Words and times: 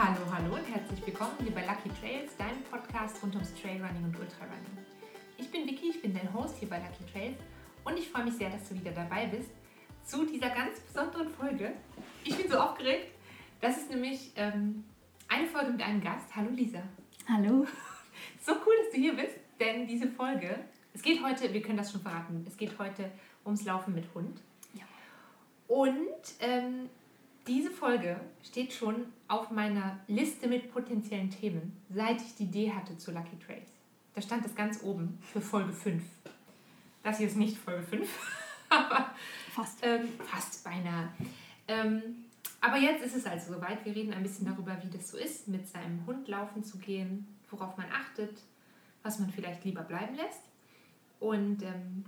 Hallo, 0.00 0.20
hallo 0.30 0.54
und 0.54 0.64
herzlich 0.72 1.04
willkommen 1.04 1.32
hier 1.42 1.50
bei 1.50 1.66
Lucky 1.66 1.88
Trails, 2.00 2.36
deinem 2.36 2.62
Podcast 2.70 3.20
rund 3.20 3.34
ums 3.34 3.52
Trailrunning 3.60 4.04
und 4.04 4.16
Ultrarunning. 4.16 4.78
Ich 5.36 5.50
bin 5.50 5.66
Vicky, 5.66 5.88
ich 5.90 6.00
bin 6.00 6.14
dein 6.14 6.32
Host 6.32 6.56
hier 6.60 6.68
bei 6.68 6.76
Lucky 6.76 7.04
Trails 7.12 7.36
und 7.82 7.98
ich 7.98 8.08
freue 8.08 8.26
mich 8.26 8.34
sehr, 8.34 8.48
dass 8.48 8.68
du 8.68 8.76
wieder 8.76 8.92
dabei 8.92 9.26
bist 9.26 9.50
zu 10.04 10.24
dieser 10.24 10.50
ganz 10.50 10.78
besonderen 10.78 11.28
Folge. 11.30 11.72
Ich 12.22 12.36
bin 12.36 12.48
so 12.48 12.58
aufgeregt. 12.58 13.08
Das 13.60 13.76
ist 13.76 13.90
nämlich 13.90 14.30
ähm, 14.36 14.84
eine 15.26 15.48
Folge 15.48 15.72
mit 15.72 15.82
einem 15.82 16.00
Gast. 16.00 16.28
Hallo 16.36 16.50
Lisa. 16.50 16.82
Hallo. 17.28 17.66
So 18.40 18.52
cool, 18.52 18.74
dass 18.84 18.94
du 18.94 19.00
hier 19.00 19.16
bist, 19.16 19.34
denn 19.58 19.88
diese 19.88 20.06
Folge, 20.06 20.60
es 20.94 21.02
geht 21.02 21.24
heute, 21.24 21.52
wir 21.52 21.60
können 21.60 21.76
das 21.76 21.90
schon 21.90 22.02
verraten, 22.02 22.44
es 22.46 22.56
geht 22.56 22.78
heute 22.78 23.10
ums 23.44 23.64
Laufen 23.64 23.94
mit 23.94 24.04
Hund. 24.14 24.40
Ja. 24.74 24.84
Und 25.66 26.22
ähm, 26.40 26.88
diese 27.48 27.70
Folge 27.70 28.20
steht 28.44 28.72
schon 28.72 29.06
auf 29.26 29.50
meiner 29.50 29.98
Liste 30.06 30.46
mit 30.46 30.70
potenziellen 30.70 31.30
Themen, 31.30 31.76
seit 31.88 32.20
ich 32.20 32.34
die 32.36 32.44
Idee 32.44 32.72
hatte 32.72 32.96
zu 32.98 33.10
Lucky 33.10 33.38
Trails. 33.44 33.70
Da 34.14 34.20
stand 34.20 34.44
es 34.44 34.54
ganz 34.54 34.82
oben 34.82 35.18
für 35.22 35.40
Folge 35.40 35.72
5. 35.72 36.02
Das 37.02 37.18
hier 37.18 37.26
ist 37.26 37.36
nicht 37.36 37.56
Folge 37.56 37.82
5, 37.82 38.08
aber 38.68 39.10
Fast. 39.54 39.78
ähm, 39.82 40.08
fast 40.26 40.62
beinahe. 40.62 41.08
Ähm, 41.66 42.02
aber 42.60 42.76
jetzt 42.76 43.04
ist 43.04 43.16
es 43.16 43.24
also 43.24 43.54
soweit. 43.54 43.84
Wir 43.84 43.94
reden 43.94 44.12
ein 44.12 44.22
bisschen 44.22 44.46
darüber, 44.46 44.76
wie 44.82 44.90
das 44.90 45.10
so 45.10 45.16
ist, 45.16 45.48
mit 45.48 45.66
seinem 45.66 46.04
Hund 46.06 46.28
laufen 46.28 46.62
zu 46.62 46.76
gehen, 46.78 47.26
worauf 47.50 47.76
man 47.76 47.86
achtet, 47.90 48.42
was 49.02 49.18
man 49.20 49.30
vielleicht 49.30 49.64
lieber 49.64 49.82
bleiben 49.82 50.16
lässt. 50.16 50.42
Und 51.20 51.62
ähm, 51.62 52.04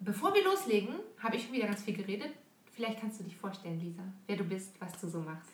bevor 0.00 0.34
wir 0.34 0.44
loslegen, 0.44 0.94
habe 1.22 1.36
ich 1.36 1.44
schon 1.44 1.52
wieder 1.52 1.66
ganz 1.66 1.82
viel 1.82 1.96
geredet. 1.96 2.32
Vielleicht 2.78 3.00
kannst 3.00 3.18
du 3.18 3.24
dich 3.24 3.34
vorstellen, 3.36 3.80
Lisa, 3.80 4.04
wer 4.28 4.36
du 4.36 4.44
bist, 4.44 4.80
was 4.80 4.92
du 5.00 5.08
so 5.08 5.18
machst. 5.18 5.50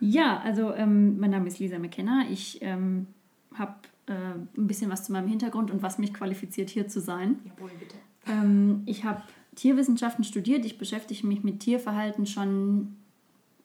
Ja, 0.00 0.40
also 0.40 0.72
ähm, 0.72 1.20
mein 1.20 1.28
Name 1.28 1.48
ist 1.48 1.58
Lisa 1.58 1.78
McKenna. 1.78 2.24
Ich 2.30 2.62
ähm, 2.62 3.08
habe 3.52 3.74
äh, 4.06 4.12
ein 4.12 4.66
bisschen 4.66 4.90
was 4.90 5.04
zu 5.04 5.12
meinem 5.12 5.28
Hintergrund 5.28 5.70
und 5.70 5.82
was 5.82 5.98
mich 5.98 6.14
qualifiziert, 6.14 6.70
hier 6.70 6.88
zu 6.88 7.02
sein. 7.02 7.40
Jawohl, 7.44 7.72
bitte. 7.78 7.96
Ähm, 8.26 8.84
ich 8.86 9.04
habe 9.04 9.20
Tierwissenschaften 9.54 10.24
studiert. 10.24 10.64
Ich 10.64 10.78
beschäftige 10.78 11.26
mich 11.26 11.44
mit 11.44 11.60
Tierverhalten 11.60 12.24
schon, 12.24 12.96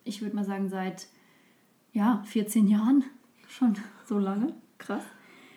ich 0.04 0.22
würde 0.22 0.36
mal 0.36 0.44
sagen, 0.44 0.68
seit 0.68 1.08
ja, 1.94 2.22
14 2.26 2.68
Jahren. 2.68 3.06
Schon 3.48 3.78
so 4.06 4.20
lange. 4.20 4.54
Krass. 4.80 5.04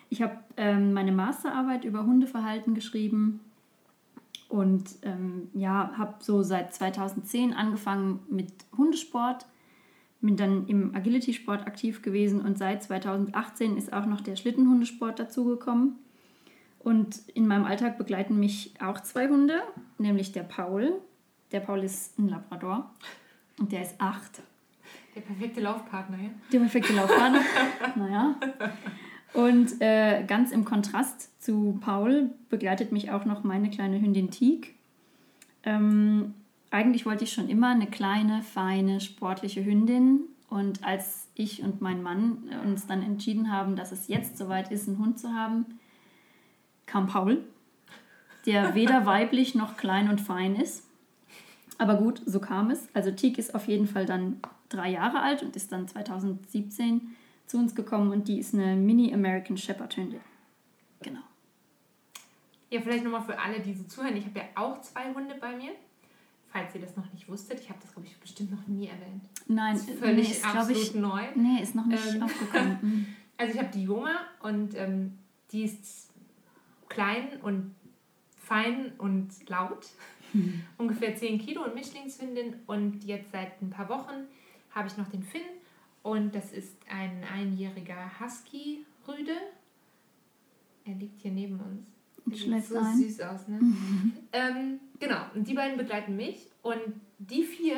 Ich 0.09 0.21
habe 0.21 0.37
ähm, 0.55 0.93
meine 0.93 1.11
Masterarbeit 1.11 1.83
über 1.83 2.05
Hundeverhalten 2.05 2.75
geschrieben 2.75 3.41
und 4.49 4.83
ähm, 5.01 5.49
ja, 5.53 5.91
habe 5.97 6.15
so 6.19 6.43
seit 6.43 6.73
2010 6.73 7.53
angefangen 7.53 8.19
mit 8.29 8.51
Hundesport, 8.77 9.45
bin 10.21 10.37
dann 10.37 10.67
im 10.67 10.95
Agility-Sport 10.95 11.67
aktiv 11.67 12.01
gewesen 12.01 12.41
und 12.41 12.57
seit 12.57 12.83
2018 12.83 13.77
ist 13.77 13.93
auch 13.93 14.05
noch 14.05 14.21
der 14.21 14.35
Schlittenhundesport 14.35 15.19
dazugekommen. 15.19 15.97
Und 16.79 17.27
in 17.33 17.47
meinem 17.47 17.65
Alltag 17.65 17.97
begleiten 17.97 18.39
mich 18.39 18.73
auch 18.79 18.99
zwei 19.01 19.27
Hunde, 19.27 19.61
nämlich 19.97 20.31
der 20.31 20.43
Paul. 20.43 20.93
Der 21.51 21.59
Paul 21.59 21.83
ist 21.83 22.17
ein 22.19 22.29
Labrador 22.29 22.91
und 23.59 23.71
der 23.71 23.81
ist 23.81 23.95
acht. 23.99 24.41
Der 25.15 25.21
perfekte 25.21 25.61
Laufpartner, 25.61 26.17
ja? 26.17 26.29
Der 26.51 26.59
perfekte 26.59 26.93
Laufbahn. 26.93 27.37
naja. 27.95 28.35
Und 29.35 29.81
äh, 29.81 30.23
ganz 30.25 30.51
im 30.51 30.63
Kontrast 30.63 31.43
zu 31.43 31.77
Paul 31.81 32.29
begleitet 32.49 32.93
mich 32.93 33.11
auch 33.11 33.25
noch 33.25 33.43
meine 33.43 33.69
kleine 33.69 33.99
Hündin 33.99 34.31
Teak. 34.31 34.75
Ähm, 35.63 36.33
eigentlich 36.71 37.05
wollte 37.05 37.25
ich 37.25 37.33
schon 37.33 37.49
immer 37.49 37.69
eine 37.69 37.87
kleine, 37.87 38.41
feine, 38.43 39.01
sportliche 39.01 39.65
Hündin. 39.65 40.21
Und 40.49 40.85
als 40.85 41.27
ich 41.35 41.61
und 41.63 41.81
mein 41.81 42.01
Mann 42.01 42.43
uns 42.63 42.87
dann 42.87 43.03
entschieden 43.03 43.51
haben, 43.51 43.75
dass 43.75 43.91
es 43.91 44.07
jetzt 44.07 44.37
soweit 44.37 44.71
ist, 44.71 44.87
einen 44.87 44.99
Hund 44.99 45.19
zu 45.19 45.33
haben, 45.33 45.65
kam 46.85 47.07
Paul, 47.07 47.43
der 48.45 48.73
weder 48.75 49.05
weiblich 49.05 49.53
noch 49.53 49.75
klein 49.75 50.09
und 50.09 50.21
fein 50.21 50.55
ist. 50.55 50.85
Aber 51.77 51.95
gut, 51.95 52.21
so 52.25 52.39
kam 52.39 52.69
es. 52.69 52.87
Also 52.93 53.11
Teak 53.11 53.37
ist 53.37 53.53
auf 53.53 53.67
jeden 53.67 53.87
Fall 53.87 54.05
dann 54.05 54.39
drei 54.69 54.91
Jahre 54.91 55.19
alt 55.19 55.43
und 55.43 55.57
ist 55.57 55.73
dann 55.73 55.89
2017 55.89 57.01
zu 57.47 57.57
uns 57.57 57.75
gekommen 57.75 58.11
und 58.11 58.27
die 58.27 58.39
ist 58.39 58.53
eine 58.53 58.75
Mini-American 58.75 59.57
Shepherd 59.57 59.95
Hündin. 59.97 60.21
Genau. 61.01 61.21
Ja, 62.69 62.81
vielleicht 62.81 63.03
nochmal 63.03 63.21
für 63.23 63.37
alle, 63.39 63.59
die 63.59 63.73
so 63.73 63.83
zuhören. 63.83 64.17
Ich 64.17 64.25
habe 64.25 64.39
ja 64.39 64.45
auch 64.55 64.81
zwei 64.81 65.13
Hunde 65.13 65.35
bei 65.39 65.55
mir. 65.55 65.71
Falls 66.51 66.73
ihr 66.73 66.81
das 66.81 66.95
noch 66.95 67.11
nicht 67.13 67.27
wusstet, 67.27 67.59
ich 67.59 67.69
habe 67.69 67.79
das, 67.81 67.91
glaube 67.91 68.07
ich, 68.07 68.17
bestimmt 68.17 68.51
noch 68.51 68.65
nie 68.67 68.87
erwähnt. 68.87 69.23
Nein, 69.47 69.75
Das 69.75 69.87
ist 69.87 69.99
völlig 69.99 70.29
nee, 70.29 70.35
ist, 70.35 70.45
absolut 70.45 70.81
ich, 70.81 70.95
neu. 70.95 71.21
nee, 71.35 71.61
ist 71.61 71.75
noch 71.75 71.85
nicht 71.85 72.15
Ähm. 72.15 72.23
aufgekommen. 72.23 72.77
Mhm. 72.81 73.05
Also 73.37 73.53
ich 73.53 73.59
habe 73.59 73.69
die 73.73 73.83
Joma 73.83 74.15
und 74.41 74.75
ähm, 74.75 75.17
die 75.51 75.63
ist 75.63 76.09
klein 76.87 77.27
und 77.43 77.75
fein 78.37 78.93
und 78.97 79.27
laut. 79.49 79.87
Ungefähr 80.77 81.13
10 81.15 81.39
Kilo 81.39 81.65
und 81.65 81.75
Mischlingshündin. 81.75 82.55
Und 82.65 83.03
jetzt 83.03 83.33
seit 83.33 83.61
ein 83.61 83.69
paar 83.69 83.89
Wochen 83.89 84.13
habe 84.71 84.87
ich 84.87 84.95
noch 84.95 85.09
den 85.09 85.21
Finn. 85.21 85.41
Und 86.05 86.35
das 86.35 86.51
ist 86.51 86.77
ein 86.87 87.23
einjähriger 87.33 88.11
Husky-Rüde. 88.19 89.31
Er 90.85 90.93
liegt 90.93 91.19
hier 91.23 91.31
neben 91.31 91.59
uns. 91.59 91.87
Und 92.23 92.37
schläft 92.37 92.67
sieht 92.67 92.77
so 92.77 92.79
ein. 92.83 92.95
süß 92.95 93.21
aus, 93.21 93.47
ne? 93.47 93.59
ähm, 94.31 94.79
genau, 94.99 95.21
und 95.33 95.47
die 95.47 95.55
beiden 95.55 95.77
begleiten 95.77 96.15
mich. 96.15 96.51
Und 96.61 96.77
die 97.17 97.41
vier 97.41 97.77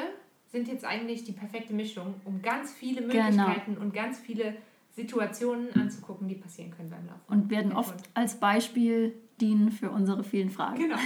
sind 0.51 0.67
jetzt 0.67 0.83
eigentlich 0.83 1.23
die 1.23 1.31
perfekte 1.31 1.73
Mischung, 1.73 2.15
um 2.25 2.41
ganz 2.41 2.73
viele 2.73 3.01
Genau. 3.01 3.13
Möglichkeiten 3.47 3.77
und 3.77 3.93
ganz 3.93 4.19
viele 4.19 4.57
Situationen 4.93 5.73
anzugucken, 5.75 6.27
die 6.27 6.35
passieren 6.35 6.71
können 6.71 6.89
beim 6.89 7.05
Laufen. 7.07 7.21
Und 7.29 7.49
werden 7.49 7.71
oft 7.71 7.93
Hund. 7.93 8.09
als 8.13 8.37
Beispiel 8.41 9.15
dienen 9.39 9.71
für 9.71 9.89
unsere 9.89 10.25
vielen 10.25 10.49
Fragen. 10.49 10.75
Genau. 10.79 10.97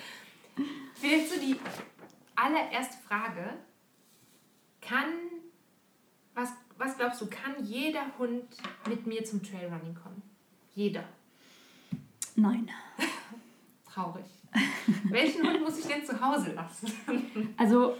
Vielleicht 0.94 1.28
so 1.28 1.38
die 1.38 1.56
allererste 2.34 2.96
Frage. 3.06 3.44
Kann, 4.80 5.04
was, 6.40 6.52
was 6.78 6.96
glaubst 6.96 7.20
du, 7.20 7.26
kann 7.26 7.64
jeder 7.64 8.06
Hund 8.18 8.44
mit 8.88 9.06
mir 9.06 9.24
zum 9.24 9.42
Trailrunning 9.42 9.94
kommen? 9.94 10.22
Jeder. 10.74 11.04
Nein. 12.36 12.70
Traurig. 13.92 14.24
Welchen 15.04 15.46
Hund 15.46 15.60
muss 15.60 15.78
ich 15.78 15.86
denn 15.86 16.04
zu 16.04 16.20
Hause 16.20 16.52
lassen? 16.52 16.92
Also, 17.56 17.96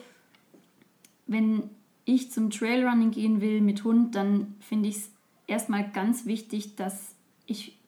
wenn 1.27 1.71
ich 2.05 2.33
zum 2.33 2.51
Trailrunning 2.51 3.11
gehen 3.11 3.41
will 3.41 3.61
mit 3.61 3.85
Hund, 3.85 4.15
dann 4.15 4.57
finde 4.61 4.89
ich 4.89 4.97
es 4.97 5.11
erstmal 5.47 5.89
ganz 5.91 6.27
wichtig, 6.27 6.77
dass 6.77 7.15
ich 7.47 7.79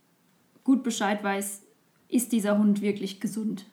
gut 0.65 0.83
Bescheid 0.83 1.25
weiß, 1.25 1.63
ist 2.09 2.33
dieser 2.33 2.59
Hund 2.59 2.83
wirklich 2.83 3.21
gesund? 3.21 3.67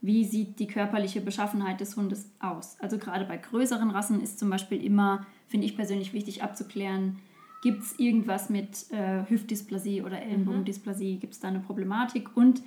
Wie 0.00 0.24
sieht 0.24 0.58
die 0.58 0.66
körperliche 0.66 1.20
Beschaffenheit 1.20 1.80
des 1.80 1.96
Hundes 1.96 2.30
aus? 2.40 2.76
Also 2.80 2.96
gerade 2.96 3.26
bei 3.26 3.36
größeren 3.36 3.90
Rassen 3.90 4.20
ist 4.22 4.38
zum 4.38 4.48
Beispiel 4.48 4.82
immer, 4.82 5.26
finde 5.50 5.66
ich 5.66 5.76
persönlich 5.76 6.14
wichtig 6.14 6.42
abzuklären, 6.42 7.18
gibt 7.62 7.82
es 7.82 7.98
irgendwas 7.98 8.48
mit 8.48 8.90
äh, 8.90 9.28
Hüftdysplasie 9.28 10.00
oder 10.00 10.22
Ellenbogendysplasie, 10.22 11.18
gibt 11.18 11.34
es 11.34 11.40
da 11.40 11.48
eine 11.48 11.60
Problematik 11.60 12.34
und 12.34 12.62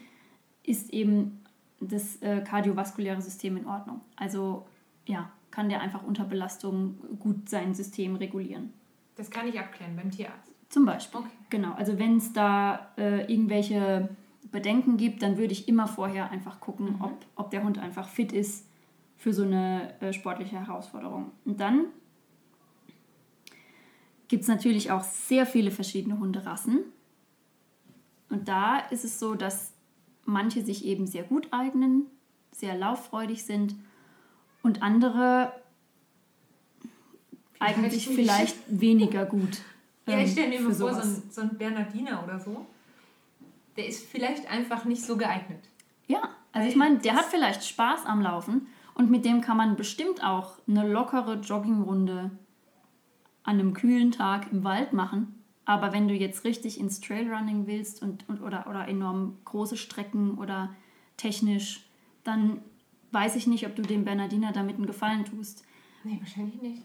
ist 0.62 0.94
eben 0.94 1.40
das 1.80 2.22
äh, 2.22 2.42
kardiovaskuläre 2.42 3.20
System 3.22 3.58
in 3.58 3.66
Ordnung? 3.66 4.02
Also 4.16 4.68
ja, 5.08 5.32
kann 5.50 5.70
der 5.70 5.82
einfach 5.82 6.04
unter 6.04 6.26
Belastung 6.26 6.96
gut 7.20 7.50
sein 7.50 7.74
System 7.74 8.16
regulieren. 8.16 8.72
Das 9.16 9.32
kann 9.32 9.48
ich 9.48 9.60
abklären 9.60 9.96
beim 9.96 10.12
Tierarzt. 10.12 10.54
Zum 10.70 10.86
Beispiel. 10.86 11.22
Okay. 11.22 11.30
Genau, 11.50 11.74
also 11.74 11.98
wenn 12.00 12.18
es 12.18 12.34
da 12.34 12.92
äh, 12.98 13.32
irgendwelche 13.32 14.10
Bedenken 14.52 14.98
gibt, 14.98 15.22
dann 15.24 15.38
würde 15.38 15.54
ich 15.54 15.68
immer 15.68 15.88
vorher 15.88 16.32
einfach 16.32 16.60
gucken, 16.60 16.96
Mhm. 16.98 17.02
ob, 17.02 17.26
ob 17.36 17.52
der 17.52 17.64
Hund 17.64 17.78
einfach 17.80 18.08
fit 18.08 18.32
ist 18.32 18.68
für 19.18 19.34
so 19.34 19.44
eine 19.44 20.00
äh, 20.02 20.14
sportliche 20.14 20.60
Herausforderung. 20.60 21.32
Und 21.46 21.60
dann 21.60 21.86
gibt 24.28 24.44
es 24.44 24.48
natürlich 24.48 24.92
auch 24.92 25.04
sehr 25.04 25.46
viele 25.46 25.72
verschiedene 25.72 26.20
Hunderassen. 26.20 26.80
Und 28.30 28.48
da 28.48 28.80
ist 28.80 29.06
es 29.06 29.20
so, 29.20 29.36
dass 29.36 29.74
manche 30.26 30.64
sich 30.64 30.86
eben 30.86 31.06
sehr 31.08 31.24
gut 31.24 31.48
eignen, 31.52 32.08
sehr 32.52 32.76
lauffreudig 32.76 33.46
sind 33.46 33.76
und 34.62 34.82
andere 34.82 35.54
eigentlich 37.60 38.08
nicht. 38.08 38.16
vielleicht 38.16 38.58
weniger 38.68 39.26
gut. 39.26 39.62
Ja, 40.06 40.16
ähm, 40.16 40.26
ich 40.26 40.34
stelle 40.34 40.50
mir 40.50 40.58
für 40.58 40.64
mal 40.64 40.76
vor, 40.76 40.94
so 40.96 41.00
ein, 41.00 41.24
so 41.30 41.42
ein 41.44 41.58
Bernardiner 41.58 42.22
oder 42.26 42.38
so, 42.38 42.66
der 43.78 43.88
ist 43.88 44.06
vielleicht 44.06 44.52
einfach 44.52 44.84
nicht 44.84 45.02
so 45.02 45.16
geeignet. 45.16 45.64
Ja, 46.08 46.28
also 46.52 46.68
ich 46.68 46.76
meine, 46.76 46.98
der 46.98 47.14
hat 47.14 47.24
vielleicht 47.24 47.66
Spaß 47.66 48.06
am 48.06 48.22
Laufen 48.22 48.68
und 48.96 49.10
mit 49.10 49.24
dem 49.24 49.40
kann 49.40 49.56
man 49.56 49.78
bestimmt 49.78 50.22
auch 50.22 50.58
eine 50.68 50.86
lockere 50.92 51.36
Joggingrunde 51.36 52.32
an 53.44 53.60
einem 53.60 53.74
kühlen 53.74 54.12
Tag 54.12 54.52
im 54.52 54.64
Wald 54.64 54.94
machen. 54.94 55.44
Aber 55.66 55.94
wenn 55.94 56.08
du 56.08 56.14
jetzt 56.14 56.44
richtig 56.44 56.80
ins 56.80 57.00
Trailrunning 57.00 57.68
willst 57.68 58.02
und, 58.02 58.28
und 58.28 58.42
oder, 58.42 58.68
oder 58.70 58.88
enorm 58.88 59.38
große 59.46 59.78
Strecken 59.78 60.38
oder 60.38 60.74
technisch, 61.18 61.86
dann 62.24 62.62
weiß 63.12 63.36
ich 63.36 63.48
nicht, 63.48 63.66
ob 63.66 63.76
du 63.76 63.82
dem 63.82 64.06
Bernardiner 64.06 64.52
damit 64.52 64.76
einen 64.76 64.88
Gefallen 64.88 65.26
tust. 65.26 65.64
Nee, 66.04 66.18
wahrscheinlich 66.20 66.62
nicht. 66.62 66.84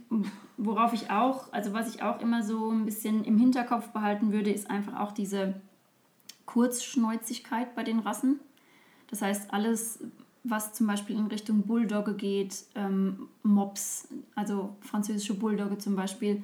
Worauf 0.56 0.92
ich 0.92 1.10
auch, 1.10 1.52
also 1.52 1.72
was 1.72 1.92
ich 1.92 2.02
auch 2.02 2.20
immer 2.20 2.42
so 2.42 2.70
ein 2.70 2.84
bisschen 2.84 3.24
im 3.24 3.36
Hinterkopf 3.36 3.88
behalten 3.88 4.32
würde, 4.32 4.50
ist 4.50 4.70
einfach 4.70 5.00
auch 5.00 5.10
diese 5.10 5.60
Kurzschnäuzigkeit 6.46 7.74
bei 7.74 7.82
den 7.82 7.98
Rassen. 7.98 8.38
Das 9.10 9.22
heißt, 9.22 9.52
alles, 9.52 10.04
was 10.50 10.72
zum 10.72 10.86
Beispiel 10.86 11.16
in 11.16 11.26
Richtung 11.26 11.62
Bulldogge 11.62 12.14
geht, 12.14 12.64
ähm, 12.74 13.28
Mops, 13.42 14.08
also 14.34 14.76
französische 14.80 15.34
Bulldogge 15.34 15.78
zum 15.78 15.96
Beispiel, 15.96 16.42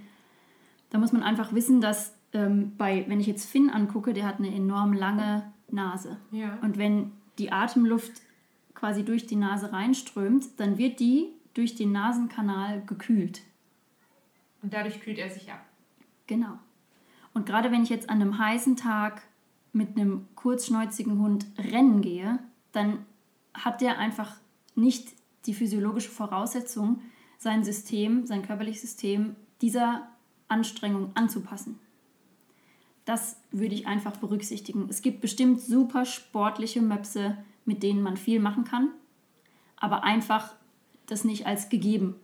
da 0.90 0.98
muss 0.98 1.12
man 1.12 1.22
einfach 1.22 1.52
wissen, 1.52 1.80
dass 1.80 2.14
ähm, 2.32 2.72
bei, 2.76 3.04
wenn 3.08 3.20
ich 3.20 3.26
jetzt 3.26 3.48
Finn 3.48 3.70
angucke, 3.70 4.12
der 4.12 4.26
hat 4.26 4.38
eine 4.38 4.54
enorm 4.54 4.92
lange 4.92 5.52
Nase. 5.70 6.18
Ja. 6.30 6.58
Und 6.62 6.78
wenn 6.78 7.12
die 7.38 7.52
Atemluft 7.52 8.22
quasi 8.74 9.04
durch 9.04 9.26
die 9.26 9.36
Nase 9.36 9.72
reinströmt, 9.72 10.48
dann 10.58 10.78
wird 10.78 11.00
die 11.00 11.28
durch 11.54 11.74
den 11.74 11.92
Nasenkanal 11.92 12.82
gekühlt. 12.86 13.42
Und 14.62 14.72
dadurch 14.72 15.00
kühlt 15.00 15.18
er 15.18 15.30
sich 15.30 15.50
ab. 15.50 15.64
Genau. 16.26 16.58
Und 17.32 17.46
gerade 17.46 17.70
wenn 17.70 17.82
ich 17.82 17.88
jetzt 17.88 18.08
an 18.08 18.20
einem 18.20 18.38
heißen 18.38 18.76
Tag 18.76 19.22
mit 19.72 19.96
einem 19.96 20.26
kurzschnäuzigen 20.36 21.18
Hund 21.18 21.46
rennen 21.58 22.00
gehe, 22.00 22.38
dann 22.72 23.04
hat 23.54 23.80
der 23.80 23.98
einfach 23.98 24.36
nicht 24.74 25.08
die 25.46 25.54
physiologische 25.54 26.10
Voraussetzung, 26.10 27.00
sein 27.38 27.64
System, 27.64 28.26
sein 28.26 28.42
körperliches 28.42 28.82
System 28.82 29.36
dieser 29.60 30.08
Anstrengung 30.48 31.10
anzupassen. 31.14 31.78
Das 33.04 33.36
würde 33.50 33.74
ich 33.74 33.86
einfach 33.86 34.16
berücksichtigen. 34.16 34.86
Es 34.88 35.02
gibt 35.02 35.20
bestimmt 35.20 35.60
super 35.60 36.04
sportliche 36.04 36.80
Möpse, 36.80 37.36
mit 37.64 37.82
denen 37.82 38.02
man 38.02 38.16
viel 38.16 38.40
machen 38.40 38.64
kann, 38.64 38.90
aber 39.76 40.04
einfach 40.04 40.54
das 41.06 41.24
nicht 41.24 41.46
als 41.46 41.68
gegeben 41.68 42.16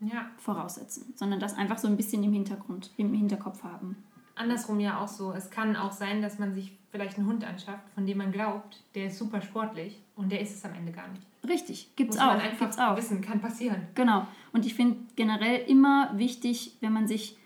Ja. 0.00 0.30
voraussetzen, 0.38 1.12
sondern 1.16 1.38
das 1.38 1.54
einfach 1.54 1.78
so 1.78 1.86
ein 1.86 1.96
bisschen 1.96 2.22
im 2.24 2.32
Hintergrund, 2.32 2.90
im 2.96 3.12
Hinterkopf 3.12 3.62
haben. 3.62 3.96
Andersrum 4.42 4.80
ja 4.80 4.98
auch 4.98 5.08
so. 5.08 5.32
Es 5.32 5.50
kann 5.50 5.76
auch 5.76 5.92
sein, 5.92 6.22
dass 6.22 6.38
man 6.38 6.52
sich 6.54 6.72
vielleicht 6.90 7.16
einen 7.18 7.26
Hund 7.26 7.44
anschafft, 7.44 7.88
von 7.94 8.06
dem 8.06 8.18
man 8.18 8.32
glaubt, 8.32 8.82
der 8.94 9.06
ist 9.06 9.18
super 9.18 9.40
sportlich 9.40 9.98
und 10.14 10.30
der 10.30 10.40
ist 10.40 10.54
es 10.54 10.64
am 10.64 10.74
Ende 10.74 10.92
gar 10.92 11.08
nicht. 11.08 11.22
Richtig, 11.48 11.90
gibt's 11.96 12.16
Muss 12.16 12.24
auch, 12.24 12.32
man 12.32 12.40
einfach 12.40 12.58
gibt's 12.66 12.78
auch. 12.78 12.96
wissen, 12.96 13.20
kann 13.20 13.40
passieren. 13.40 13.86
Genau. 13.94 14.26
Und 14.52 14.66
ich 14.66 14.74
finde 14.74 14.98
generell 15.16 15.62
immer 15.68 16.10
wichtig, 16.16 16.76
wenn 16.80 16.92
man 16.92 17.08
sich, 17.08 17.36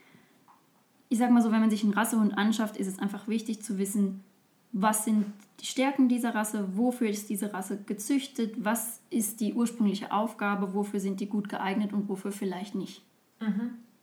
ich 1.08 1.18
sag 1.18 1.30
mal 1.30 1.42
so, 1.42 1.52
wenn 1.52 1.60
man 1.60 1.70
sich 1.70 1.84
einen 1.84 1.94
Rassehund 1.94 2.36
anschafft, 2.36 2.76
ist 2.76 2.88
es 2.88 2.98
einfach 2.98 3.28
wichtig 3.28 3.62
zu 3.62 3.78
wissen, 3.78 4.22
was 4.72 5.04
sind 5.04 5.26
die 5.60 5.66
Stärken 5.66 6.08
dieser 6.08 6.34
Rasse, 6.34 6.76
wofür 6.76 7.08
ist 7.08 7.30
diese 7.30 7.54
Rasse 7.54 7.82
gezüchtet, 7.82 8.56
was 8.58 9.00
ist 9.08 9.40
die 9.40 9.54
ursprüngliche 9.54 10.12
Aufgabe, 10.12 10.74
wofür 10.74 11.00
sind 11.00 11.20
die 11.20 11.28
gut 11.28 11.48
geeignet 11.48 11.92
und 11.94 12.08
wofür 12.08 12.32
vielleicht 12.32 12.74
nicht. 12.74 13.02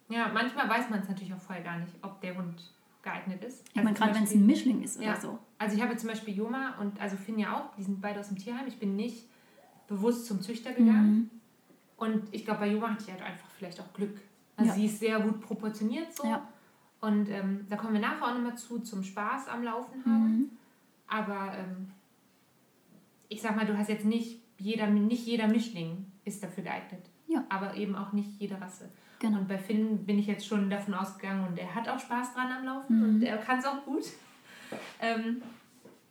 Ja, 0.09 0.31
manchmal 0.33 0.67
weiß 0.69 0.89
man 0.89 1.01
es 1.01 1.09
natürlich 1.09 1.33
auch 1.33 1.39
vorher 1.39 1.63
gar 1.63 1.77
nicht, 1.77 1.93
ob 2.01 2.19
der 2.21 2.35
Hund 2.35 2.55
geeignet 3.03 3.43
ist. 3.43 3.63
Ich 3.73 3.83
meine, 3.83 3.93
gerade 3.93 4.15
wenn 4.15 4.23
es 4.23 4.33
ein 4.33 4.45
Mischling 4.45 4.81
ist 4.81 4.97
oder 4.97 5.07
ja. 5.07 5.19
so. 5.19 5.37
Also 5.57 5.75
ich 5.75 5.81
habe 5.83 5.95
zum 5.97 6.09
Beispiel 6.09 6.35
Joma 6.35 6.75
und 6.79 6.99
also 6.99 7.17
Finn 7.17 7.37
ja 7.37 7.57
auch, 7.57 7.75
die 7.75 7.83
sind 7.83 8.01
beide 8.01 8.19
aus 8.19 8.29
dem 8.29 8.37
Tierheim. 8.37 8.65
Ich 8.67 8.79
bin 8.79 8.95
nicht 8.95 9.25
bewusst 9.87 10.25
zum 10.25 10.41
Züchter 10.41 10.71
gegangen. 10.73 11.29
Und 11.97 12.23
ich 12.31 12.45
glaube, 12.45 12.61
bei 12.61 12.71
Joma 12.71 12.89
hatte 12.91 13.03
ich 13.03 13.11
halt 13.11 13.21
einfach 13.21 13.49
vielleicht 13.57 13.79
auch 13.79 13.93
Glück. 13.93 14.19
Also 14.55 14.69
Ja. 14.69 14.75
sie 14.75 14.85
ist 14.85 14.99
sehr 14.99 15.19
gut 15.19 15.41
proportioniert 15.41 16.15
so. 16.15 16.27
Ja. 16.27 16.47
Und 17.01 17.29
ähm, 17.29 17.65
da 17.69 17.75
kommen 17.75 17.93
wir 17.93 17.99
nachher 17.99 18.25
auch 18.25 18.33
nochmal 18.33 18.57
zu, 18.57 18.79
zum 18.79 19.03
Spaß 19.03 19.47
am 19.49 19.63
Laufen 19.63 20.05
haben. 20.05 20.37
Mhm. 20.37 20.49
Aber 21.07 21.53
ähm, 21.57 21.91
ich 23.27 23.41
sag 23.41 23.55
mal, 23.55 23.65
du 23.65 23.77
hast 23.77 23.89
jetzt 23.89 24.05
nicht 24.05 24.41
jeder, 24.57 24.87
nicht 24.87 25.25
jeder 25.25 25.47
Mischling 25.47 26.05
ist 26.23 26.41
dafür 26.41 26.63
geeignet. 26.63 27.09
Ja. 27.27 27.43
Aber 27.49 27.75
eben 27.75 27.95
auch 27.95 28.13
nicht 28.13 28.39
jede 28.39 28.59
Rasse. 28.61 28.89
Genau. 29.23 29.37
Und 29.39 29.47
bei 29.47 29.57
Finn 29.57 30.05
bin 30.05 30.19
ich 30.19 30.27
jetzt 30.27 30.45
schon 30.45 30.69
davon 30.69 30.93
ausgegangen 30.93 31.47
und 31.47 31.57
er 31.57 31.73
hat 31.73 31.87
auch 31.87 31.97
Spaß 31.97 32.33
dran 32.33 32.51
am 32.51 32.65
Laufen 32.65 32.97
Mhm. 32.97 33.03
und 33.15 33.23
er 33.23 33.37
kann 33.37 33.57
es 33.59 33.65
auch 33.65 33.83
gut. 33.85 34.03
Ähm, 35.01 35.41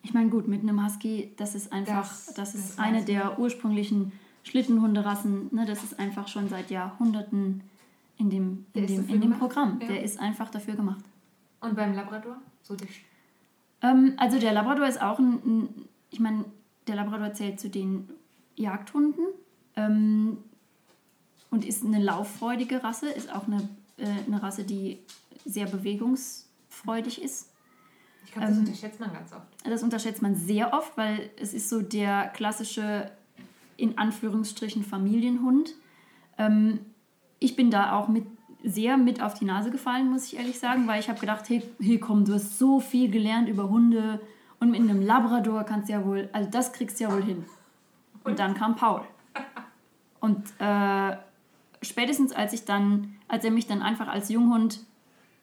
Ich 0.05 0.15
meine, 0.15 0.31
gut, 0.31 0.49
mit 0.49 0.63
einem 0.63 0.85
Husky, 0.85 1.33
das 1.37 1.55
ist 1.55 1.73
einfach, 1.73 2.09
Das- 2.09 2.33
das, 2.35 2.55
ist 2.57 2.71
das 2.71 2.79
eine 2.79 3.05
der 3.05 3.39
ursprünglichen 3.39 4.13
Schlittenhunderassen. 4.45 5.49
Ne, 5.55 5.65
das 5.67 5.85
ist 5.85 5.99
einfach 6.01 6.27
schon 6.27 6.49
seit 6.49 6.71
Jahrhunderten 6.71 7.61
in 8.17 8.31
dem, 8.31 8.67
in 8.73 8.87
dem, 8.87 9.01
in 9.03 9.07
dem 9.09 9.21
gemacht, 9.21 9.39
Programm. 9.41 9.79
ja. 9.81 9.89
Der 9.89 10.03
ist 10.03 10.19
einfach 10.19 10.49
dafür 10.51 10.75
gemacht. 10.75 11.05
und 11.61 11.77
beim 11.77 11.95
Labrador? 11.95 12.39
So 12.63 12.75
die 12.75 12.89
Ähm, 13.83 14.15
also 14.17 14.39
der 14.41 14.53
Labrador 14.53 14.87
ist 14.89 15.01
auch 15.03 15.19
ein, 15.21 15.35
ein 15.45 15.69
ich 16.11 16.19
meine, 16.19 16.45
der 16.89 16.97
Labrador 16.97 17.33
zählt 17.35 17.61
zu 17.61 17.69
den 17.69 18.09
Jagdhunden 18.57 19.25
ähm, 19.77 20.39
und 21.53 21.65
ist 21.65 21.85
eine 21.85 22.01
lauffreudige 22.01 22.83
Rasse, 22.83 23.11
ist 23.11 23.33
auch 23.33 23.47
eine, 23.47 23.69
äh, 23.99 24.07
eine 24.27 24.43
Rasse, 24.43 24.65
die 24.65 24.99
sehr 25.45 25.67
bewegungsfreudig 25.67 27.23
ist. 27.23 27.51
Ich 28.25 28.33
glaube, 28.33 28.49
das 28.49 28.57
Ähm, 28.57 28.65
unterschätzt 28.65 28.99
man 28.99 29.13
ganz 29.13 29.33
oft. 29.33 29.47
Das 29.65 29.83
unterschätzt 29.83 30.23
man 30.23 30.35
sehr 30.35 30.73
oft, 30.73 30.97
weil 30.97 31.31
es 31.39 31.53
ist 31.53 31.69
so 31.69 31.83
der 31.83 32.29
klassische, 32.29 33.13
in 33.77 33.99
Anführungsstrichen, 33.99 34.83
Familienhund. 34.83 35.75
Ähm, 36.39 36.81
ich 37.39 37.55
bin 37.55 37.71
da 37.71 37.99
auch 37.99 38.09
mit, 38.09 38.25
sehr 38.65 38.97
mit 38.97 39.23
auf 39.23 39.35
die 39.35 39.45
Nase 39.45 39.71
gefallen, 39.71 40.11
muss 40.11 40.25
ich 40.25 40.39
ehrlich 40.39 40.59
sagen, 40.59 40.87
weil 40.87 41.01
ich 41.01 41.11
habe 41.11 41.21
gedacht, 41.21 41.49
hey, 41.51 41.63
hey 41.81 41.99
komm, 41.99 42.25
du 42.25 42.33
hast 42.35 42.59
so 42.59 42.81
viel 42.81 43.11
gelernt 43.11 43.49
über 43.49 43.69
Hunde 43.69 44.21
und 44.59 44.71
mit 44.71 44.81
einem 44.81 45.03
Labrador 45.03 45.65
kannst 45.65 45.91
du 45.91 45.93
ja 45.93 46.07
wohl, 46.07 46.31
also 46.33 46.49
das 46.49 46.73
kriegst 46.73 46.99
du 46.99 47.05
ja 47.05 47.13
wohl 47.13 47.25
hin. 47.25 47.45
Und 48.25 48.39
dann 48.39 48.55
kam 48.55 48.75
Paul. 48.77 49.03
Und 50.21 50.45
äh, 50.61 51.17
spätestens 51.83 52.33
als 52.33 52.53
ich 52.53 52.65
dann, 52.65 53.17
als 53.29 53.45
er 53.45 53.51
mich 53.51 53.67
dann 53.67 53.83
einfach 53.83 54.09
als 54.09 54.29
Junghund 54.29 54.81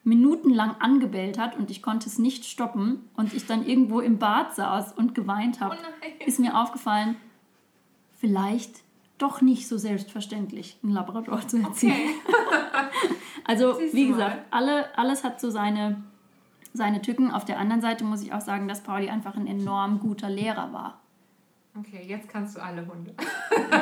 minutenlang 0.04 0.76
angebellt 0.80 1.38
hat 1.38 1.58
und 1.58 1.70
ich 1.70 1.82
konnte 1.82 2.08
es 2.08 2.18
nicht 2.18 2.46
stoppen 2.46 3.10
und 3.16 3.34
ich 3.34 3.46
dann 3.46 3.66
irgendwo 3.66 4.00
im 4.00 4.18
Bad 4.18 4.56
saß 4.56 4.94
und 4.94 5.14
geweint 5.14 5.60
habe, 5.60 5.78
Oh 5.78 6.26
ist 6.26 6.40
mir 6.40 6.60
aufgefallen, 6.60 7.16
vielleicht 8.18 8.82
doch 9.18 9.42
nicht 9.42 9.68
so 9.68 9.78
selbstverständlich, 9.78 10.78
einen 10.82 10.94
Labrador 10.94 11.48
zu 11.48 11.58
erziehen. 11.58 11.92
Okay. 11.92 12.10
Also, 13.46 13.80
wie 13.94 14.08
gesagt, 14.08 14.46
alle, 14.52 14.96
alles 14.96 15.24
hat 15.24 15.42
so 15.42 15.50
seine, 15.50 16.04
seine 16.72 17.02
Tücken. 17.02 17.32
Auf 17.32 17.46
der 17.46 17.58
anderen 17.58 17.82
Seite 17.82 18.04
muss 18.04 18.22
ich 18.22 18.32
auch 18.32 18.42
sagen, 18.42 18.68
dass 18.68 18.84
Pauli 18.84 19.10
einfach 19.10 19.36
ein 19.36 19.48
enorm 19.48 20.00
guter 20.00 20.30
Lehrer 20.30 20.72
war. 20.72 21.00
Okay, 21.78 22.04
jetzt 22.08 22.30
kannst 22.30 22.56
du 22.56 22.64
alle 22.64 22.86
Hunde. 22.86 23.14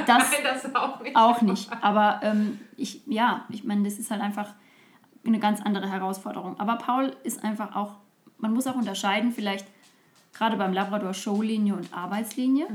Das 0.06 0.32
Nein, 0.32 0.44
das 0.44 0.76
auch 0.76 1.02
nicht. 1.02 1.16
auch 1.16 1.42
nicht. 1.42 1.72
Aber 1.82 2.20
ähm, 2.24 2.60
ich, 2.76 3.02
ja, 3.08 3.46
ich 3.50 3.64
meine, 3.64 3.84
das 3.84 4.00
ist 4.00 4.12
halt 4.12 4.22
einfach 4.22 4.54
eine 5.26 5.40
ganz 5.40 5.62
andere 5.62 5.90
Herausforderung. 5.90 6.60
Aber 6.60 6.78
Paul 6.78 7.16
ist 7.24 7.44
einfach 7.44 7.76
auch, 7.76 7.96
man 8.38 8.54
muss 8.54 8.68
auch 8.68 8.76
unterscheiden, 8.76 9.32
vielleicht 9.32 9.68
gerade 10.34 10.58
beim 10.58 10.74
Labrador 10.74 11.14
Showlinie 11.14 11.76
und 11.76 11.94
Arbeitslinie. 11.94 12.68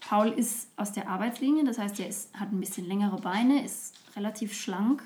Paul 0.00 0.28
ist 0.28 0.70
aus 0.76 0.92
der 0.92 1.08
Arbeitslinie, 1.08 1.64
das 1.64 1.78
heißt, 1.78 1.98
er 2.00 2.08
ist, 2.08 2.34
hat 2.38 2.52
ein 2.52 2.60
bisschen 2.60 2.86
längere 2.86 3.16
Beine, 3.16 3.64
ist 3.64 3.94
relativ 4.14 4.54
schlank 4.54 5.02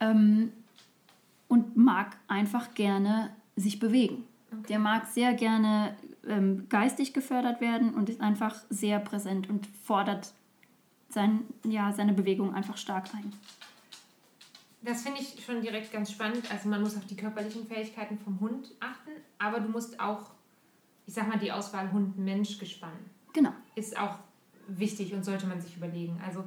ähm, 0.00 0.52
und 1.48 1.76
mag 1.76 2.16
einfach 2.28 2.74
gerne 2.74 3.30
sich 3.56 3.78
bewegen. 3.78 4.24
Der 4.68 4.78
mag 4.78 5.06
sehr 5.06 5.34
gerne 5.34 5.96
ähm, 6.28 6.68
geistig 6.68 7.12
gefördert 7.14 7.60
werden 7.60 7.94
und 7.94 8.08
ist 8.08 8.20
einfach 8.20 8.56
sehr 8.70 8.98
präsent 9.00 9.48
und 9.48 9.66
fordert 9.66 10.32
sein, 11.08 11.40
ja, 11.64 11.92
seine 11.92 12.12
Bewegung 12.12 12.54
einfach 12.54 12.76
stark 12.76 13.06
ein. 13.14 13.32
Das 14.82 15.02
finde 15.02 15.20
ich 15.20 15.44
schon 15.44 15.60
direkt 15.60 15.92
ganz 15.92 16.12
spannend. 16.12 16.50
Also 16.50 16.68
man 16.68 16.80
muss 16.82 16.96
auf 16.96 17.04
die 17.06 17.16
körperlichen 17.16 17.66
Fähigkeiten 17.66 18.18
vom 18.18 18.38
Hund 18.40 18.70
achten, 18.80 19.10
aber 19.38 19.60
du 19.60 19.68
musst 19.68 19.98
auch, 19.98 20.30
ich 21.06 21.14
sag 21.14 21.28
mal, 21.28 21.38
die 21.38 21.50
Auswahl 21.50 21.90
Hund-Mensch-Gespann 21.92 22.92
Genau. 23.32 23.52
ist 23.74 23.98
auch 23.98 24.18
wichtig 24.68 25.14
und 25.14 25.24
sollte 25.24 25.46
man 25.46 25.60
sich 25.60 25.76
überlegen. 25.76 26.20
Also 26.24 26.44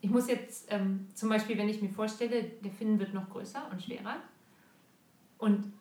ich 0.00 0.10
muss 0.10 0.28
jetzt 0.28 0.66
ähm, 0.70 1.06
zum 1.14 1.28
Beispiel, 1.28 1.58
wenn 1.58 1.68
ich 1.68 1.82
mir 1.82 1.90
vorstelle, 1.90 2.44
der 2.44 2.70
Finn 2.72 2.98
wird 2.98 3.12
noch 3.14 3.28
größer 3.30 3.68
und 3.70 3.82
schwerer 3.82 4.16
und 5.38 5.72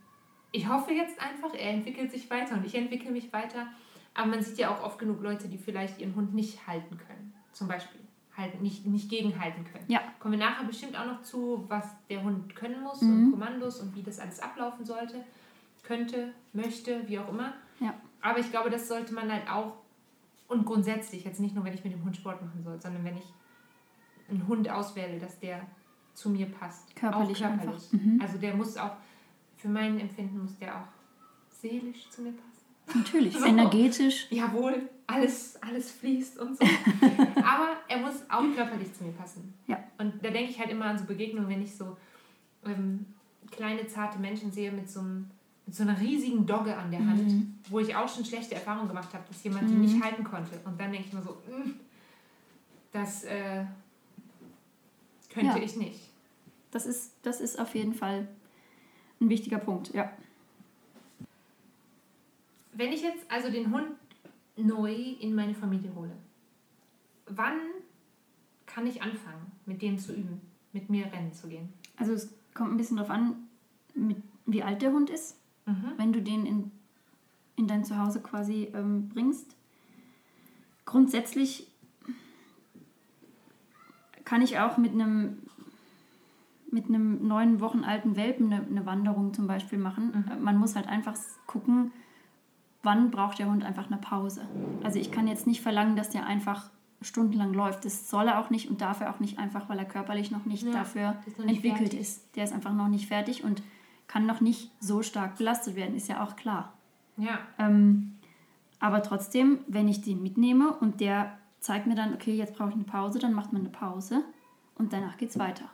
ich 0.54 0.70
hoffe 0.70 0.94
jetzt 0.94 1.20
einfach, 1.22 1.54
er 1.54 1.72
entwickelt 1.72 2.12
sich 2.12 2.30
weiter 2.30 2.56
und 2.56 2.66
ich 2.66 2.74
entwickle 2.76 3.12
mich 3.12 3.34
weiter. 3.34 3.68
Aber 4.14 4.28
man 4.28 4.42
sieht 4.42 4.58
ja 4.60 4.70
auch 4.74 4.84
oft 4.84 5.00
genug 5.00 5.22
Leute, 5.22 5.50
die 5.50 5.58
vielleicht 5.58 6.00
ihren 6.00 6.16
Hund 6.16 6.34
nicht 6.34 6.66
halten 6.68 6.98
können. 6.98 7.34
Zum 7.52 7.68
Beispiel 7.68 8.00
halten, 8.38 8.62
nicht, 8.62 8.86
nicht 8.86 9.10
gegenhalten 9.10 9.64
können. 9.66 9.86
Ja. 9.88 10.02
Kommen 10.20 10.40
wir 10.40 10.46
nachher 10.46 10.64
bestimmt 10.66 10.98
auch 10.98 11.06
noch 11.06 11.22
zu, 11.24 11.66
was 11.68 11.86
der 12.10 12.24
Hund 12.24 12.56
können 12.56 12.82
muss 12.82 13.02
Mhm. 13.02 13.26
und 13.26 13.32
Kommandos 13.32 13.80
und 13.82 13.96
wie 13.96 14.04
das 14.04 14.20
alles 14.20 14.40
ablaufen 14.40 14.86
sollte, 14.86 15.24
könnte, 15.84 16.34
möchte, 16.54 17.08
wie 17.08 17.20
auch 17.20 17.30
immer. 17.30 17.54
Ja. 17.80 17.94
Aber 18.22 18.40
ich 18.40 18.50
glaube, 18.52 18.70
das 18.70 18.88
sollte 18.88 19.14
man 19.14 19.32
halt 19.32 19.50
auch 19.52 19.74
und 20.48 20.66
grundsätzlich, 20.66 21.24
jetzt 21.26 21.40
nicht 21.40 21.56
nur, 21.56 21.64
wenn 21.66 21.74
ich 21.74 21.84
mit 21.84 21.94
dem 21.94 22.04
Hund 22.04 22.16
Sport 22.16 22.42
machen 22.42 22.64
soll, 22.64 22.80
sondern 22.80 23.04
wenn 23.04 23.18
ich 23.18 23.34
einen 24.30 24.48
Hund 24.48 24.70
auswähle, 24.70 25.20
dass 25.20 25.40
der 25.40 25.62
zu 26.14 26.30
mir 26.30 26.46
passt. 26.46 26.96
Körperlich 26.96 27.44
auch 27.44 27.50
körperlich. 27.50 27.92
Mhm. 27.92 28.20
Also 28.22 28.38
der 28.38 28.56
muss 28.56 28.78
auch, 28.78 28.92
für 29.64 29.70
mein 29.70 29.98
Empfinden 29.98 30.42
muss 30.44 30.58
der 30.60 30.76
auch 30.76 30.88
seelisch 31.62 32.10
zu 32.10 32.22
mir 32.22 32.34
passen. 32.34 33.00
Natürlich, 33.00 33.34
So. 33.38 33.46
energetisch. 33.46 34.28
Jawohl, 34.30 34.90
alles, 35.08 35.56
alles 35.64 35.90
fließt 35.92 36.38
und 36.38 36.58
so. 36.58 36.66
Aber 37.36 37.70
er 37.88 37.98
muss 38.00 38.16
auch 38.30 38.44
körperlich 38.54 38.94
zu 38.94 39.06
mir 39.06 39.14
passen. 39.14 39.54
Ja. 39.68 39.82
Und 39.98 40.16
da 40.22 40.30
denke 40.32 40.52
ich 40.52 40.60
halt 40.60 40.70
immer 40.70 40.86
an 40.86 40.98
so 41.00 41.06
Begegnungen, 41.06 41.48
wenn 41.50 41.62
ich 41.64 41.74
so 41.78 41.96
ähm, 42.66 43.06
kleine, 43.52 43.88
zarte 43.88 44.20
Menschen 44.20 44.52
sehe 44.52 44.70
mit 44.74 44.90
so, 44.90 45.00
einem, 45.00 45.30
mit 45.66 45.74
so 45.74 45.84
einer 45.84 45.98
riesigen 45.98 46.46
Dogge 46.46 46.76
an 46.76 46.92
der 46.92 47.00
Hand, 47.08 47.26
Mhm. 47.26 47.56
wo 47.70 47.80
ich 47.80 47.96
auch 47.96 48.14
schon 48.14 48.26
schlechte 48.26 48.56
Erfahrungen 48.56 48.90
gemacht 48.90 49.14
habe, 49.14 49.24
dass 49.30 49.42
jemand 49.46 49.70
die 49.70 49.76
Mhm. 49.76 49.82
nicht 49.82 50.04
halten 50.04 50.26
konnte. 50.26 50.60
Und 50.66 50.78
dann 50.78 50.92
denke 50.92 51.08
ich 51.08 51.14
mir 51.14 51.22
so, 51.22 51.32
mm, 51.50 51.72
das 52.92 53.24
äh, 53.24 53.64
könnte 55.34 55.58
Ja. 55.58 55.64
ich 55.64 55.78
nicht. 55.78 56.00
Das 56.72 56.86
ist, 56.86 57.14
das 57.22 57.40
ist 57.40 57.60
auf 57.60 57.74
jeden 57.76 57.94
Fall 57.94 58.28
ein 59.24 59.30
wichtiger 59.30 59.58
Punkt, 59.58 59.94
ja. 59.94 60.12
Wenn 62.74 62.92
ich 62.92 63.02
jetzt 63.02 63.30
also 63.30 63.50
den 63.50 63.72
Hund 63.72 63.90
neu 64.56 64.94
in 64.94 65.36
meine 65.36 65.54
Familie 65.54 65.94
hole, 65.96 66.12
wann 67.28 67.60
kann 68.66 68.88
ich 68.88 69.02
anfangen, 69.02 69.52
mit 69.66 69.82
dem 69.82 69.98
zu 69.98 70.14
üben, 70.14 70.42
mit 70.72 70.90
mir 70.90 71.06
rennen 71.12 71.34
zu 71.34 71.48
gehen? 71.48 71.72
Also 71.98 72.14
es 72.14 72.34
kommt 72.54 72.72
ein 72.72 72.78
bisschen 72.78 72.98
darauf 72.98 73.12
an, 73.12 73.48
mit, 73.94 74.18
wie 74.46 74.64
alt 74.64 74.82
der 74.82 74.92
Hund 74.92 75.10
ist. 75.10 75.38
Mhm. 75.66 75.94
wenn 75.98 76.12
du 76.12 76.22
den 76.22 76.46
in, 76.46 76.72
in 77.56 77.68
dein 77.68 77.86
Zuhause 77.86 78.20
quasi 78.20 78.70
ähm, 78.74 79.10
bringst. 79.10 79.56
Grundsätzlich 80.86 81.68
kann 84.26 84.42
ich 84.42 84.60
auch 84.60 84.78
mit 84.78 84.92
einem 84.92 85.43
mit 86.74 86.88
einem 86.88 87.28
neun 87.28 87.60
Wochen 87.62 87.84
alten 87.84 88.16
Welpen 88.16 88.52
eine, 88.52 88.66
eine 88.66 88.86
Wanderung 88.86 89.34
zum 89.34 89.48
Beispiel 89.48 89.78
machen. 89.80 90.26
Äh, 90.32 90.36
Man 90.40 90.58
muss 90.58 90.76
halt 90.76 90.88
einfach 90.88 91.16
gucken, 91.48 91.92
wann 92.82 93.12
braucht 93.12 93.40
der 93.40 93.50
Hund 93.50 93.64
einfach 93.64 93.88
eine 93.88 93.98
Pause. 93.98 94.42
Also 94.84 95.00
ich 95.00 95.12
kann 95.12 95.28
jetzt 95.28 95.48
nicht 95.48 95.62
verlangen, 95.62 95.96
dass 95.96 96.10
der 96.10 96.26
einfach 96.26 96.70
stundenlang 97.02 97.54
läuft. 97.54 97.86
Das 97.86 98.10
soll 98.10 98.28
er 98.28 98.40
auch 98.40 98.50
nicht 98.50 98.70
und 98.70 98.82
darf 98.82 99.02
er 99.02 99.14
auch 99.14 99.20
nicht 99.20 99.38
einfach, 99.40 99.70
weil 99.70 99.78
er 99.78 99.86
körperlich 99.86 100.32
noch 100.32 100.46
nicht 100.46 100.64
Ja, 100.64 100.72
dafür 100.74 101.16
ist 101.26 101.38
noch 101.38 101.46
nicht 101.46 101.56
entwickelt 101.58 101.90
fertig. 101.92 102.00
ist. 102.00 102.36
Der 102.36 102.44
ist 102.46 102.54
einfach 102.54 102.74
noch 102.74 102.88
nicht 102.88 103.08
fertig 103.08 103.44
und 103.44 103.62
kann 104.08 104.26
noch 104.26 104.42
nicht 104.42 104.72
so 104.80 105.02
stark 105.02 105.38
belastet 105.38 105.76
werden, 105.76 105.96
ist 105.96 106.08
ja 106.10 106.24
auch 106.24 106.36
klar. 106.36 106.74
Ja, 107.18 107.40
Ähm, 107.60 108.16
aber 108.80 109.02
trotzdem, 109.04 109.60
wenn 109.68 109.88
ich 109.88 110.02
den 110.02 110.22
mitnehme 110.24 110.74
und 110.74 111.00
der 111.00 111.38
zeigt 111.60 111.88
mir 111.88 111.96
dann, 111.96 112.14
okay, 112.14 112.36
jetzt 112.36 112.56
brauche 112.56 112.70
ich 112.70 112.76
eine 112.76 112.84
Pause, 112.84 113.20
dann 113.20 113.34
macht 113.34 113.54
man 113.54 113.62
eine 113.62 113.70
Pause 113.70 114.24
und 114.76 114.92
danach 114.92 115.16
geht 115.18 115.30
es 115.30 115.40
weiter. 115.40 115.66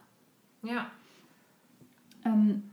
Ja, 0.64 0.88
Ähm, 2.26 2.64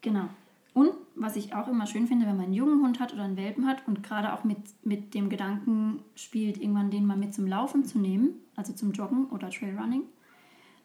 genau. 0.00 0.28
Und 0.74 0.92
was 1.16 1.36
ich 1.36 1.54
auch 1.54 1.66
immer 1.68 1.86
schön 1.86 2.06
finde, 2.06 2.26
wenn 2.26 2.36
man 2.36 2.46
einen 2.46 2.54
jungen 2.54 2.82
Hund 2.82 3.00
hat 3.00 3.12
oder 3.12 3.24
einen 3.24 3.36
Welpen 3.36 3.66
hat 3.66 3.86
und 3.86 4.02
gerade 4.02 4.32
auch 4.32 4.44
mit, 4.44 4.58
mit 4.84 5.12
dem 5.14 5.28
Gedanken 5.28 6.02
spielt, 6.14 6.58
irgendwann 6.58 6.90
den 6.90 7.04
mal 7.04 7.16
mit 7.16 7.34
zum 7.34 7.46
Laufen 7.46 7.84
zu 7.84 7.98
nehmen, 7.98 8.30
also 8.54 8.72
zum 8.72 8.92
Joggen 8.92 9.26
oder 9.26 9.50
Trailrunning, 9.50 10.02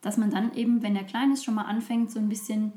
dass 0.02 0.18
man 0.18 0.32
dann 0.32 0.54
eben, 0.56 0.82
wenn 0.82 0.96
er 0.96 1.04
klein 1.04 1.32
ist, 1.32 1.44
schon 1.44 1.54
mal 1.54 1.66
anfängt, 1.66 2.12
so 2.12 2.20
ein 2.20 2.30
bisschen 2.30 2.74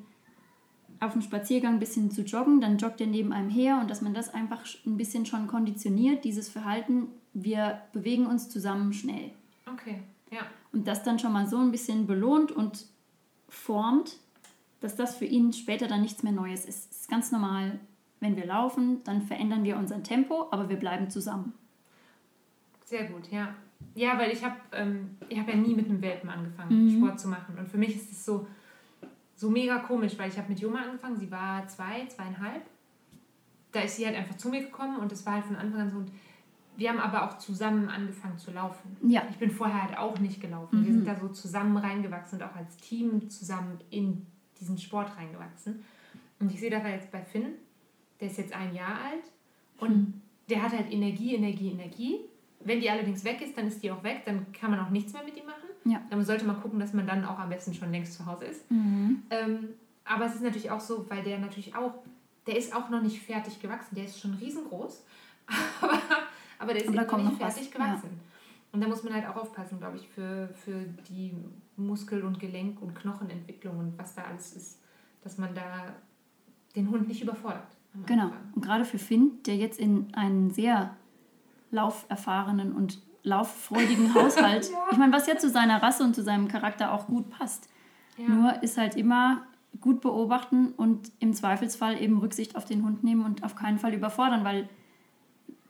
auf 1.00 1.12
dem 1.12 1.22
Spaziergang 1.22 1.74
ein 1.74 1.80
bisschen 1.80 2.10
zu 2.10 2.22
joggen, 2.22 2.60
dann 2.60 2.78
joggt 2.78 3.00
er 3.00 3.06
neben 3.06 3.32
einem 3.32 3.50
her 3.50 3.78
und 3.80 3.90
dass 3.90 4.02
man 4.02 4.14
das 4.14 4.32
einfach 4.32 4.64
ein 4.86 4.96
bisschen 4.96 5.26
schon 5.26 5.46
konditioniert, 5.46 6.24
dieses 6.24 6.48
Verhalten, 6.48 7.08
wir 7.34 7.80
bewegen 7.92 8.26
uns 8.26 8.48
zusammen 8.48 8.92
schnell. 8.92 9.30
okay, 9.70 10.02
ja, 10.30 10.40
Und 10.72 10.86
das 10.86 11.02
dann 11.02 11.18
schon 11.18 11.32
mal 11.32 11.46
so 11.46 11.58
ein 11.58 11.70
bisschen 11.70 12.06
belohnt 12.06 12.52
und 12.52 12.86
formt, 13.48 14.16
dass 14.80 14.96
das 14.96 15.16
für 15.16 15.24
ihn 15.24 15.52
später 15.52 15.88
dann 15.88 16.02
nichts 16.02 16.22
mehr 16.22 16.32
Neues 16.32 16.64
ist. 16.64 16.90
Es 16.90 17.00
ist 17.02 17.10
ganz 17.10 17.32
normal, 17.32 17.78
wenn 18.20 18.36
wir 18.36 18.46
laufen, 18.46 19.02
dann 19.04 19.22
verändern 19.22 19.64
wir 19.64 19.76
unser 19.76 20.02
Tempo, 20.02 20.48
aber 20.50 20.68
wir 20.68 20.76
bleiben 20.76 21.10
zusammen. 21.10 21.52
sehr 22.84 23.04
gut, 23.04 23.30
ja. 23.32 23.54
Ja, 23.94 24.16
weil 24.18 24.30
ich 24.30 24.42
habe 24.44 24.56
ähm, 24.72 25.16
ich 25.28 25.38
hab 25.38 25.48
ja 25.48 25.56
nie 25.56 25.74
mit 25.74 25.86
einem 25.88 26.00
Welpen 26.00 26.30
angefangen, 26.30 26.86
Mhm. 26.86 26.98
Sport 26.98 27.20
zu 27.20 27.28
machen. 27.28 27.58
Und 27.58 27.68
für 27.68 27.78
mich 27.78 27.94
ist 27.96 28.10
es 28.12 28.24
so, 28.24 28.46
so 29.34 29.50
mega 29.50 29.78
komisch, 29.80 30.16
weil 30.18 30.30
ich 30.30 30.38
habe 30.38 30.48
mit 30.48 30.60
Joma 30.60 30.80
angefangen, 30.82 31.16
sie 31.16 31.30
war 31.30 31.66
zwei, 31.68 32.06
zweieinhalb. 32.06 32.62
Da 33.72 33.80
ist 33.80 33.96
sie 33.96 34.06
halt 34.06 34.16
einfach 34.16 34.36
zu 34.36 34.48
mir 34.48 34.62
gekommen 34.62 34.96
und 34.98 35.10
das 35.12 35.26
war 35.26 35.34
halt 35.34 35.44
von 35.44 35.56
Anfang 35.56 35.80
an 35.80 35.90
so. 35.90 35.96
Und 35.98 36.10
wir 36.76 36.90
haben 36.90 36.98
aber 36.98 37.24
auch 37.24 37.38
zusammen 37.38 37.88
angefangen 37.88 38.38
zu 38.38 38.50
laufen. 38.52 38.96
Ja, 39.02 39.22
Ich 39.30 39.36
bin 39.36 39.50
vorher 39.50 39.82
halt 39.84 39.98
auch 39.98 40.18
nicht 40.18 40.40
gelaufen. 40.40 40.84
Wir 40.84 40.90
Mhm. 40.92 40.96
sind 40.98 41.08
da 41.08 41.16
so 41.16 41.28
zusammen 41.28 41.76
reingewachsen 41.76 42.40
und 42.40 42.46
auch 42.48 42.54
als 42.56 42.76
Team 42.76 43.28
zusammen 43.30 43.78
in 43.90 44.26
diesen 44.60 44.78
Sport 44.78 45.16
reingewachsen. 45.16 45.84
Und 46.40 46.52
ich 46.52 46.60
sehe 46.60 46.70
das 46.70 46.82
jetzt 46.84 47.10
bei 47.10 47.22
Finn, 47.22 47.52
der 48.20 48.28
ist 48.30 48.38
jetzt 48.38 48.52
ein 48.54 48.74
Jahr 48.74 48.98
alt 49.10 49.24
und 49.78 49.90
Mhm. 49.96 50.20
der 50.50 50.62
hat 50.62 50.72
halt 50.72 50.92
Energie, 50.92 51.34
Energie, 51.34 51.70
Energie. 51.70 52.20
Wenn 52.60 52.80
die 52.80 52.90
allerdings 52.90 53.22
weg 53.24 53.40
ist, 53.42 53.56
dann 53.56 53.66
ist 53.68 53.82
die 53.82 53.90
auch 53.90 54.02
weg, 54.02 54.22
dann 54.24 54.50
kann 54.52 54.70
man 54.70 54.80
auch 54.80 54.90
nichts 54.90 55.12
mehr 55.12 55.22
mit 55.24 55.36
ihm 55.36 55.46
machen. 55.46 55.68
Ja. 55.84 56.00
Dann 56.10 56.24
sollte 56.24 56.44
man 56.46 56.60
gucken, 56.60 56.80
dass 56.80 56.92
man 56.92 57.06
dann 57.06 57.24
auch 57.24 57.38
am 57.38 57.48
besten 57.48 57.72
schon 57.74 57.92
längst 57.92 58.14
zu 58.14 58.26
Hause 58.26 58.46
ist. 58.46 58.68
Mhm. 58.70 59.22
Ähm, 59.30 59.68
aber 60.04 60.26
es 60.26 60.34
ist 60.34 60.42
natürlich 60.42 60.70
auch 60.70 60.80
so, 60.80 61.06
weil 61.08 61.22
der 61.22 61.38
natürlich 61.38 61.74
auch, 61.76 61.94
der 62.46 62.56
ist 62.56 62.74
auch 62.74 62.88
noch 62.90 63.02
nicht 63.02 63.20
fertig 63.22 63.60
gewachsen. 63.60 63.94
Der 63.94 64.04
ist 64.04 64.18
schon 64.20 64.34
riesengroß, 64.34 65.04
aber, 65.80 66.00
aber 66.58 66.72
der 66.72 66.82
ist 66.82 66.88
eben 66.88 66.96
noch 66.96 67.16
nicht 67.16 67.24
noch 67.24 67.40
was, 67.40 67.54
fertig 67.54 67.70
gewachsen. 67.72 68.10
Und 68.72 68.80
da 68.80 68.88
muss 68.88 69.02
man 69.04 69.14
halt 69.14 69.26
auch 69.26 69.36
aufpassen, 69.36 69.78
glaube 69.78 69.96
ich, 69.96 70.08
für, 70.08 70.48
für 70.48 70.84
die 71.08 71.32
Muskel- 71.76 72.24
und 72.24 72.38
Gelenk- 72.38 72.80
und 72.80 72.94
Knochenentwicklung 72.94 73.78
und 73.78 73.98
was 73.98 74.14
da 74.14 74.22
alles 74.24 74.52
ist, 74.54 74.80
dass 75.22 75.38
man 75.38 75.54
da 75.54 75.94
den 76.74 76.90
Hund 76.90 77.08
nicht 77.08 77.22
überfordert. 77.22 77.66
Genau. 78.04 78.30
Und 78.54 78.62
gerade 78.62 78.84
für 78.84 78.98
Finn, 78.98 79.38
der 79.46 79.56
jetzt 79.56 79.78
in 79.78 80.12
einen 80.14 80.50
sehr 80.50 80.94
lauferfahrenen 81.70 82.72
und 82.72 83.00
lauffreudigen 83.22 84.14
Haushalt, 84.14 84.70
Ja. 84.70 84.78
ich 84.90 84.98
meine, 84.98 85.12
was 85.12 85.26
ja 85.26 85.36
zu 85.38 85.48
seiner 85.50 85.82
Rasse 85.82 86.04
und 86.04 86.14
zu 86.14 86.22
seinem 86.22 86.48
Charakter 86.48 86.92
auch 86.92 87.06
gut 87.06 87.30
passt. 87.30 87.68
Ja. 88.18 88.28
Nur 88.28 88.62
ist 88.62 88.78
halt 88.78 88.94
immer 88.96 89.46
gut 89.80 90.00
beobachten 90.00 90.68
und 90.76 91.12
im 91.18 91.34
Zweifelsfall 91.34 92.00
eben 92.00 92.18
Rücksicht 92.18 92.56
auf 92.56 92.64
den 92.64 92.82
Hund 92.84 93.04
nehmen 93.04 93.24
und 93.24 93.42
auf 93.44 93.54
keinen 93.56 93.78
Fall 93.78 93.92
überfordern, 93.94 94.44
weil 94.44 94.68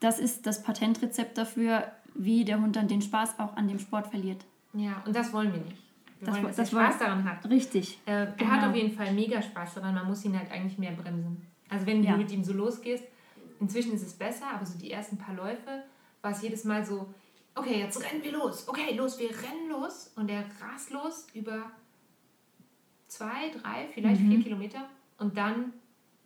das 0.00 0.18
ist 0.18 0.46
das 0.46 0.62
Patentrezept 0.62 1.36
dafür, 1.38 1.90
wie 2.14 2.44
der 2.44 2.60
Hund 2.60 2.76
dann 2.76 2.88
den 2.88 3.02
Spaß 3.02 3.38
auch 3.38 3.56
an 3.56 3.68
dem 3.68 3.78
Sport 3.78 4.06
verliert. 4.08 4.44
ja, 4.72 5.02
und 5.06 5.14
das 5.16 5.32
wollen 5.32 5.52
wir 5.52 5.60
nicht. 5.60 5.76
Wir 6.20 6.26
Das 6.26 6.34
wollen, 6.34 6.44
wo- 6.44 6.46
dass 6.48 6.56
das 6.56 6.72
er 6.72 6.78
Spaß 6.80 6.98
daran 6.98 7.24
hat. 7.24 7.48
Richtig. 7.50 7.98
Äh, 8.06 8.10
er 8.12 8.26
Genau. 8.32 8.50
hat 8.50 8.68
auf 8.70 8.74
jeden 8.74 8.94
Fall 8.96 9.12
mega 9.12 9.40
Spaß 9.42 9.74
daran, 9.74 9.94
man 9.94 10.06
muss 10.06 10.24
ihn 10.24 10.38
halt 10.38 10.50
eigentlich 10.50 10.78
mehr 10.78 10.92
bremsen. 10.92 11.46
Also 11.68 11.84
wenn 11.86 12.02
Ja. 12.02 12.12
du 12.12 12.18
mit 12.18 12.30
ihm 12.30 12.42
so 12.44 12.52
losgehst, 12.54 13.04
inzwischen 13.60 13.92
ist 13.94 14.02
es 14.06 14.14
besser, 14.14 14.46
aber 14.54 14.64
so 14.64 14.78
die 14.78 14.90
ersten 14.90 15.18
paar 15.18 15.34
Läufe 15.34 15.82
war 16.22 16.30
es 16.30 16.40
jedes 16.42 16.64
Mal 16.64 16.84
so, 16.84 17.12
okay, 17.54 17.80
jetzt 17.80 18.00
rennen 18.02 18.22
wir 18.22 18.32
los, 18.32 18.66
okay, 18.68 18.94
los, 18.94 19.18
wir 19.18 19.28
rennen 19.30 19.68
los 19.70 20.12
und 20.16 20.30
er 20.30 20.44
rast 20.60 20.90
los 20.90 21.26
über 21.34 21.70
zwei, 23.08 23.50
drei, 23.50 23.88
vielleicht 23.92 24.20
Mhm. 24.22 24.30
vier 24.32 24.42
Kilometer 24.42 24.86
und 25.18 25.36
dann, 25.36 25.72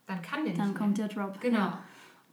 dann 0.07 0.23
kann 0.23 0.41
der 0.45 0.49
nicht 0.55 0.59
Dann 0.61 0.75
kommt 0.75 0.99
der 0.99 1.09
Drop. 1.09 1.41
Genau. 1.41 1.59
Ja, 1.59 1.79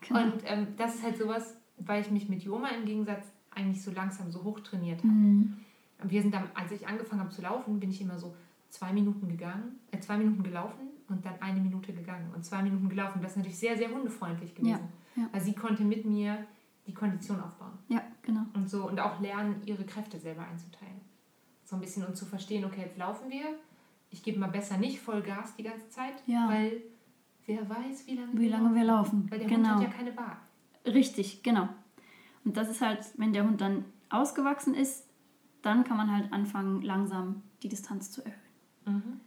genau. 0.08 0.24
Und 0.24 0.42
ähm, 0.46 0.68
das 0.78 0.96
ist 0.96 1.04
halt 1.04 1.18
sowas, 1.18 1.56
weil 1.78 2.02
ich 2.02 2.12
mich 2.12 2.28
mit 2.30 2.44
Joma 2.44 2.70
im 2.70 2.86
Gegensatz 2.86 3.26
eigentlich 3.52 3.82
so 3.82 3.92
langsam 3.92 4.32
so 4.32 4.44
hoch 4.44 4.60
trainiert 4.62 5.00
habe. 5.00 5.08
Mhm. 5.14 5.58
Und 6.02 6.12
wir 6.12 6.22
sind 6.22 6.34
dann, 6.34 6.44
als 6.54 6.72
ich 6.72 6.88
angefangen 6.88 7.22
habe 7.22 7.32
zu 7.32 7.42
laufen, 7.42 7.80
bin 7.80 7.90
ich 7.90 8.02
immer 8.02 8.18
so 8.20 8.36
zwei 8.70 8.94
Minuten 8.94 9.28
gegangen, 9.28 9.80
äh, 9.92 10.00
zwei 10.00 10.18
Minuten 10.18 10.44
gelaufen 10.44 10.90
und 11.10 11.26
dann 11.26 11.42
eine 11.42 11.60
Minute 11.60 11.94
gegangen 11.94 12.32
und 12.36 12.46
zwei 12.46 12.62
Minuten 12.62 12.90
gelaufen. 12.90 13.20
Das 13.22 13.32
ist 13.32 13.38
natürlich 13.38 13.58
sehr, 13.58 13.78
sehr 13.78 13.90
hundefreundlich 13.90 14.54
gewesen. 14.54 14.90
Ja, 15.16 15.24
ja. 15.24 15.30
Weil 15.32 15.42
sie 15.42 15.54
konnte 15.54 15.84
mit 15.84 16.06
mir 16.06 16.46
die 16.86 16.94
Kondition 16.94 17.40
aufbauen 17.42 17.78
Ja, 17.90 18.02
genau. 18.22 18.42
und 18.54 18.70
so 18.70 18.88
und 18.88 19.00
auch 19.00 19.20
lernen, 19.20 19.62
ihre 19.66 19.84
Kräfte 19.86 20.20
selber 20.20 20.46
einzuteilen. 20.48 21.02
So 21.66 21.76
ein 21.76 21.82
bisschen 21.82 22.06
und 22.06 22.16
zu 22.16 22.26
verstehen, 22.26 22.64
okay, 22.64 22.82
jetzt 22.82 22.98
laufen 22.98 23.30
wir. 23.30 23.46
Ich 24.10 24.24
gebe 24.24 24.40
mal 24.40 24.48
besser 24.48 24.78
nicht 24.78 25.00
voll 25.02 25.22
Gas 25.22 25.56
die 25.58 25.64
ganze 25.64 25.90
Zeit, 25.90 26.14
Ja. 26.28 26.48
weil 26.50 26.82
wer 27.48 27.68
weiß, 27.68 28.06
wie 28.06 28.16
lange, 28.16 28.40
Wie 28.40 28.50
lange 28.50 28.76
wir 28.76 28.84
laufen. 28.84 29.26
Weil 29.32 29.40
der 29.40 29.48
genau. 29.48 29.70
Hund 29.76 29.88
hat 29.88 29.92
ja 29.92 29.98
keine 29.98 30.16
Wahl. 30.16 30.38
Richtig, 30.86 31.42
genau. 31.42 31.68
Und 32.46 32.56
das 32.56 32.70
ist 32.70 32.82
halt, 32.82 33.00
wenn 33.18 33.34
der 33.34 33.44
Hund 33.44 33.60
dann 33.60 33.86
ausgewachsen 34.10 34.76
ist, 34.76 35.06
dann 35.62 35.84
kann 35.84 35.98
man 35.98 36.12
halt 36.16 36.32
anfangen, 36.32 36.82
langsam 36.82 37.42
die 37.64 37.70
Distanz 37.70 38.12
zu 38.12 38.22
erhöhen. 38.24 38.38
Mhm. 38.86 39.20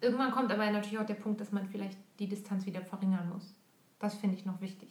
Irgendwann 0.00 0.30
kommt 0.30 0.50
aber 0.52 0.70
natürlich 0.70 0.98
auch 0.98 1.06
der 1.06 1.14
Punkt, 1.14 1.40
dass 1.40 1.52
man 1.52 1.66
vielleicht 1.68 1.98
die 2.18 2.28
Distanz 2.28 2.66
wieder 2.66 2.80
verringern 2.80 3.28
muss. 3.28 3.54
Das 3.98 4.14
finde 4.14 4.36
ich 4.36 4.46
noch 4.46 4.60
wichtig, 4.60 4.88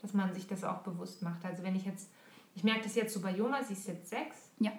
dass 0.00 0.12
man 0.12 0.32
sich 0.34 0.46
das 0.46 0.62
auch 0.62 0.82
bewusst 0.82 1.22
macht. 1.22 1.44
Also 1.44 1.62
wenn 1.62 1.74
ich 1.74 1.86
jetzt, 1.86 2.10
ich 2.54 2.62
merke 2.62 2.82
das 2.82 2.94
jetzt 2.94 3.14
so 3.14 3.20
bei 3.20 3.34
Joma, 3.34 3.62
sie 3.62 3.72
ist 3.72 3.86
jetzt 3.86 4.10
sechs 4.10 4.50
Ja. 4.58 4.72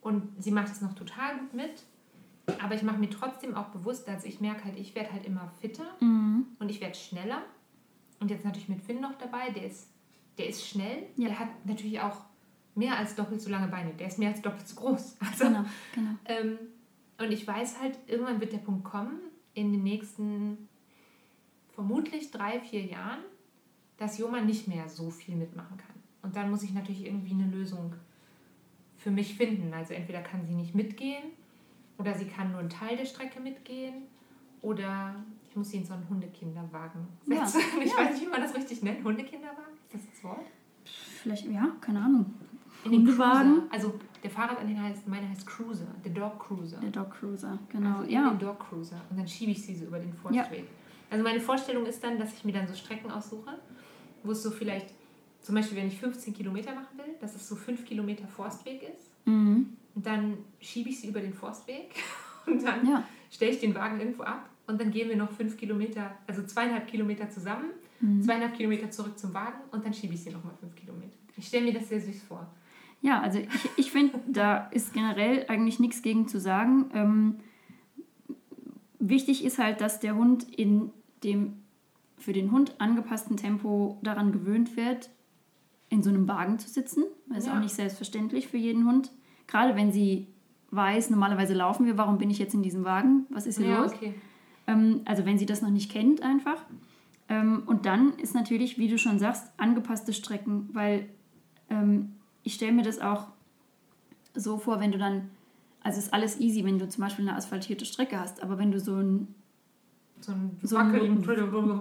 und 0.00 0.30
sie 0.42 0.52
macht 0.52 0.70
es 0.70 0.80
noch 0.80 0.94
total 0.94 1.36
gut 1.38 1.52
mit, 1.54 1.82
aber 2.62 2.74
ich 2.74 2.82
mache 2.82 2.98
mir 2.98 3.10
trotzdem 3.10 3.54
auch 3.54 3.68
bewusst, 3.68 4.08
also 4.08 4.26
ich 4.26 4.40
merke 4.40 4.64
halt, 4.64 4.78
ich 4.78 4.94
werde 4.94 5.12
halt 5.12 5.26
immer 5.26 5.50
fitter 5.60 5.84
Mhm. 6.00 6.46
und 6.58 6.70
ich 6.70 6.80
werde 6.80 6.94
schneller. 6.94 7.42
Und 8.20 8.30
jetzt 8.30 8.44
natürlich 8.44 8.68
mit 8.68 8.80
Finn 8.82 9.00
noch 9.00 9.14
dabei, 9.18 9.50
der 9.50 9.64
ist, 9.66 9.88
der 10.38 10.48
ist 10.48 10.66
schnell, 10.66 11.04
Ja. 11.16 11.28
der 11.28 11.38
hat 11.38 11.48
natürlich 11.66 12.00
auch 12.00 12.16
mehr 12.74 12.96
als 12.96 13.14
doppelt 13.14 13.40
so 13.40 13.50
lange 13.50 13.68
Beine, 13.68 13.92
der 13.94 14.06
ist 14.08 14.18
mehr 14.18 14.30
als 14.30 14.42
doppelt 14.42 14.66
so 14.66 14.76
groß. 14.76 15.16
Also, 15.30 15.44
Genau, 15.44 15.64
genau. 15.94 16.10
ähm, 16.26 16.58
und 17.18 17.32
ich 17.32 17.46
weiß 17.46 17.80
halt, 17.80 17.98
irgendwann 18.06 18.40
wird 18.40 18.52
der 18.52 18.58
Punkt 18.58 18.84
kommen, 18.84 19.18
in 19.54 19.72
den 19.72 19.82
nächsten 19.82 20.68
vermutlich 21.74 22.30
drei, 22.30 22.60
vier 22.60 22.84
Jahren, 22.84 23.20
dass 23.96 24.18
Joma 24.18 24.40
nicht 24.40 24.68
mehr 24.68 24.88
so 24.88 25.10
viel 25.10 25.34
mitmachen 25.36 25.76
kann. 25.76 25.96
Und 26.22 26.36
dann 26.36 26.50
muss 26.50 26.62
ich 26.62 26.72
natürlich 26.72 27.04
irgendwie 27.06 27.32
eine 27.32 27.46
Lösung 27.46 27.92
für 28.96 29.10
mich 29.10 29.34
finden. 29.36 29.72
Also 29.74 29.94
entweder 29.94 30.20
kann 30.20 30.44
sie 30.46 30.54
nicht 30.54 30.74
mitgehen 30.74 31.22
oder 31.98 32.14
sie 32.14 32.26
kann 32.26 32.52
nur 32.52 32.60
einen 32.60 32.70
Teil 32.70 32.96
der 32.96 33.04
Strecke 33.04 33.40
mitgehen 33.40 34.04
oder 34.62 35.14
ich 35.48 35.56
muss 35.56 35.70
sie 35.70 35.78
in 35.78 35.84
so 35.84 35.94
einen 35.94 36.08
Hundekinderwagen 36.08 37.06
setzen. 37.24 37.60
Ja, 37.60 37.82
ich 37.84 37.90
ja. 37.90 37.98
weiß 37.98 38.12
nicht, 38.12 38.26
wie 38.26 38.30
man 38.30 38.40
das 38.40 38.54
richtig 38.54 38.82
nennt. 38.82 39.04
Hundekinderwagen? 39.04 39.74
Ist 39.86 39.94
das 39.94 40.10
das 40.10 40.24
Wort? 40.24 40.46
Vielleicht, 40.84 41.46
ja, 41.46 41.68
keine 41.80 42.00
Ahnung. 42.00 42.26
In 42.84 42.92
den 42.92 43.00
Hundewagen. 43.00 43.62
Also 43.70 43.94
der 44.22 44.30
Fahrradanhänger 44.30 44.84
heißt, 44.84 45.06
meine 45.08 45.28
heißt 45.28 45.46
Cruiser, 45.46 45.86
der 46.04 46.12
Dog 46.12 46.38
Cruiser. 46.38 46.78
Der 46.78 46.90
Dog 46.90 47.10
Cruiser, 47.10 47.58
genau. 47.68 47.98
Also 47.98 48.10
ja. 48.10 48.30
den 48.30 48.38
Dog 48.38 48.60
Cruiser. 48.60 49.00
Und 49.10 49.18
dann 49.18 49.28
schiebe 49.28 49.52
ich 49.52 49.62
sie 49.62 49.74
so 49.74 49.86
über 49.86 49.98
den 49.98 50.12
Forstweg. 50.12 50.60
Ja. 50.60 50.64
Also 51.10 51.24
meine 51.24 51.40
Vorstellung 51.40 51.86
ist 51.86 52.02
dann, 52.02 52.18
dass 52.18 52.34
ich 52.34 52.44
mir 52.44 52.52
dann 52.52 52.68
so 52.68 52.74
Strecken 52.74 53.10
aussuche, 53.10 53.58
wo 54.22 54.32
es 54.32 54.42
so 54.42 54.50
vielleicht, 54.50 54.92
zum 55.40 55.54
Beispiel 55.54 55.78
wenn 55.78 55.88
ich 55.88 55.98
15 55.98 56.34
Kilometer 56.34 56.74
machen 56.74 56.98
will, 56.98 57.14
dass 57.20 57.34
es 57.34 57.48
so 57.48 57.56
5 57.56 57.84
Kilometer 57.84 58.26
Forstweg 58.28 58.82
ist. 58.82 59.10
Mhm. 59.26 59.77
Dann 59.94 60.38
schiebe 60.60 60.90
ich 60.90 61.00
sie 61.00 61.08
über 61.08 61.20
den 61.20 61.34
Forstweg 61.34 61.90
und 62.46 62.62
dann 62.62 62.86
ja. 62.86 63.04
stelle 63.30 63.52
ich 63.52 63.60
den 63.60 63.74
Wagen 63.74 63.98
irgendwo 64.00 64.22
ab 64.22 64.48
und 64.66 64.80
dann 64.80 64.90
gehen 64.90 65.08
wir 65.08 65.16
noch 65.16 65.30
5 65.30 65.56
Kilometer, 65.56 66.16
also 66.26 66.44
zweieinhalb 66.44 66.86
Kilometer 66.86 67.28
zusammen, 67.30 67.70
mhm. 68.00 68.22
zweieinhalb 68.22 68.54
Kilometer 68.54 68.90
zurück 68.90 69.18
zum 69.18 69.34
Wagen 69.34 69.58
und 69.72 69.84
dann 69.84 69.92
schiebe 69.92 70.14
ich 70.14 70.22
sie 70.22 70.30
nochmal 70.30 70.54
5 70.60 70.74
Kilometer. 70.76 71.16
Ich 71.36 71.46
stelle 71.46 71.64
mir 71.64 71.72
das 71.72 71.88
sehr 71.88 72.00
süß 72.00 72.22
vor. 72.22 72.46
Ja, 73.00 73.20
also 73.20 73.38
ich, 73.38 73.70
ich 73.76 73.92
finde, 73.92 74.18
da 74.26 74.66
ist 74.68 74.92
generell 74.92 75.46
eigentlich 75.48 75.78
nichts 75.78 76.02
gegen 76.02 76.26
zu 76.26 76.40
sagen. 76.40 76.90
Ähm, 76.94 77.36
wichtig 78.98 79.44
ist 79.44 79.58
halt, 79.58 79.80
dass 79.80 80.00
der 80.00 80.16
Hund 80.16 80.46
in 80.56 80.90
dem 81.22 81.54
für 82.18 82.32
den 82.32 82.50
Hund 82.50 82.74
angepassten 82.78 83.36
Tempo 83.36 83.98
daran 84.02 84.32
gewöhnt 84.32 84.76
wird, 84.76 85.10
in 85.88 86.02
so 86.02 86.10
einem 86.10 86.26
Wagen 86.26 86.58
zu 86.58 86.68
sitzen. 86.68 87.04
Das 87.28 87.38
ist 87.38 87.46
ja. 87.46 87.56
auch 87.56 87.60
nicht 87.60 87.74
selbstverständlich 87.74 88.48
für 88.48 88.56
jeden 88.56 88.86
Hund. 88.86 89.12
Gerade 89.48 89.74
wenn 89.74 89.90
sie 89.90 90.28
weiß, 90.70 91.10
normalerweise 91.10 91.54
laufen 91.54 91.86
wir, 91.86 91.98
warum 91.98 92.18
bin 92.18 92.30
ich 92.30 92.38
jetzt 92.38 92.54
in 92.54 92.62
diesem 92.62 92.84
Wagen? 92.84 93.26
Was 93.30 93.46
ist 93.46 93.58
hier 93.58 93.68
ja, 93.68 93.82
los? 93.82 93.92
Okay. 93.92 94.14
Ähm, 94.66 95.00
also 95.04 95.26
wenn 95.26 95.38
sie 95.38 95.46
das 95.46 95.62
noch 95.62 95.70
nicht 95.70 95.90
kennt 95.90 96.22
einfach. 96.22 96.62
Ähm, 97.28 97.64
und 97.66 97.86
dann 97.86 98.14
ist 98.18 98.34
natürlich, 98.34 98.78
wie 98.78 98.88
du 98.88 98.98
schon 98.98 99.18
sagst, 99.18 99.50
angepasste 99.56 100.12
Strecken, 100.12 100.68
weil 100.72 101.08
ähm, 101.68 102.12
ich 102.42 102.54
stelle 102.54 102.72
mir 102.72 102.82
das 102.82 103.00
auch 103.00 103.28
so 104.34 104.58
vor, 104.58 104.78
wenn 104.80 104.92
du 104.92 104.98
dann, 104.98 105.30
also 105.82 105.98
ist 105.98 106.12
alles 106.12 106.38
easy, 106.38 106.64
wenn 106.64 106.78
du 106.78 106.88
zum 106.88 107.02
Beispiel 107.02 107.26
eine 107.26 107.36
asphaltierte 107.36 107.84
Strecke 107.84 108.20
hast, 108.20 108.42
aber 108.42 108.58
wenn 108.58 108.70
du 108.70 108.78
so 108.78 108.94
ein 108.94 109.34
so 110.20 110.32
ein, 110.32 110.56
so 110.62 110.76
ein 110.76 110.92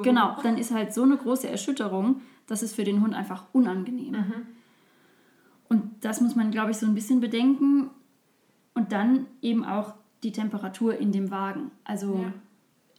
Genau, 0.04 0.38
dann 0.44 0.60
ist 0.60 0.72
halt 0.72 0.94
so 0.94 1.02
eine 1.02 1.18
große 1.18 1.50
Erschütterung, 1.50 2.22
das 2.46 2.62
ist 2.62 2.76
für 2.76 2.84
den 2.84 3.02
Hund 3.02 3.16
einfach 3.16 3.46
unangenehm. 3.52 4.12
Mhm. 4.12 4.34
Und 5.70 5.84
das 6.02 6.22
muss 6.22 6.36
man, 6.36 6.52
glaube 6.52 6.72
ich, 6.72 6.78
so 6.78 6.86
ein 6.86 6.96
bisschen 6.96 7.20
bedenken. 7.20 7.90
Und 8.74 8.92
dann 8.92 9.26
eben 9.42 9.66
auch 9.66 9.96
die 10.24 10.32
Temperatur 10.32 10.98
in 10.98 11.12
dem 11.12 11.32
Wagen. 11.32 11.72
Also 11.84 12.20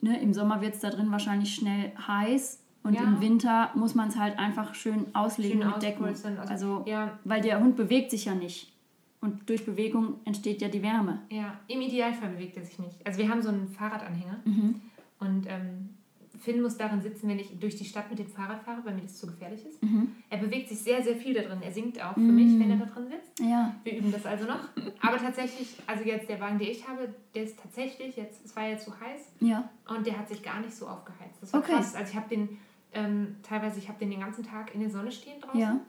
ja. 0.01 0.09
ne, 0.09 0.21
im 0.21 0.33
Sommer 0.33 0.61
wird 0.61 0.75
es 0.75 0.81
da 0.81 0.89
drin 0.89 1.11
wahrscheinlich 1.11 1.55
schnell 1.55 1.91
heiß 1.95 2.59
und 2.83 2.93
ja. 2.93 3.03
im 3.03 3.21
Winter 3.21 3.71
muss 3.75 3.93
man 3.93 4.09
es 4.09 4.17
halt 4.17 4.39
einfach 4.39 4.73
schön 4.73 5.13
auslegen 5.13 5.61
schön 5.61 5.71
mit 5.71 5.81
Decken. 5.81 6.05
Also, 6.05 6.29
also 6.47 6.83
ja. 6.87 7.19
weil 7.23 7.41
der 7.41 7.59
Hund 7.59 7.75
bewegt 7.75 8.11
sich 8.11 8.25
ja 8.25 8.35
nicht. 8.35 8.73
Und 9.21 9.49
durch 9.49 9.65
Bewegung 9.65 10.15
entsteht 10.23 10.61
ja 10.61 10.69
die 10.69 10.81
Wärme. 10.81 11.19
Ja, 11.29 11.59
im 11.67 11.81
Idealfall 11.81 12.29
bewegt 12.29 12.55
er 12.55 12.63
sich 12.63 12.79
nicht. 12.79 13.05
Also 13.05 13.19
wir 13.19 13.29
haben 13.29 13.41
so 13.41 13.49
einen 13.49 13.67
Fahrradanhänger 13.67 14.39
mhm. 14.45 14.75
und 15.19 15.45
ähm, 15.47 15.89
Finn 16.39 16.61
muss 16.61 16.77
darin 16.77 17.01
sitzen, 17.01 17.27
wenn 17.27 17.39
ich 17.39 17.59
durch 17.59 17.75
die 17.75 17.85
Stadt 17.85 18.09
mit 18.09 18.19
dem 18.19 18.27
Fahrrad 18.27 18.61
fahre, 18.63 18.83
weil 18.85 18.95
mir 18.95 19.01
das 19.01 19.17
zu 19.17 19.27
gefährlich 19.27 19.65
ist. 19.65 19.81
Mhm. 19.83 20.15
Er 20.29 20.37
bewegt 20.37 20.69
sich 20.69 20.79
sehr, 20.79 21.01
sehr 21.03 21.15
viel 21.15 21.33
da 21.33 21.41
drin. 21.41 21.59
Er 21.61 21.71
singt 21.71 22.01
auch 22.01 22.13
für 22.13 22.19
mhm. 22.19 22.35
mich, 22.35 22.59
wenn 22.59 22.71
er 22.71 22.77
da 22.77 22.85
drin 22.85 23.07
sitzt. 23.07 23.39
Ja. 23.39 23.75
Wir 23.83 23.97
üben 23.97 24.11
das 24.11 24.25
also 24.25 24.45
noch. 24.45 24.69
Aber 25.01 25.17
tatsächlich, 25.17 25.75
also 25.85 26.03
jetzt 26.03 26.29
der 26.29 26.39
Wagen, 26.39 26.57
den 26.57 26.69
ich 26.69 26.87
habe, 26.87 27.13
der 27.35 27.43
ist 27.43 27.59
tatsächlich, 27.59 28.15
jetzt, 28.15 28.45
es 28.45 28.55
war 28.55 28.67
ja 28.67 28.77
zu 28.77 28.91
heiß 28.99 29.21
ja. 29.41 29.69
und 29.87 30.05
der 30.05 30.17
hat 30.17 30.29
sich 30.29 30.41
gar 30.41 30.59
nicht 30.61 30.73
so 30.73 30.87
aufgeheizt. 30.87 31.41
Das 31.41 31.53
war 31.53 31.59
okay. 31.59 31.73
krass. 31.73 31.95
Also 31.95 32.11
ich 32.11 32.15
habe 32.15 32.29
den 32.29 32.57
ähm, 32.93 33.35
teilweise, 33.43 33.79
ich 33.79 33.87
habe 33.87 33.99
den 33.99 34.11
den 34.11 34.19
ganzen 34.19 34.43
Tag 34.43 34.73
in 34.73 34.81
der 34.81 34.89
Sonne 34.89 35.11
stehen 35.11 35.39
draußen. 35.41 35.59
Ja. 35.59 35.79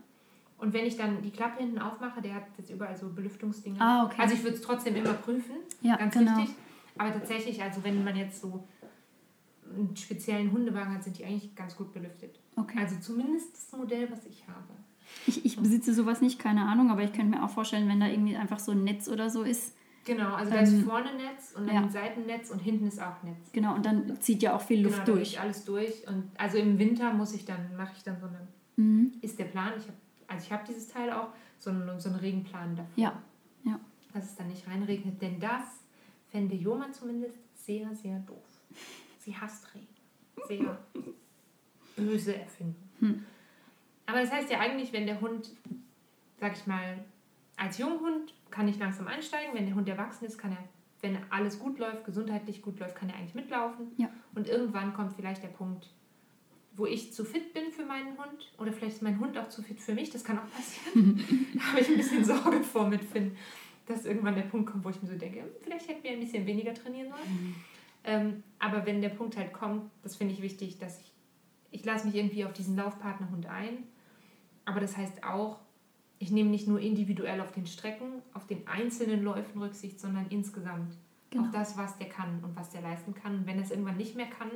Und 0.58 0.74
wenn 0.74 0.84
ich 0.84 0.96
dann 0.96 1.22
die 1.22 1.30
Klappe 1.30 1.60
hinten 1.60 1.78
aufmache, 1.78 2.20
der 2.20 2.34
hat 2.34 2.42
jetzt 2.58 2.70
überall 2.70 2.96
so 2.96 3.08
Belüftungsdinger. 3.08 3.80
Ah, 3.80 4.04
okay. 4.04 4.20
Also 4.20 4.34
ich 4.34 4.42
würde 4.42 4.56
es 4.56 4.62
trotzdem 4.62 4.94
immer 4.94 5.14
prüfen, 5.14 5.56
ja, 5.80 5.96
ganz 5.96 6.12
genau. 6.12 6.36
wichtig. 6.36 6.54
Aber 6.98 7.12
tatsächlich, 7.12 7.62
also 7.62 7.82
wenn 7.82 8.04
man 8.04 8.14
jetzt 8.14 8.42
so 8.42 8.62
einen 9.74 9.96
speziellen 9.96 10.52
Hundewagen 10.52 10.94
hat, 10.94 11.04
sind 11.04 11.18
die 11.18 11.24
eigentlich 11.24 11.54
ganz 11.54 11.76
gut 11.76 11.92
belüftet. 11.92 12.38
Okay. 12.56 12.78
Also 12.78 12.96
zumindest 13.00 13.54
das 13.54 13.78
Modell, 13.78 14.10
was 14.10 14.26
ich 14.26 14.46
habe. 14.48 14.74
Ich, 15.26 15.44
ich 15.44 15.56
besitze 15.56 15.94
sowas 15.94 16.20
nicht, 16.20 16.38
keine 16.38 16.66
Ahnung, 16.66 16.90
aber 16.90 17.02
ich 17.02 17.12
könnte 17.12 17.36
mir 17.36 17.44
auch 17.44 17.50
vorstellen, 17.50 17.88
wenn 17.88 18.00
da 18.00 18.06
irgendwie 18.06 18.36
einfach 18.36 18.60
so 18.60 18.72
ein 18.72 18.84
Netz 18.84 19.08
oder 19.08 19.28
so 19.28 19.42
ist, 19.42 19.74
Genau, 20.04 20.34
also 20.34 20.50
da 20.50 20.60
ist 20.60 20.72
ähm, 20.72 20.84
vorne 20.84 21.14
Netz 21.14 21.52
und 21.54 21.66
dann 21.66 21.74
ja. 21.74 21.88
Seitennetz 21.88 22.50
und 22.50 22.58
hinten 22.58 22.86
ist 22.86 23.00
auch 23.00 23.22
Netz. 23.22 23.52
Genau, 23.52 23.74
und 23.74 23.84
dann 23.84 24.20
zieht 24.20 24.42
ja 24.42 24.56
auch 24.56 24.62
viel 24.62 24.82
Luft 24.82 25.04
genau, 25.04 25.18
durch. 25.18 25.38
alles 25.38 25.64
durch. 25.64 26.08
Und 26.08 26.24
also 26.38 26.56
im 26.56 26.78
Winter 26.78 27.12
muss 27.12 27.34
ich 27.34 27.44
dann, 27.44 27.76
mache 27.76 27.92
ich 27.96 28.02
dann 28.02 28.18
so 28.18 28.26
eine, 28.26 28.48
mhm. 28.76 29.12
ist 29.20 29.38
der 29.38 29.44
Plan, 29.44 29.74
ich 29.76 29.84
habe, 29.84 29.96
also 30.26 30.44
ich 30.44 30.52
habe 30.52 30.64
dieses 30.66 30.88
Teil 30.88 31.12
auch, 31.12 31.28
so 31.58 31.68
einen, 31.68 32.00
so 32.00 32.08
einen 32.08 32.18
Regenplan 32.18 32.76
dafür. 32.76 33.02
Ja. 33.02 33.22
ja. 33.64 33.78
Dass 34.14 34.24
es 34.24 34.36
dann 34.36 34.48
nicht 34.48 34.66
reinregnet, 34.66 35.20
denn 35.20 35.38
das 35.38 35.84
fände 36.28 36.54
Joma 36.54 36.90
zumindest 36.92 37.36
sehr, 37.54 37.94
sehr 37.94 38.18
doof. 38.20 38.36
Sie 39.30 39.36
hasst 39.36 39.72
Regen. 39.74 39.86
Sehr 40.48 40.78
böse 41.96 42.34
Erfindung. 42.34 42.74
Hm. 42.98 43.24
Aber 44.06 44.20
das 44.22 44.32
heißt 44.32 44.50
ja 44.50 44.58
eigentlich, 44.58 44.92
wenn 44.92 45.06
der 45.06 45.20
Hund, 45.20 45.50
sag 46.40 46.56
ich 46.56 46.66
mal, 46.66 47.04
als 47.56 47.78
Junghund 47.78 48.34
kann 48.50 48.66
ich 48.66 48.76
langsam 48.78 49.06
einsteigen. 49.06 49.54
Wenn 49.54 49.66
der 49.66 49.76
Hund 49.76 49.88
erwachsen 49.88 50.24
ist, 50.24 50.36
kann 50.36 50.50
er, 50.50 50.68
wenn 51.00 51.16
alles 51.30 51.60
gut 51.60 51.78
läuft, 51.78 52.04
gesundheitlich 52.04 52.60
gut 52.60 52.80
läuft, 52.80 52.96
kann 52.96 53.08
er 53.08 53.16
eigentlich 53.16 53.36
mitlaufen. 53.36 53.92
Ja. 53.98 54.10
Und 54.34 54.48
irgendwann 54.48 54.94
kommt 54.94 55.12
vielleicht 55.12 55.44
der 55.44 55.48
Punkt, 55.48 55.88
wo 56.72 56.86
ich 56.86 57.12
zu 57.12 57.24
fit 57.24 57.54
bin 57.54 57.70
für 57.70 57.84
meinen 57.84 58.18
Hund 58.18 58.52
oder 58.58 58.72
vielleicht 58.72 58.96
ist 58.96 59.02
mein 59.02 59.20
Hund 59.20 59.38
auch 59.38 59.48
zu 59.48 59.62
fit 59.62 59.78
für 59.78 59.94
mich. 59.94 60.10
Das 60.10 60.24
kann 60.24 60.40
auch 60.40 60.50
passieren. 60.50 61.24
da 61.54 61.60
habe 61.60 61.80
ich 61.80 61.88
ein 61.88 61.96
bisschen 61.98 62.24
Sorge 62.24 62.64
vor 62.64 62.88
mit 62.88 63.04
Finn, 63.04 63.36
dass 63.86 64.06
irgendwann 64.06 64.34
der 64.34 64.42
Punkt 64.42 64.72
kommt, 64.72 64.84
wo 64.84 64.90
ich 64.90 65.00
mir 65.00 65.08
so 65.08 65.16
denke, 65.16 65.42
hm, 65.42 65.50
vielleicht 65.60 65.88
hätten 65.88 66.02
wir 66.02 66.10
ein 66.10 66.20
bisschen 66.20 66.44
weniger 66.44 66.74
trainieren 66.74 67.10
sollen. 67.10 67.54
Ähm, 68.10 68.42
aber 68.58 68.86
wenn 68.86 69.00
der 69.00 69.10
Punkt 69.10 69.36
halt 69.36 69.52
kommt, 69.52 69.88
das 70.02 70.16
finde 70.16 70.34
ich 70.34 70.42
wichtig, 70.42 70.78
dass 70.78 71.00
ich, 71.00 71.12
ich 71.70 71.84
lasse 71.84 72.06
mich 72.06 72.16
irgendwie 72.16 72.44
auf 72.44 72.52
diesen 72.52 72.74
Laufpartnerhund 72.74 73.46
ein. 73.46 73.84
Aber 74.64 74.80
das 74.80 74.96
heißt 74.96 75.22
auch, 75.22 75.60
ich 76.18 76.32
nehme 76.32 76.50
nicht 76.50 76.66
nur 76.66 76.80
individuell 76.80 77.40
auf 77.40 77.52
den 77.52 77.66
Strecken, 77.66 78.20
auf 78.34 78.48
den 78.48 78.66
einzelnen 78.66 79.22
Läufen 79.22 79.62
Rücksicht, 79.62 80.00
sondern 80.00 80.26
insgesamt 80.28 80.96
genau. 81.30 81.44
auf 81.44 81.50
das, 81.52 81.78
was 81.78 81.96
der 81.98 82.08
kann 82.08 82.42
und 82.42 82.56
was 82.56 82.70
der 82.70 82.80
leisten 82.80 83.14
kann. 83.14 83.36
Und 83.36 83.46
wenn 83.46 83.58
er 83.58 83.62
es 83.62 83.70
irgendwann 83.70 83.96
nicht 83.96 84.16
mehr 84.16 84.26
kann, 84.26 84.50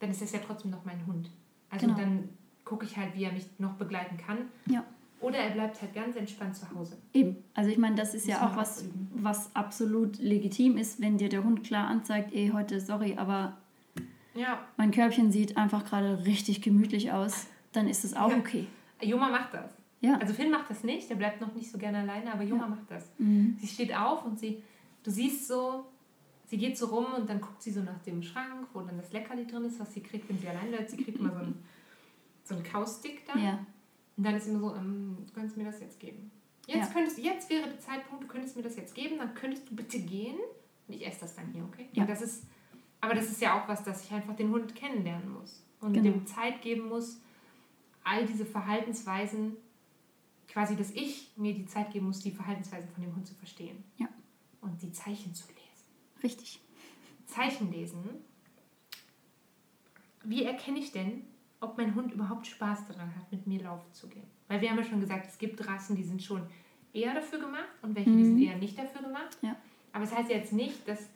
dann 0.00 0.10
ist 0.10 0.22
es 0.22 0.32
ja 0.32 0.40
trotzdem 0.44 0.70
noch 0.70 0.86
mein 0.86 1.06
Hund. 1.06 1.30
Also 1.68 1.86
genau. 1.86 1.98
dann 1.98 2.30
gucke 2.64 2.86
ich 2.86 2.96
halt, 2.96 3.14
wie 3.14 3.24
er 3.24 3.32
mich 3.32 3.46
noch 3.58 3.74
begleiten 3.74 4.16
kann. 4.16 4.38
Ja. 4.66 4.84
Oder 5.24 5.38
er 5.38 5.50
bleibt 5.50 5.80
halt 5.80 5.94
ganz 5.94 6.16
entspannt 6.16 6.54
zu 6.54 6.70
Hause. 6.74 6.98
Eben. 7.14 7.36
Also 7.54 7.70
ich 7.70 7.78
meine, 7.78 7.94
das 7.94 8.14
ist 8.14 8.28
das 8.28 8.34
ja 8.34 8.46
auch 8.46 8.56
was, 8.56 8.84
was 9.14 9.56
absolut 9.56 10.18
legitim 10.18 10.76
ist, 10.76 11.00
wenn 11.00 11.16
dir 11.16 11.30
der 11.30 11.42
Hund 11.42 11.64
klar 11.64 11.88
anzeigt, 11.88 12.34
ey, 12.34 12.50
heute, 12.52 12.78
sorry, 12.78 13.14
aber 13.16 13.56
ja. 14.34 14.58
mein 14.76 14.90
Körbchen 14.90 15.32
sieht 15.32 15.56
einfach 15.56 15.86
gerade 15.86 16.26
richtig 16.26 16.60
gemütlich 16.60 17.10
aus, 17.10 17.46
dann 17.72 17.88
ist 17.88 18.04
es 18.04 18.14
auch 18.14 18.30
ja. 18.30 18.36
okay. 18.36 18.66
Juma 19.00 19.30
macht 19.30 19.54
das. 19.54 19.70
Ja. 20.02 20.18
Also 20.18 20.34
Finn 20.34 20.50
macht 20.50 20.68
das 20.68 20.84
nicht, 20.84 21.08
der 21.08 21.14
bleibt 21.14 21.40
noch 21.40 21.54
nicht 21.54 21.70
so 21.70 21.78
gerne 21.78 22.00
alleine, 22.00 22.30
aber 22.30 22.42
Juma 22.42 22.64
ja. 22.64 22.68
macht 22.68 22.90
das. 22.90 23.10
Mhm. 23.16 23.56
Sie 23.58 23.66
steht 23.66 23.96
auf 23.96 24.26
und 24.26 24.38
sie, 24.38 24.62
du 25.02 25.10
siehst 25.10 25.48
so, 25.48 25.86
sie 26.44 26.58
geht 26.58 26.76
so 26.76 26.86
rum 26.86 27.06
und 27.16 27.30
dann 27.30 27.40
guckt 27.40 27.62
sie 27.62 27.70
so 27.70 27.80
nach 27.80 27.98
dem 28.02 28.22
Schrank, 28.22 28.68
wo 28.74 28.82
dann 28.82 28.98
das 28.98 29.10
Leckerli 29.10 29.46
drin 29.46 29.64
ist, 29.64 29.80
was 29.80 29.94
sie 29.94 30.02
kriegt, 30.02 30.28
wenn 30.28 30.38
sie 30.38 30.48
allein 30.48 30.68
bleibt. 30.68 30.90
Sie 30.90 30.98
kriegt 30.98 31.18
immer 31.18 31.30
so 31.30 31.38
einen, 31.38 31.62
so 32.44 32.54
einen 32.56 32.64
Kaustick 32.64 33.26
da. 33.26 33.38
Ja. 33.38 33.66
Und 34.16 34.24
dann 34.24 34.34
ist 34.34 34.46
immer 34.46 34.60
so, 34.60 34.74
ähm, 34.74 35.18
du 35.26 35.32
könntest 35.32 35.56
mir 35.56 35.64
das 35.64 35.80
jetzt 35.80 35.98
geben. 35.98 36.30
Jetzt, 36.66 36.88
ja. 36.88 36.92
könntest, 36.92 37.18
jetzt 37.18 37.50
wäre 37.50 37.68
der 37.68 37.80
Zeitpunkt, 37.80 38.24
du 38.24 38.28
könntest 38.28 38.56
mir 38.56 38.62
das 38.62 38.76
jetzt 38.76 38.94
geben, 38.94 39.18
dann 39.18 39.34
könntest 39.34 39.68
du 39.70 39.76
bitte 39.76 39.98
gehen 39.98 40.36
und 40.88 40.94
ich 40.94 41.06
esse 41.06 41.20
das 41.20 41.34
dann 41.34 41.52
hier, 41.52 41.64
okay? 41.64 41.88
Ja. 41.92 42.06
das 42.06 42.22
ist, 42.22 42.44
aber 43.00 43.14
das 43.14 43.26
ist 43.26 43.40
ja 43.40 43.60
auch 43.60 43.68
was, 43.68 43.82
dass 43.84 44.04
ich 44.04 44.12
einfach 44.12 44.34
den 44.34 44.50
Hund 44.50 44.74
kennenlernen 44.74 45.30
muss 45.30 45.62
und 45.80 45.92
genau. 45.92 46.10
dem 46.10 46.26
Zeit 46.26 46.62
geben 46.62 46.88
muss, 46.88 47.20
all 48.02 48.24
diese 48.24 48.46
Verhaltensweisen 48.46 49.56
quasi, 50.48 50.76
dass 50.76 50.90
ich 50.92 51.32
mir 51.36 51.52
die 51.52 51.66
Zeit 51.66 51.90
geben 51.90 52.06
muss, 52.06 52.20
die 52.20 52.30
Verhaltensweisen 52.30 52.88
von 52.90 53.02
dem 53.02 53.14
Hund 53.14 53.26
zu 53.26 53.34
verstehen. 53.34 53.82
Ja. 53.98 54.08
Und 54.60 54.80
die 54.82 54.92
Zeichen 54.92 55.34
zu 55.34 55.46
lesen. 55.48 56.22
Richtig. 56.22 56.60
Zeichen 57.26 57.70
lesen. 57.72 58.08
Wie 60.22 60.44
erkenne 60.44 60.78
ich 60.78 60.92
denn, 60.92 61.24
ob 61.64 61.76
mein 61.78 61.94
Hund 61.94 62.12
überhaupt 62.12 62.46
Spaß 62.46 62.86
daran 62.86 63.14
hat, 63.16 63.30
mit 63.32 63.46
mir 63.46 63.62
laufen 63.62 63.92
zu 63.92 64.08
gehen? 64.08 64.26
Weil 64.48 64.60
wir 64.60 64.70
haben 64.70 64.78
ja 64.78 64.84
schon 64.84 65.00
gesagt, 65.00 65.26
es 65.26 65.38
gibt 65.38 65.66
Rassen, 65.66 65.96
die 65.96 66.04
sind 66.04 66.22
schon 66.22 66.42
eher 66.92 67.14
dafür 67.14 67.40
gemacht 67.40 67.68
und 67.82 67.96
welche, 67.96 68.10
mhm. 68.10 68.18
die 68.18 68.24
sind 68.24 68.42
eher 68.42 68.56
nicht 68.56 68.78
dafür 68.78 69.02
gemacht. 69.02 69.36
Ja. 69.42 69.56
Aber 69.92 70.04
es 70.04 70.10
das 70.10 70.18
heißt 70.20 70.30
jetzt 70.30 70.52
nicht, 70.52 70.86
dass 70.86 71.08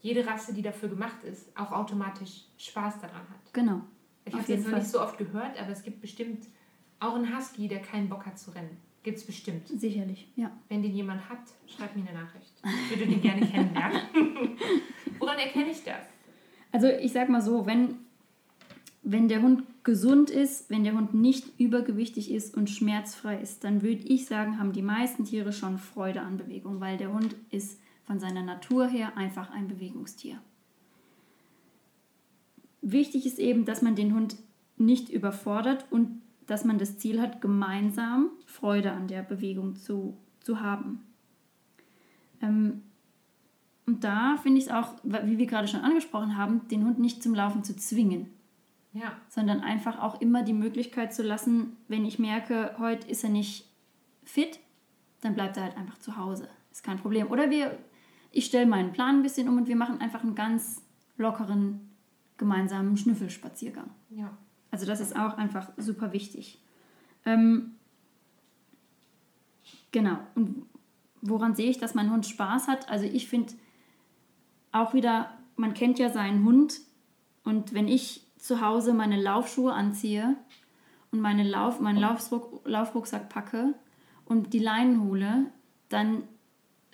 jede 0.00 0.26
Rasse, 0.26 0.52
die 0.52 0.62
dafür 0.62 0.88
gemacht 0.88 1.22
ist, 1.24 1.56
auch 1.56 1.72
automatisch 1.72 2.44
Spaß 2.58 3.00
daran 3.00 3.20
hat. 3.20 3.52
Genau. 3.52 3.82
Ich 4.24 4.32
habe 4.32 4.42
es 4.42 4.48
jetzt 4.48 4.68
noch 4.68 4.78
nicht 4.78 4.88
so 4.88 5.00
oft 5.00 5.18
gehört, 5.18 5.60
aber 5.60 5.70
es 5.70 5.82
gibt 5.82 6.00
bestimmt 6.00 6.46
auch 7.00 7.14
einen 7.14 7.36
Husky, 7.36 7.68
der 7.68 7.80
keinen 7.80 8.08
Bock 8.08 8.26
hat 8.26 8.38
zu 8.38 8.50
rennen. 8.52 8.76
Gibt 9.02 9.18
es 9.18 9.26
bestimmt. 9.26 9.66
Sicherlich, 9.66 10.30
ja. 10.36 10.52
Wenn 10.68 10.82
den 10.82 10.92
jemand 10.94 11.28
hat, 11.28 11.40
schreib 11.66 11.96
mir 11.96 12.08
eine 12.08 12.20
Nachricht. 12.20 12.52
Ich 12.64 12.90
würde 12.90 13.10
den 13.10 13.20
gerne 13.20 13.44
kennenlernen. 13.46 14.00
Woran 15.18 15.38
erkenne 15.38 15.70
ich 15.70 15.82
das? 15.82 16.06
Also 16.70 16.86
ich 16.86 17.12
sag 17.12 17.28
mal 17.28 17.42
so, 17.42 17.66
wenn, 17.66 17.96
wenn 19.02 19.28
der 19.28 19.42
Hund 19.42 19.64
gesund 19.82 20.30
ist, 20.30 20.70
wenn 20.70 20.84
der 20.84 20.94
Hund 20.94 21.12
nicht 21.12 21.58
übergewichtig 21.58 22.30
ist 22.30 22.56
und 22.56 22.70
schmerzfrei 22.70 23.40
ist, 23.40 23.64
dann 23.64 23.82
würde 23.82 24.02
ich 24.02 24.26
sagen, 24.26 24.58
haben 24.58 24.72
die 24.72 24.82
meisten 24.82 25.24
Tiere 25.24 25.52
schon 25.52 25.78
Freude 25.78 26.22
an 26.22 26.36
Bewegung, 26.36 26.80
weil 26.80 26.96
der 26.96 27.12
Hund 27.12 27.34
ist 27.50 27.80
von 28.04 28.20
seiner 28.20 28.42
Natur 28.42 28.86
her 28.86 29.16
einfach 29.16 29.50
ein 29.50 29.66
Bewegungstier. 29.66 30.40
Wichtig 32.80 33.26
ist 33.26 33.38
eben, 33.38 33.64
dass 33.64 33.82
man 33.82 33.96
den 33.96 34.14
Hund 34.14 34.36
nicht 34.76 35.08
überfordert 35.08 35.86
und 35.90 36.20
dass 36.46 36.64
man 36.64 36.78
das 36.78 36.98
Ziel 36.98 37.20
hat, 37.20 37.40
gemeinsam 37.40 38.30
Freude 38.46 38.92
an 38.92 39.08
der 39.08 39.22
Bewegung 39.22 39.76
zu, 39.76 40.16
zu 40.40 40.60
haben. 40.60 41.00
Ähm, 42.40 42.82
und 43.86 44.04
da 44.04 44.36
finde 44.42 44.58
ich 44.58 44.66
es 44.66 44.70
auch, 44.70 44.94
wie 45.02 45.38
wir 45.38 45.46
gerade 45.46 45.68
schon 45.68 45.80
angesprochen 45.80 46.36
haben, 46.36 46.68
den 46.68 46.84
Hund 46.84 46.98
nicht 46.98 47.22
zum 47.22 47.34
Laufen 47.34 47.64
zu 47.64 47.76
zwingen. 47.76 48.26
Ja. 48.92 49.16
Sondern 49.28 49.60
einfach 49.60 49.98
auch 50.00 50.20
immer 50.20 50.42
die 50.42 50.52
Möglichkeit 50.52 51.14
zu 51.14 51.22
lassen, 51.22 51.76
wenn 51.88 52.04
ich 52.04 52.18
merke, 52.18 52.74
heute 52.78 53.08
ist 53.08 53.24
er 53.24 53.30
nicht 53.30 53.66
fit, 54.24 54.60
dann 55.22 55.34
bleibt 55.34 55.56
er 55.56 55.64
halt 55.64 55.76
einfach 55.76 55.98
zu 55.98 56.16
Hause. 56.16 56.48
Ist 56.70 56.84
kein 56.84 56.98
Problem. 56.98 57.30
Oder 57.30 57.50
wir, 57.50 57.78
ich 58.30 58.46
stelle 58.46 58.66
meinen 58.66 58.92
Plan 58.92 59.16
ein 59.16 59.22
bisschen 59.22 59.48
um 59.48 59.56
und 59.56 59.68
wir 59.68 59.76
machen 59.76 60.00
einfach 60.00 60.22
einen 60.22 60.34
ganz 60.34 60.82
lockeren 61.16 61.92
gemeinsamen 62.36 62.96
Schnüffelspaziergang. 62.96 63.90
Ja. 64.10 64.36
Also 64.70 64.86
das 64.86 65.00
ist 65.00 65.16
auch 65.16 65.36
einfach 65.36 65.70
super 65.76 66.12
wichtig. 66.12 66.60
Ähm, 67.24 67.76
genau. 69.92 70.18
Und 70.34 70.66
woran 71.20 71.54
sehe 71.54 71.70
ich, 71.70 71.78
dass 71.78 71.94
mein 71.94 72.10
Hund 72.10 72.26
Spaß 72.26 72.68
hat? 72.68 72.88
Also 72.88 73.04
ich 73.04 73.28
finde 73.28 73.52
auch 74.72 74.94
wieder, 74.94 75.30
man 75.56 75.74
kennt 75.74 75.98
ja 75.98 76.08
seinen 76.08 76.44
Hund 76.44 76.80
und 77.44 77.74
wenn 77.74 77.86
ich 77.86 78.21
zu 78.42 78.60
Hause 78.60 78.92
meine 78.92 79.20
Laufschuhe 79.20 79.72
anziehe 79.72 80.34
und 81.12 81.20
meine 81.20 81.44
Lauf, 81.44 81.78
meinen 81.78 81.98
Laufruck, 81.98 82.66
Laufrucksack 82.66 83.28
packe 83.28 83.74
und 84.24 84.52
die 84.52 84.58
Leinen 84.58 85.04
hole, 85.04 85.46
dann 85.88 86.24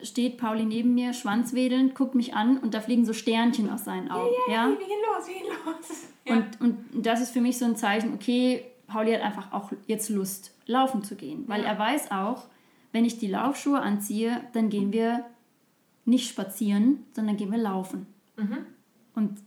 steht 0.03 0.37
Pauli 0.37 0.67
neben 0.67 0.95
mir, 0.95 1.15
schwanzwedelnd, 1.15 1.95
guckt 1.95 2.15
mich 2.15 2.35
an 2.35 2.59
und 2.59 2.75
da 2.75 2.83
fliegen 2.83 3.07
so 3.07 3.15
Sternchen 3.15 3.71
aus 3.71 3.87
seinen 3.87 4.11
Augen. 4.11 4.29
Ja, 4.49 4.55
ja, 4.55 4.69
ja? 4.69 4.79
wir 4.79 4.87
gehen 4.87 4.99
los, 5.07 5.27
wir 5.27 5.35
gehen 5.35 5.47
los. 5.65 6.09
Ja. 6.27 6.37
Und, 6.37 6.61
und 6.61 7.07
das 7.07 7.23
ist 7.23 7.31
für 7.31 7.41
mich 7.41 7.57
so 7.57 7.65
ein 7.65 7.77
Zeichen, 7.77 8.13
okay, 8.13 8.67
Pauli 8.87 9.13
hat 9.13 9.23
einfach 9.23 9.51
auch 9.51 9.73
jetzt 9.87 10.11
Lust, 10.11 10.55
laufen 10.67 11.03
zu 11.03 11.17
gehen. 11.17 11.45
Weil 11.47 11.63
ja. 11.63 11.69
er 11.69 11.79
weiß 11.79 12.11
auch, 12.11 12.45
wenn 12.93 13.07
ich 13.07 13.19
die 13.19 13.27
Laufschuhe 13.27 13.81
anziehe, 13.81 14.43
dann 14.53 14.69
gehen 14.69 14.93
wir 14.93 15.25
nicht 16.05 16.29
spazieren, 16.29 17.07
sondern 17.13 17.39
gehen 17.39 17.51
wir 17.51 17.59
laufen. 17.59 18.07
Mhm. 18.37 18.67
Und, 19.15 19.41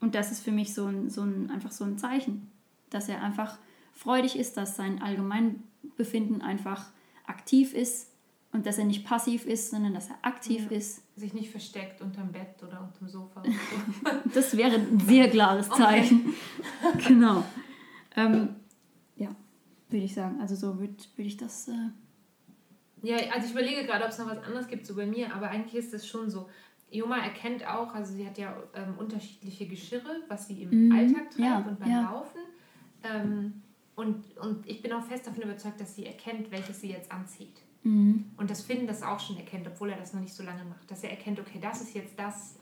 und 0.00 0.14
das 0.14 0.32
ist 0.32 0.42
für 0.42 0.52
mich 0.52 0.74
so 0.74 0.86
ein, 0.86 1.10
so 1.10 1.22
ein, 1.22 1.50
einfach 1.50 1.72
so 1.72 1.84
ein 1.84 1.98
Zeichen, 1.98 2.50
dass 2.90 3.08
er 3.08 3.22
einfach 3.22 3.58
freudig 3.92 4.38
ist, 4.38 4.56
dass 4.56 4.76
sein 4.76 5.02
Allgemeinbefinden 5.02 6.42
einfach 6.42 6.90
aktiv 7.26 7.74
ist 7.74 8.10
und 8.52 8.66
dass 8.66 8.78
er 8.78 8.84
nicht 8.84 9.04
passiv 9.04 9.46
ist, 9.46 9.70
sondern 9.70 9.94
dass 9.94 10.08
er 10.08 10.18
aktiv 10.22 10.70
ja. 10.70 10.76
ist. 10.78 11.02
Sich 11.16 11.34
nicht 11.34 11.50
versteckt 11.50 12.00
unterm 12.00 12.32
Bett 12.32 12.62
oder 12.62 12.80
unterm 12.80 13.08
Sofa. 13.08 13.42
das 14.34 14.56
wäre 14.56 14.76
ein 14.76 14.98
sehr 15.00 15.28
klares 15.30 15.68
Zeichen. 15.68 16.34
Okay. 16.82 17.04
genau. 17.08 17.44
Ähm, 18.16 18.56
ja, 19.16 19.28
würde 19.88 20.04
ich 20.04 20.14
sagen. 20.14 20.40
Also 20.40 20.56
so 20.56 20.78
würde 20.80 20.94
würd 21.16 21.28
ich 21.28 21.36
das. 21.36 21.68
Äh 21.68 21.90
ja, 23.02 23.16
also 23.32 23.46
ich 23.46 23.52
überlege 23.52 23.86
gerade, 23.86 24.04
ob 24.04 24.10
es 24.10 24.18
noch 24.18 24.26
was 24.26 24.42
anderes 24.42 24.66
gibt, 24.66 24.86
so 24.86 24.94
bei 24.94 25.06
mir, 25.06 25.34
aber 25.34 25.48
eigentlich 25.48 25.74
ist 25.74 25.94
es 25.94 26.06
schon 26.06 26.28
so. 26.28 26.48
Joma 26.90 27.18
erkennt 27.18 27.66
auch, 27.66 27.94
also 27.94 28.12
sie 28.12 28.26
hat 28.26 28.36
ja 28.36 28.56
ähm, 28.74 28.94
unterschiedliche 28.98 29.66
Geschirre, 29.66 30.22
was 30.28 30.48
sie 30.48 30.62
im 30.62 30.88
mhm. 30.88 30.92
Alltag 30.92 31.30
trägt 31.30 31.38
ja, 31.38 31.58
und 31.58 31.78
beim 31.78 31.90
ja. 31.90 32.02
Laufen. 32.02 32.40
Ähm, 33.02 33.62
und, 33.94 34.36
und 34.38 34.66
ich 34.66 34.82
bin 34.82 34.92
auch 34.92 35.02
fest 35.02 35.26
davon 35.26 35.42
überzeugt, 35.42 35.80
dass 35.80 35.94
sie 35.94 36.06
erkennt, 36.06 36.50
welches 36.50 36.80
sie 36.80 36.90
jetzt 36.90 37.12
anzieht. 37.12 37.60
Mhm. 37.82 38.24
Und 38.36 38.50
das 38.50 38.62
Finn 38.62 38.86
das 38.86 39.02
auch 39.02 39.20
schon 39.20 39.36
erkennt, 39.36 39.66
obwohl 39.66 39.90
er 39.90 39.98
das 39.98 40.12
noch 40.12 40.20
nicht 40.20 40.34
so 40.34 40.42
lange 40.42 40.64
macht. 40.64 40.90
Dass 40.90 41.04
er 41.04 41.10
erkennt, 41.10 41.38
okay, 41.38 41.58
das 41.60 41.80
ist 41.80 41.94
jetzt 41.94 42.18
das, 42.18 42.56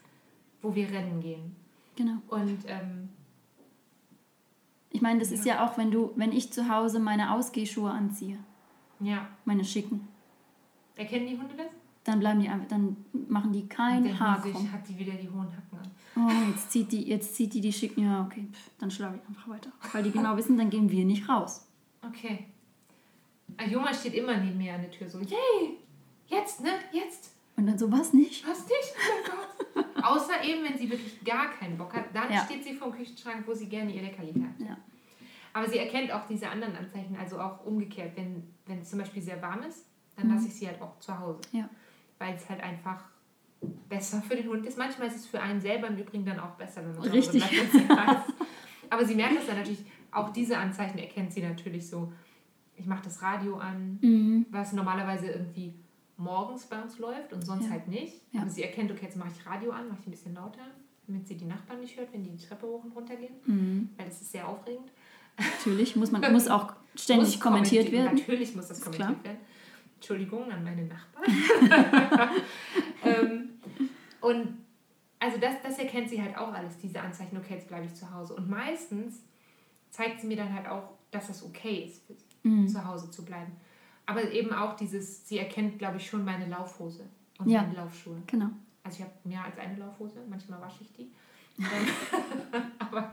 wo 0.63 0.75
wir 0.75 0.91
rennen 0.91 1.21
gehen. 1.21 1.57
Genau. 1.97 2.19
Und 2.29 2.65
ähm, 2.67 3.09
ich 4.91 5.01
meine, 5.01 5.21
das 5.21 5.31
ja. 5.31 5.37
ist 5.37 5.45
ja 5.47 5.67
auch, 5.67 5.79
wenn 5.79 5.91
du, 5.91 6.13
wenn 6.17 6.33
ich 6.33 6.53
zu 6.53 6.69
Hause 6.69 6.99
meine 6.99 7.33
Ausgehschuhe 7.33 7.91
anziehe. 7.91 8.39
Ja. 9.01 9.29
Meine 9.45 9.65
schicken. 9.65 10.09
Erkennen 10.97 11.27
die 11.29 11.37
Hunde 11.37 11.55
das? 11.57 11.67
Dann 12.09 12.21
bleiben 12.21 12.41
die 12.41 12.49
einfach, 12.49 12.69
dann 12.69 12.97
machen 13.29 13.53
die 13.53 13.69
kein 13.69 14.19
Haar 14.19 14.41
sich, 14.41 14.55
hat 14.55 14.89
die 14.89 14.99
wieder 14.99 15.13
die 15.13 15.29
hohen 15.29 15.47
Hacken 15.55 15.79
an. 15.79 15.91
Oh, 16.17 16.51
jetzt 16.51 16.71
zieht 16.71 16.91
die, 16.91 17.07
jetzt 17.07 17.35
zieht 17.35 17.53
die 17.53 17.61
die 17.61 17.71
schicken. 17.71 18.03
Ja, 18.03 18.25
okay, 18.25 18.49
Pff, 18.51 18.71
dann 18.79 18.91
schlafe 18.91 19.17
ich 19.17 19.29
einfach 19.29 19.47
weiter. 19.47 19.71
Weil 19.93 20.05
die 20.05 20.11
genau 20.11 20.35
wissen, 20.35 20.57
dann 20.57 20.71
gehen 20.71 20.91
wir 20.91 21.05
nicht 21.05 21.29
raus. 21.29 21.69
Okay. 22.03 22.47
Joma 23.69 23.93
steht 23.93 24.15
immer 24.15 24.39
neben 24.39 24.57
mir 24.57 24.73
an 24.73 24.81
der 24.81 24.91
Tür 24.91 25.07
so, 25.07 25.21
yay, 25.21 25.77
jetzt, 26.29 26.63
ne, 26.63 26.71
jetzt. 26.93 27.33
Und 27.59 27.67
dann 27.67 27.77
so, 27.77 27.93
was 27.93 28.15
nicht? 28.15 28.49
Was 28.49 28.61
nicht? 28.61 28.95
Oh 28.97 29.31
mein 29.75 29.85
Gott. 29.85 30.05
Außer 30.05 30.43
eben, 30.45 30.65
wenn 30.65 30.79
sie 30.79 30.89
wirklich 30.89 31.23
gar 31.23 31.51
keinen 31.51 31.77
Bock 31.77 31.93
hat, 31.93 32.07
dann 32.15 32.33
ja. 32.33 32.43
steht 32.43 32.65
sie 32.65 32.73
vor 32.73 32.89
dem 32.89 32.97
Küchenschrank, 32.97 33.47
wo 33.47 33.53
sie 33.53 33.67
gerne 33.67 33.93
ihr 33.93 34.01
Leckerli 34.01 34.33
hat. 34.33 34.67
Ja. 34.67 34.79
Aber 35.53 35.69
sie 35.69 35.77
erkennt 35.77 36.11
auch 36.11 36.27
diese 36.27 36.49
anderen 36.49 36.75
Anzeichen, 36.75 37.15
also 37.21 37.39
auch 37.39 37.67
umgekehrt, 37.67 38.17
wenn, 38.17 38.45
wenn 38.65 38.79
es 38.79 38.89
zum 38.89 38.99
Beispiel 38.99 39.21
sehr 39.21 39.43
warm 39.43 39.63
ist, 39.65 39.85
dann 40.17 40.29
mhm. 40.29 40.37
lasse 40.37 40.49
ich 40.49 40.55
sie 40.55 40.67
halt 40.67 40.81
auch 40.81 40.99
zu 41.01 41.19
Hause. 41.19 41.43
Ja. 41.53 41.69
Weil 42.19 42.35
es 42.35 42.49
halt 42.49 42.63
einfach 42.63 43.05
besser 43.89 44.23
für 44.23 44.37
den 44.37 44.49
Hund 44.49 44.67
ist. 44.67 44.79
Manchmal 44.79 45.09
ist 45.09 45.17
es 45.17 45.27
für 45.27 45.41
einen 45.41 45.61
selber 45.61 45.89
im 45.89 45.97
Übrigen 45.97 46.25
dann 46.25 46.39
auch 46.39 46.53
besser, 46.53 46.83
wenn 46.85 46.97
man 46.97 47.09
Richtig. 47.09 47.43
Aber 48.91 49.05
sie 49.05 49.15
merkt 49.15 49.39
es 49.41 49.47
dann 49.47 49.59
natürlich, 49.59 49.85
auch 50.11 50.31
diese 50.31 50.57
Anzeichen 50.57 50.99
erkennt 50.99 51.33
sie 51.33 51.43
natürlich 51.43 51.89
so 51.89 52.13
ich 52.79 52.87
mache 52.87 53.03
das 53.05 53.21
Radio 53.23 53.57
an, 53.57 53.99
mhm. 54.01 54.47
was 54.51 54.73
normalerweise 54.73 55.27
irgendwie 55.27 55.75
morgens 56.17 56.67
bei 56.67 56.81
uns 56.81 56.99
läuft 56.99 57.33
und 57.33 57.45
sonst 57.45 57.67
ja. 57.67 57.73
halt 57.73 57.89
nicht. 57.89 58.15
Ja. 58.33 58.43
Aber 58.43 58.51
sie 58.51 58.63
erkennt, 58.63 58.91
okay, 58.91 59.05
jetzt 59.05 59.17
mache 59.17 59.31
ich 59.37 59.47
Radio 59.47 59.73
an, 59.73 59.89
mache 59.89 59.99
ich 60.01 60.07
ein 60.07 60.11
bisschen 60.13 60.35
lauter, 60.35 60.63
damit 61.07 61.27
sie 61.27 61.37
die 61.37 61.45
Nachbarn 61.45 61.81
nicht 61.81 61.97
hört, 61.97 62.13
wenn 62.13 62.23
die 62.23 62.31
die 62.31 62.45
Treppe 62.45 62.67
hoch 62.67 62.85
und 62.85 62.95
runter 62.95 63.17
gehen. 63.17 63.35
Mhm. 63.47 63.91
Weil 63.97 64.07
das 64.07 64.21
ist 64.21 64.33
sehr 64.33 64.49
aufregend. 64.49 64.91
Natürlich, 65.37 65.97
muss 65.97 66.11
man 66.11 66.21
muss 66.33 66.49
auch 66.49 66.73
ständig 66.95 67.29
muss 67.29 67.41
kommentiert 67.41 67.93
werden. 67.93 68.17
Natürlich 68.17 68.55
muss 68.55 68.69
das 68.69 68.81
kommentiert 68.81 69.25
werden. 69.25 69.39
Entschuldigung 69.99 70.51
an 70.51 70.63
meine 70.63 70.85
Nachbarn. 70.85 71.27
ähm, 73.05 73.51
und 74.21 74.59
also 75.19 75.39
das, 75.39 75.61
das 75.63 75.79
erkennt 75.79 76.09
sie 76.09 76.23
halt 76.23 76.37
auch 76.37 76.53
alles, 76.53 76.79
diese 76.79 77.01
Anzeichen, 77.01 77.37
okay, 77.37 77.55
jetzt 77.55 77.69
bleibe 77.69 77.87
ich 77.87 77.95
zu 77.95 78.11
Hause. 78.13 78.35
Und 78.35 78.49
meistens 78.49 79.23
zeigt 79.91 80.21
sie 80.21 80.29
mir 80.29 80.37
dann 80.37 80.55
halt 80.55 80.69
auch, 80.69 80.91
dass 81.11 81.27
das 81.27 81.43
okay 81.45 81.85
ist 81.85 82.03
mhm. 82.43 82.69
zu 82.69 82.85
Hause 82.85 83.11
zu 83.11 83.25
bleiben. 83.25 83.53
Aber 84.07 84.31
eben 84.31 84.53
auch 84.53 84.75
dieses, 84.77 85.29
sie 85.29 85.39
erkennt, 85.39 85.79
glaube 85.79 85.99
ich, 85.99 86.09
schon 86.09 86.25
meine 86.25 86.47
Laufhose 86.47 87.05
und 87.39 87.49
ja, 87.49 87.63
meine 87.63 87.75
Laufschuhe. 87.75 88.23
Genau. 88.27 88.49
Also 88.83 88.99
ich 88.99 89.03
habe 89.03 89.13
mehr 89.25 89.45
als 89.45 89.59
eine 89.59 89.77
Laufhose, 89.77 90.23
manchmal 90.29 90.61
wasche 90.61 90.83
ich 90.83 90.93
die. 90.93 91.11
aber, 92.79 93.13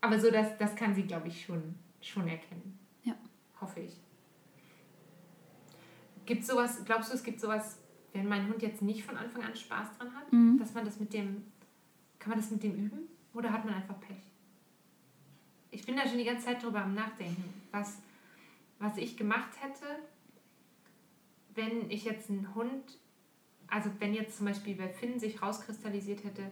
aber 0.00 0.20
so, 0.20 0.30
das, 0.30 0.56
das 0.58 0.76
kann 0.76 0.94
sie, 0.94 1.02
glaube 1.02 1.28
ich, 1.28 1.44
schon, 1.44 1.74
schon 2.00 2.28
erkennen. 2.28 2.78
Ja. 3.02 3.14
Hoffe 3.60 3.80
ich. 3.80 4.00
Gibt 6.26 6.44
sowas, 6.44 6.84
glaubst 6.84 7.10
du, 7.10 7.14
es 7.14 7.22
gibt 7.22 7.40
sowas, 7.40 7.78
wenn 8.12 8.28
mein 8.28 8.48
Hund 8.48 8.62
jetzt 8.62 8.82
nicht 8.82 9.04
von 9.04 9.16
Anfang 9.16 9.42
an 9.42 9.54
Spaß 9.54 9.98
dran 9.98 10.14
hat, 10.14 10.32
mhm. 10.32 10.58
dass 10.58 10.72
man 10.74 10.84
das 10.84 11.00
mit 11.00 11.12
dem, 11.12 11.42
kann 12.18 12.30
man 12.30 12.38
das 12.38 12.50
mit 12.50 12.62
dem 12.62 12.74
üben? 12.74 13.08
Oder 13.34 13.52
hat 13.52 13.64
man 13.64 13.74
einfach 13.74 13.98
Pech? 14.00 14.16
Ich 15.70 15.84
bin 15.84 15.96
da 15.96 16.06
schon 16.06 16.18
die 16.18 16.24
ganze 16.24 16.46
Zeit 16.46 16.62
drüber 16.62 16.82
am 16.82 16.94
Nachdenken. 16.94 17.52
Was, 17.72 17.98
was 18.78 18.96
ich 18.96 19.16
gemacht 19.16 19.50
hätte, 19.60 19.84
wenn 21.54 21.90
ich 21.90 22.04
jetzt 22.04 22.30
einen 22.30 22.54
Hund, 22.54 22.98
also 23.66 23.90
wenn 23.98 24.14
jetzt 24.14 24.36
zum 24.36 24.46
Beispiel 24.46 24.76
bei 24.76 24.88
Finn 24.88 25.18
sich 25.18 25.42
rauskristallisiert 25.42 26.22
hätte, 26.24 26.50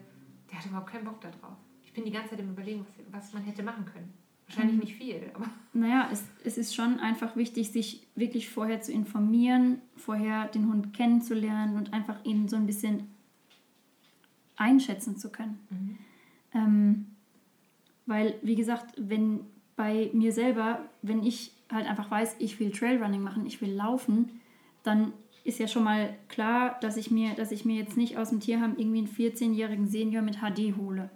der 0.50 0.58
hat 0.58 0.66
überhaupt 0.66 0.90
keinen 0.90 1.04
Bock 1.04 1.20
darauf. 1.20 1.56
Ich 1.84 1.92
bin 1.92 2.04
die 2.04 2.10
ganze 2.10 2.30
Zeit 2.30 2.40
im 2.40 2.50
Überlegen, 2.50 2.84
was, 3.10 3.26
was 3.26 3.32
man 3.32 3.44
hätte 3.44 3.62
machen 3.62 3.84
können. 3.84 4.12
Wahrscheinlich 4.52 4.76
mhm. 4.76 4.84
nicht 4.84 4.94
viel, 4.96 5.30
aber. 5.34 5.46
Naja, 5.74 6.10
es, 6.12 6.22
es 6.44 6.58
ist 6.58 6.74
schon 6.74 7.00
einfach 7.00 7.34
wichtig, 7.34 7.70
sich 7.70 8.06
wirklich 8.14 8.50
vorher 8.50 8.82
zu 8.82 8.92
informieren, 8.92 9.80
vorher 9.96 10.48
den 10.48 10.68
Hund 10.68 10.92
kennenzulernen 10.92 11.78
und 11.78 11.94
einfach 11.94 12.22
ihn 12.24 12.46
so 12.46 12.56
ein 12.56 12.66
bisschen 12.66 13.08
einschätzen 14.56 15.16
zu 15.16 15.30
können. 15.32 15.58
Mhm. 15.70 15.98
Ähm, 16.52 17.06
weil, 18.04 18.34
wie 18.42 18.54
gesagt, 18.54 18.92
wenn 18.98 19.40
bei 19.76 20.10
mir 20.12 20.32
selber, 20.32 20.84
wenn 21.00 21.24
ich 21.24 21.52
halt 21.70 21.86
einfach 21.86 22.10
weiß, 22.10 22.36
ich 22.38 22.60
will 22.60 22.70
Trailrunning 22.70 23.22
machen, 23.22 23.46
ich 23.46 23.62
will 23.62 23.72
laufen, 23.72 24.28
dann 24.82 25.14
ist 25.44 25.58
ja 25.58 25.66
schon 25.66 25.84
mal 25.84 26.14
klar, 26.28 26.78
dass 26.80 26.98
ich 26.98 27.10
mir, 27.10 27.34
dass 27.34 27.50
ich 27.50 27.64
mir 27.64 27.76
jetzt 27.76 27.96
nicht 27.96 28.18
aus 28.18 28.28
dem 28.28 28.40
Tierheim 28.40 28.74
irgendwie 28.76 28.98
einen 28.98 29.08
14-jährigen 29.08 29.88
Senior 29.88 30.22
mit 30.22 30.36
HD 30.36 30.76
hole. 30.76 31.10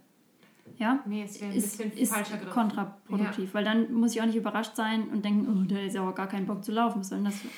Ja, 0.79 1.01
Nee, 1.07 1.23
es 1.25 1.41
wäre 1.41 1.51
ein 1.53 1.57
ist, 1.57 1.79
bisschen 1.79 1.93
ist 1.93 2.13
falscher 2.13 2.37
Griff. 2.39 2.51
kontraproduktiv. 2.51 3.55
Weil 3.55 3.65
dann 3.65 3.93
muss 3.95 4.15
ich 4.15 4.21
auch 4.21 4.27
nicht 4.27 4.37
überrascht 4.37 4.77
sein 4.77 5.09
und 5.09 5.25
denken, 5.25 5.49
oh, 5.49 5.65
der 5.67 5.85
ist 5.87 5.97
aber 5.97 6.13
gar 6.15 6.27
keinen 6.29 6.47
Bock 6.47 6.63
zu 6.65 6.73
laufen. 6.73 7.01
Was 7.01 7.09
soll 7.09 7.19
denn 7.19 7.25
das 7.27 7.37
für? 7.37 7.49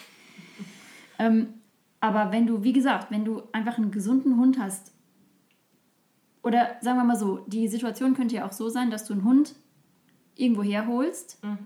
ähm, 1.18 1.54
aber 2.00 2.30
wenn 2.32 2.46
du, 2.46 2.62
wie 2.62 2.72
gesagt, 2.72 3.10
wenn 3.10 3.24
du 3.24 3.42
einfach 3.52 3.76
einen 3.78 3.90
gesunden 3.90 4.36
Hund 4.38 4.58
hast, 4.58 4.92
oder 6.42 6.76
sagen 6.80 6.98
wir 6.98 7.04
mal 7.04 7.16
so, 7.16 7.38
die 7.48 7.68
Situation 7.68 8.14
könnte 8.14 8.36
ja 8.36 8.46
auch 8.46 8.52
so 8.52 8.68
sein, 8.68 8.90
dass 8.90 9.04
du 9.04 9.12
einen 9.12 9.24
Hund 9.24 9.54
irgendwo 10.36 10.62
herholst, 10.62 11.42
Mhm. 11.44 11.58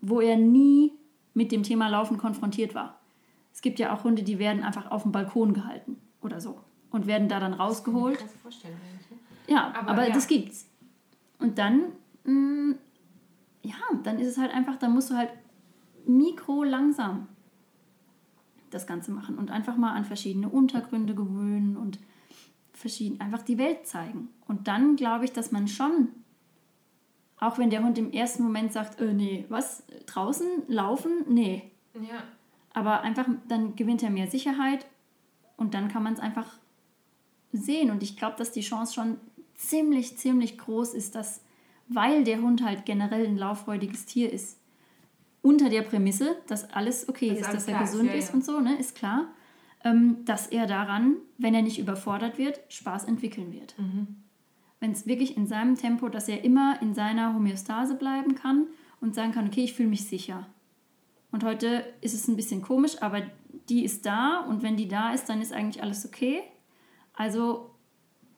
wo 0.00 0.20
er 0.20 0.36
nie 0.36 0.92
mit 1.34 1.52
dem 1.52 1.62
Thema 1.62 1.88
Laufen 1.88 2.16
konfrontiert 2.16 2.74
war. 2.74 3.00
Es 3.52 3.60
gibt 3.60 3.78
ja 3.78 3.94
auch 3.94 4.04
Hunde, 4.04 4.22
die 4.22 4.38
werden 4.38 4.62
einfach 4.62 4.90
auf 4.90 5.02
dem 5.02 5.12
Balkon 5.12 5.52
gehalten 5.52 5.98
oder 6.22 6.40
so 6.40 6.58
und 6.90 7.06
werden 7.06 7.28
da 7.28 7.38
dann 7.40 7.52
rausgeholt. 7.52 8.18
Krasse 8.18 8.38
Vorstellung 8.38 8.78
ne? 8.78 8.93
Ja, 9.46 9.72
aber, 9.74 9.90
Aber 9.90 10.08
ja. 10.08 10.14
das 10.14 10.26
gibt's. 10.26 10.66
Und 11.38 11.58
dann, 11.58 11.92
mh, 12.24 12.76
ja, 13.62 13.74
dann 14.02 14.18
ist 14.18 14.28
es 14.28 14.38
halt 14.38 14.52
einfach, 14.52 14.76
dann 14.76 14.92
musst 14.92 15.10
du 15.10 15.16
halt 15.16 15.30
mikro 16.06 16.64
langsam 16.64 17.28
das 18.70 18.86
Ganze 18.86 19.12
machen 19.12 19.38
und 19.38 19.50
einfach 19.50 19.76
mal 19.76 19.92
an 19.92 20.04
verschiedene 20.04 20.48
Untergründe 20.48 21.14
gewöhnen 21.14 21.76
und 21.76 21.98
verschieden, 22.72 23.20
einfach 23.20 23.42
die 23.42 23.56
Welt 23.56 23.86
zeigen. 23.86 24.28
Und 24.46 24.68
dann 24.68 24.96
glaube 24.96 25.24
ich, 25.24 25.32
dass 25.32 25.52
man 25.52 25.68
schon, 25.68 26.08
auch 27.38 27.58
wenn 27.58 27.70
der 27.70 27.82
Hund 27.82 27.96
im 27.98 28.10
ersten 28.10 28.42
Moment 28.42 28.72
sagt, 28.72 29.00
äh, 29.00 29.14
nee, 29.14 29.46
was, 29.48 29.84
draußen 30.06 30.46
laufen? 30.66 31.24
Nee. 31.28 31.70
Ja. 31.94 32.24
Aber 32.72 33.02
einfach, 33.02 33.26
dann 33.48 33.76
gewinnt 33.76 34.02
er 34.02 34.10
mehr 34.10 34.26
Sicherheit 34.26 34.86
und 35.56 35.74
dann 35.74 35.88
kann 35.88 36.02
man 36.02 36.14
es 36.14 36.20
einfach 36.20 36.58
sehen. 37.52 37.90
Und 37.90 38.02
ich 38.02 38.16
glaube, 38.16 38.36
dass 38.36 38.50
die 38.50 38.62
Chance 38.62 38.94
schon 38.94 39.16
ziemlich, 39.56 40.16
ziemlich 40.16 40.58
groß 40.58 40.94
ist, 40.94 41.14
dass, 41.14 41.40
weil 41.88 42.24
der 42.24 42.40
Hund 42.40 42.64
halt 42.64 42.84
generell 42.84 43.26
ein 43.26 43.36
lauffreudiges 43.36 44.06
Tier 44.06 44.32
ist, 44.32 44.58
unter 45.42 45.68
der 45.68 45.82
Prämisse, 45.82 46.36
dass 46.46 46.70
alles 46.70 47.08
okay 47.08 47.28
Dass 47.28 47.40
ist, 47.40 47.44
alles 47.46 47.56
dass 47.56 47.68
er 47.68 47.74
klar 47.74 47.84
ist, 47.84 47.90
gesund 47.92 48.08
ja, 48.08 48.14
ist 48.14 48.34
und 48.34 48.44
so, 48.44 48.60
ne, 48.60 48.76
ist 48.78 48.94
klar, 48.94 49.28
ähm, 49.84 50.24
dass 50.24 50.46
er 50.46 50.66
daran, 50.66 51.16
wenn 51.36 51.54
er 51.54 51.62
nicht 51.62 51.78
überfordert 51.78 52.38
wird, 52.38 52.60
Spaß 52.68 53.04
entwickeln 53.04 53.52
wird. 53.52 53.78
Mhm. 53.78 54.06
Wenn 54.80 54.92
es 54.92 55.06
wirklich 55.06 55.36
in 55.36 55.46
seinem 55.46 55.76
Tempo, 55.76 56.08
dass 56.08 56.28
er 56.28 56.44
immer 56.44 56.80
in 56.80 56.94
seiner 56.94 57.34
Homöostase 57.34 57.94
bleiben 57.94 58.34
kann 58.34 58.66
und 59.00 59.14
sagen 59.14 59.32
kann, 59.32 59.46
okay, 59.46 59.64
ich 59.64 59.74
fühle 59.74 59.88
mich 59.88 60.04
sicher. 60.04 60.46
Und 61.30 61.44
heute 61.44 61.84
ist 62.00 62.14
es 62.14 62.28
ein 62.28 62.36
bisschen 62.36 62.62
komisch, 62.62 63.02
aber 63.02 63.22
die 63.68 63.84
ist 63.84 64.06
da 64.06 64.40
und 64.40 64.62
wenn 64.62 64.76
die 64.76 64.88
da 64.88 65.12
ist, 65.12 65.28
dann 65.28 65.42
ist 65.42 65.52
eigentlich 65.52 65.82
alles 65.82 66.06
okay. 66.06 66.42
Also 67.12 67.73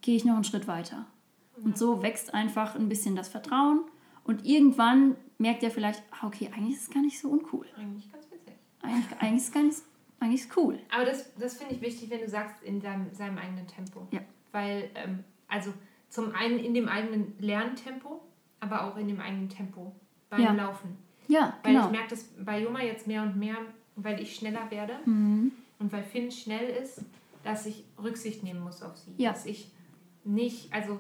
gehe 0.07 0.15
ich 0.17 0.25
noch 0.25 0.37
einen 0.37 0.45
Schritt 0.45 0.69
weiter. 0.69 1.05
Und 1.65 1.77
so 1.77 2.01
wächst 2.03 2.33
einfach 2.33 2.77
ein 2.77 2.89
bisschen 2.89 3.17
das 3.17 3.29
Vertrauen 3.29 3.81
und 4.25 4.45
irgendwann 4.47 5.17
merkt 5.39 5.63
er 5.65 5.71
vielleicht, 5.73 6.01
ah, 6.13 6.27
okay, 6.29 6.49
eigentlich 6.55 6.77
ist 6.77 6.83
es 6.89 6.91
gar 6.95 7.03
nicht 7.03 7.19
so 7.19 7.29
uncool. 7.29 7.67
Eigentlich 7.77 8.11
ganz 8.13 8.25
witzig. 8.31 8.55
Eigentlich, 8.83 9.19
eigentlich 9.21 9.37
ist 9.39 9.49
es 9.49 9.53
gar 9.53 9.63
nicht, 9.65 9.79
eigentlich 10.21 10.41
ist 10.43 10.57
cool. 10.57 10.79
Aber 10.95 11.05
das, 11.05 11.35
das 11.35 11.57
finde 11.57 11.75
ich 11.75 11.81
wichtig, 11.81 12.09
wenn 12.11 12.21
du 12.21 12.29
sagst, 12.29 12.63
in 12.63 12.81
seinem, 12.81 13.13
seinem 13.13 13.37
eigenen 13.39 13.67
Tempo. 13.67 14.07
Ja. 14.13 14.21
Weil, 14.53 14.91
ähm, 14.95 15.25
also 15.49 15.73
zum 16.09 16.33
einen 16.35 16.59
in 16.59 16.73
dem 16.73 16.89
eigenen 16.89 17.35
Lerntempo, 17.41 18.21
aber 18.61 18.85
auch 18.85 18.97
in 18.97 19.09
dem 19.09 19.21
eigenen 19.21 19.49
Tempo 19.49 19.93
beim 20.31 20.41
Ja. 20.41 20.53
Laufen. 20.53 20.97
Ja, 21.27 21.59
Weil 21.65 21.73
genau. 21.73 21.87
ich 21.87 21.91
merke 21.91 22.11
das 22.11 22.25
bei 22.45 22.63
Joma 22.63 22.81
jetzt 22.83 23.09
mehr 23.09 23.23
und 23.23 23.37
mehr, 23.37 23.57
weil 23.97 24.21
ich 24.21 24.37
schneller 24.37 24.71
werde 24.71 24.99
Mhm. 25.05 25.51
und 25.81 25.93
weil 25.93 26.05
Finn 26.05 26.31
schnell 26.31 26.69
ist, 26.81 27.03
dass 27.43 27.67
ich 27.67 27.83
Rücksicht 28.01 28.45
nehmen 28.45 28.61
muss 28.63 28.83
auf 28.83 28.97
sie. 28.97 29.13
Ja. 29.17 29.33
Dass 29.33 29.45
ich 29.47 29.73
nicht, 30.27 30.73
also 30.73 30.99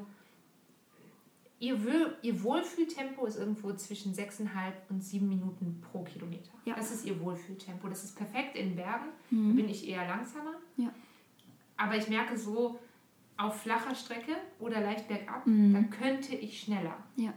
ihr, 1.59 1.79
ihr 2.23 2.43
Wohlfühltempo 2.43 3.27
ist 3.27 3.37
irgendwo 3.39 3.73
zwischen 3.75 4.13
6,5 4.15 4.49
und 4.91 5.03
7 5.03 5.29
Minuten 5.29 5.81
pro 5.81 6.03
Kilometer. 6.05 6.51
Ja. 6.65 6.75
Das 6.77 6.91
ist 6.93 7.05
ihr 7.07 7.19
Wohlfühltempo. 7.21 7.89
Das 7.89 8.05
ist 8.05 8.17
perfekt 8.17 8.57
in 8.57 8.77
Bergen. 8.77 9.07
Mhm. 9.31 9.49
Da 9.51 9.55
bin 9.63 9.69
ich 9.69 9.89
eher 9.89 10.07
langsamer. 10.07 10.55
Ja. 10.77 10.93
Aber 11.77 11.97
ich 11.97 12.09
merke 12.09 12.37
so, 12.37 12.79
auf 13.39 13.61
flacher 13.61 13.95
Strecke 13.95 14.33
oder 14.59 14.81
leicht 14.81 15.09
bergab, 15.09 15.47
Mhm. 15.47 15.75
da 15.75 15.83
könnte 15.83 16.35
ich 16.35 16.61
schneller. 16.61 16.97
Ja. 17.17 17.35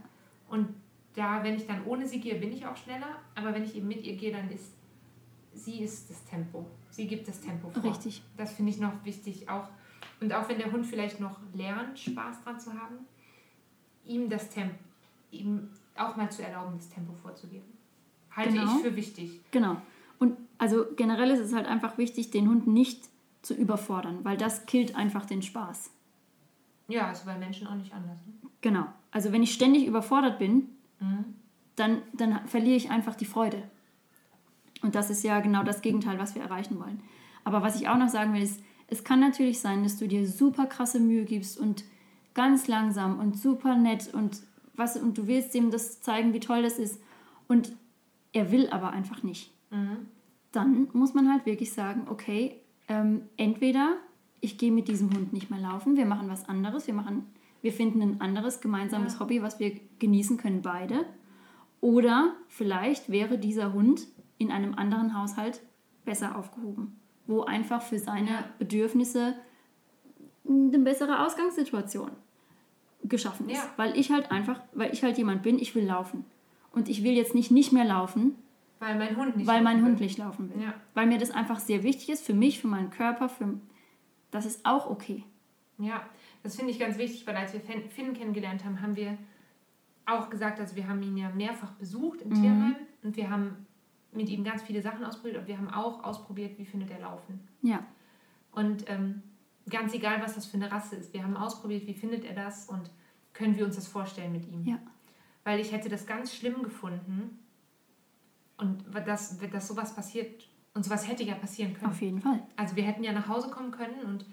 Und 0.50 0.70
da, 1.14 1.44
wenn 1.44 1.56
ich 1.56 1.68
dann 1.68 1.84
ohne 1.86 2.08
sie 2.08 2.22
gehe, 2.22 2.36
bin 2.36 2.52
ich 2.54 2.66
auch 2.66 2.78
schneller. 2.78 3.20
Aber 3.36 3.54
wenn 3.54 3.64
ich 3.64 3.76
eben 3.76 3.88
mit 3.88 4.04
ihr 4.04 4.16
gehe, 4.16 4.32
dann 4.32 4.50
ist 4.50 4.74
sie 5.54 5.82
ist 5.82 6.10
das 6.10 6.24
Tempo. 6.26 6.66
Sie 6.90 7.06
gibt 7.08 7.28
das 7.28 7.42
Tempo 7.42 7.70
vor. 7.70 7.84
Richtig. 7.84 8.22
Das 8.38 8.54
finde 8.54 8.72
ich 8.72 8.80
noch 8.80 8.94
wichtig. 9.04 9.50
Auch, 9.50 9.68
und 10.22 10.34
auch 10.34 10.48
wenn 10.50 10.58
der 10.58 10.72
Hund 10.72 10.86
vielleicht 10.86 11.20
noch 11.20 11.38
lernt, 11.54 11.98
Spaß 11.98 12.44
dran 12.44 12.60
zu 12.60 12.74
haben, 12.74 12.96
ihm 14.06 14.30
das 14.30 14.50
Tempo, 14.50 14.76
ihm 15.32 15.70
auch 15.98 16.16
mal 16.16 16.30
zu 16.32 16.44
erlauben, 16.44 16.74
das 16.78 16.90
Tempo 16.90 17.14
vorzugeben. 17.14 17.66
Halte 18.36 18.54
Genau. 18.54 18.76
ich 18.78 18.82
für 18.84 18.96
wichtig. 18.96 19.40
Genau. 19.52 19.78
Und 20.20 20.38
also 20.58 20.86
generell 20.96 21.30
ist 21.32 21.40
es 21.40 21.54
halt 21.54 21.66
einfach 21.68 21.98
wichtig, 21.98 22.32
den 22.32 22.48
Hund 22.50 22.68
nicht 22.68 23.04
zu 23.42 23.54
überfordern, 23.54 24.20
weil 24.24 24.38
das 24.38 24.66
killt 24.66 24.96
einfach 24.96 25.26
den 25.26 25.42
Spaß. 25.42 25.92
Ja, 26.88 27.12
ist 27.12 27.26
bei 27.26 27.38
Menschen 27.38 27.68
auch 27.68 27.76
nicht 27.76 27.94
anders. 27.94 28.18
Ne? 28.26 28.34
Genau. 28.62 28.86
Also 29.12 29.32
wenn 29.32 29.44
ich 29.44 29.54
ständig 29.54 29.86
überfordert 29.86 30.40
bin, 30.40 30.70
Mhm. 31.00 31.34
dann, 31.78 32.02
dann 32.14 32.46
verliere 32.48 32.76
ich 32.76 32.92
einfach 32.92 33.16
die 33.16 33.24
Freude. 33.26 33.64
Und 34.82 34.96
das 34.96 35.10
ist 35.10 35.24
ja 35.24 35.40
genau 35.40 35.64
das 35.64 35.82
Gegenteil, 35.82 36.20
was 36.20 36.36
wir 36.36 36.42
erreichen 36.42 36.78
wollen. 36.80 37.02
Aber 37.46 37.62
was 37.62 37.80
ich 37.80 37.88
auch 37.88 37.98
noch 37.98 38.10
sagen 38.10 38.34
will, 38.34 38.42
ist, 38.42 38.62
es 38.90 39.04
kann 39.04 39.20
natürlich 39.20 39.60
sein, 39.60 39.84
dass 39.84 39.98
du 39.98 40.08
dir 40.08 40.28
super 40.28 40.66
krasse 40.66 41.00
Mühe 41.00 41.26
gibst 41.26 41.58
und 41.58 41.84
ganz 42.34 42.68
langsam 42.68 43.20
und 43.20 43.38
super 43.38 43.76
nett 43.76 44.14
und 44.14 44.42
was 44.76 44.98
und 44.98 45.18
du 45.18 45.28
willst 45.28 45.54
ihm 45.56 45.72
das 45.72 46.02
zeigen, 46.02 46.34
wie 46.34 46.40
toll 46.40 46.64
das 46.64 46.80
ist 46.80 47.02
und 47.48 47.74
er 48.32 48.52
will 48.52 48.70
aber 48.70 48.92
einfach 48.92 49.24
nicht. 49.24 49.52
Mhm. 49.72 50.08
Dann 50.52 50.88
muss 50.94 51.14
man 51.14 51.32
halt 51.32 51.46
wirklich 51.46 51.74
sagen, 51.74 52.08
okay, 52.10 52.56
ähm, 52.88 53.22
entweder 53.38 53.98
ich 54.42 54.58
gehe 54.58 54.72
mit 54.72 54.88
diesem 54.88 55.14
Hund 55.14 55.34
nicht 55.34 55.50
mehr 55.50 55.60
laufen, 55.60 55.98
wir 55.98 56.06
machen 56.06 56.30
was 56.30 56.48
anderes, 56.48 56.88
wir 56.88 56.94
machen, 56.94 57.26
wir 57.62 57.74
finden 57.74 58.02
ein 58.02 58.22
anderes 58.22 58.62
gemeinsames 58.62 59.14
Ja. 59.14 59.20
Hobby, 59.20 59.42
was 59.42 59.60
wir 59.60 59.80
genießen 60.00 60.38
können 60.38 60.62
beide. 60.62 61.06
Oder 61.82 62.34
vielleicht 62.48 63.10
wäre 63.10 63.38
dieser 63.38 63.74
Hund 63.74 64.08
in 64.38 64.52
einem 64.52 64.74
anderen 64.76 65.18
Haushalt 65.20 65.62
besser 66.06 66.38
aufgehoben, 66.38 67.00
wo 67.30 67.44
einfach 67.44 67.82
für 67.84 68.00
seine. 68.00 68.44
Bedürfnisse 68.58 69.36
eine 70.48 70.80
bessere 70.80 71.24
Ausgangssituation 71.26 72.10
geschaffen 73.04 73.50
ist. 73.50 73.58
Ja. 73.58 73.70
Weil 73.78 73.96
ich 73.98 74.12
halt 74.12 74.32
einfach, 74.32 74.60
weil 74.74 74.92
ich 74.92 75.04
halt 75.04 75.18
jemand 75.18 75.44
bin, 75.44 75.60
ich 75.60 75.76
will 75.76 75.86
laufen. 75.86 76.26
Und 76.72 76.90
ich 76.90 77.04
will 77.04 77.14
jetzt 77.14 77.36
nicht 77.36 77.52
nicht 77.52 77.72
mehr 77.72 77.86
laufen, 77.86 78.36
Weil 78.80 78.98
mein 78.98 79.16
Hund 79.16 79.38
nicht 79.38 79.48
weil 79.48 79.62
mein 79.62 79.78
laufen 79.78 79.88
Hund 79.92 80.00
will. 80.00 80.06
nicht 80.08 80.18
laufen 80.18 80.50
will. 80.54 80.64
Ja. 80.64 80.74
Weil 80.96 81.06
mir 81.08 81.18
das 81.20 81.32
einfach 81.32 81.60
sehr 81.60 81.84
wichtig 81.84 82.10
ist, 82.10 82.26
für 82.26 82.34
mich, 82.34 82.60
für 82.60 82.68
meinen 82.68 82.90
Körper, 82.90 83.30
für 83.30 83.54
das 84.32 84.46
ist 84.46 84.66
auch 84.66 84.90
okay. 84.90 85.24
Ja, 85.78 86.02
das 86.44 86.56
finde 86.56 86.72
ich 86.72 86.80
ganz 86.80 86.98
wichtig, 86.98 87.26
weil 87.28 87.36
als 87.36 87.54
wir 87.54 87.62
Finn 87.62 87.90
Finn 87.90 88.14
kennengelernt 88.14 88.66
haben, 88.66 88.82
haben 88.82 88.96
wir 88.96 89.18
auch 90.06 90.30
gesagt, 90.32 90.60
also 90.60 90.76
wir 90.76 90.88
haben 90.88 91.02
ihn 91.04 91.16
ja 91.18 91.30
mehrfach 91.30 91.72
besucht 91.74 92.22
im 92.24 92.30
Mhm. 92.30 92.34
Tierheim 92.42 92.76
und 93.04 93.16
wir 93.16 93.30
haben 93.30 93.66
mit 94.12 94.30
ihm 94.30 94.44
ganz 94.44 94.64
viele 94.64 94.82
Sachen 94.82 95.04
ausprobiert 95.06 95.38
und 95.38 95.48
wir 95.48 95.58
haben 95.58 95.70
auch 95.70 96.04
ausprobiert, 96.04 96.58
wie 96.58 96.66
findet 96.66 96.90
er 96.92 97.00
Laufen. 97.00 97.48
Ja, 97.62 97.86
Und 98.52 98.90
ähm, 98.90 99.22
ganz 99.70 99.94
egal, 99.94 100.22
was 100.22 100.36
das 100.36 100.46
für 100.48 100.58
eine 100.58 100.72
Rasse 100.72 100.96
ist, 100.96 101.14
wir 101.14 101.24
haben 101.24 101.38
ausprobiert, 101.38 101.86
wie 101.86 101.94
findet 101.94 102.26
er 102.26 102.34
das 102.34 102.68
und 102.68 102.90
können 103.34 103.56
wir 103.58 103.66
uns 103.66 103.76
das 103.76 103.88
vorstellen 103.88 104.32
mit 104.32 104.48
ihm. 104.48 104.66
Ja. 104.66 104.80
Weil 105.44 105.60
ich 105.60 105.72
hätte 105.72 105.90
das 105.90 106.06
ganz 106.06 106.34
schlimm 106.34 106.64
gefunden 106.64 107.40
und 108.58 108.84
dass, 109.06 109.38
dass 109.38 109.68
sowas 109.68 109.96
passiert 109.96 110.48
und 110.74 110.84
sowas 110.84 111.08
hätte 111.08 111.24
ja 111.24 111.36
passieren 111.36 111.74
können. 111.74 111.92
auf 111.92 112.02
jeden 112.02 112.20
Fall. 112.22 112.42
Also 112.56 112.76
wir 112.76 112.84
hätten 112.84 113.04
ja 113.04 113.14
nach 113.14 113.28
Hause 113.28 113.50
kommen 113.50 113.72
können 113.72 114.02
und, 114.06 114.26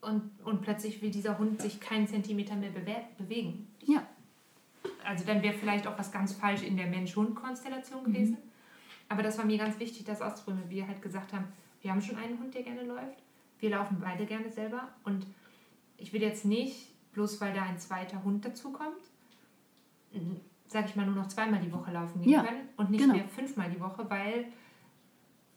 und, 0.00 0.30
und 0.44 0.62
plötzlich 0.62 1.00
will 1.00 1.10
dieser 1.10 1.38
Hund 1.38 1.62
sich 1.62 1.80
keinen 1.80 2.06
Zentimeter 2.06 2.56
mehr 2.56 2.70
bewe 2.70 2.96
bewegen. 3.18 3.68
Ja, 3.84 4.02
Also 5.04 5.24
dann 5.24 5.42
wäre 5.42 5.54
vielleicht 5.54 5.86
auch 5.86 5.98
was 5.98 6.10
ganz 6.12 6.32
falsch 6.32 6.62
in 6.62 6.76
der 6.76 6.86
Mensch-Hund-Konstellation 6.86 8.04
gewesen. 8.04 8.36
Aber 9.10 9.22
das 9.22 9.36
war 9.36 9.44
mir 9.44 9.58
ganz 9.58 9.78
wichtig, 9.78 10.04
das 10.04 10.22
auszuprobieren. 10.22 10.64
weil 10.64 10.70
Wir 10.70 10.86
halt 10.88 11.02
gesagt 11.02 11.32
haben, 11.32 11.46
wir 11.82 11.90
haben 11.90 12.00
schon 12.00 12.16
einen 12.16 12.38
Hund, 12.38 12.54
der 12.54 12.62
gerne 12.62 12.84
läuft. 12.84 13.18
Wir 13.58 13.70
laufen 13.70 13.98
beide 14.00 14.24
gerne 14.24 14.48
selber. 14.50 14.88
Und 15.04 15.26
ich 15.98 16.12
will 16.12 16.22
jetzt 16.22 16.44
nicht, 16.44 16.88
bloß 17.12 17.40
weil 17.40 17.52
da 17.52 17.62
ein 17.64 17.78
zweiter 17.78 18.22
Hund 18.22 18.44
dazukommt, 18.44 18.96
sag 20.68 20.88
ich 20.88 20.94
mal, 20.96 21.04
nur 21.06 21.16
noch 21.16 21.26
zweimal 21.28 21.60
die 21.60 21.72
Woche 21.72 21.90
laufen 21.90 22.22
gehen 22.22 22.32
Ja, 22.32 22.44
können 22.44 22.68
und 22.76 22.90
nicht 22.90 23.02
genau. 23.02 23.14
mehr 23.14 23.28
fünfmal 23.28 23.68
die 23.70 23.80
Woche, 23.80 24.08
weil, 24.08 24.46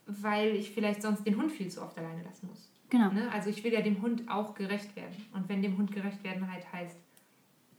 weil 0.08 0.56
ich 0.56 0.72
vielleicht 0.72 1.02
sonst 1.04 1.26
den 1.26 1.38
Hund 1.38 1.52
viel 1.52 1.70
zu 1.70 1.82
oft 1.84 1.98
alleine 1.98 2.24
lassen 2.24 2.48
muss. 2.48 2.72
genau. 2.90 3.12
Ne? 3.12 3.32
Also 3.32 3.50
ich 3.52 3.64
will 3.64 3.72
ja 3.74 3.82
dem 3.82 4.02
Hund 4.02 4.24
auch 4.30 4.56
gerecht 4.56 4.96
werden. 4.96 5.16
Und 5.34 5.48
wenn 5.48 5.62
dem 5.62 5.78
Hund 5.78 5.92
gerecht 5.92 6.24
werden 6.24 6.52
halt 6.52 6.72
heißt, 6.74 6.98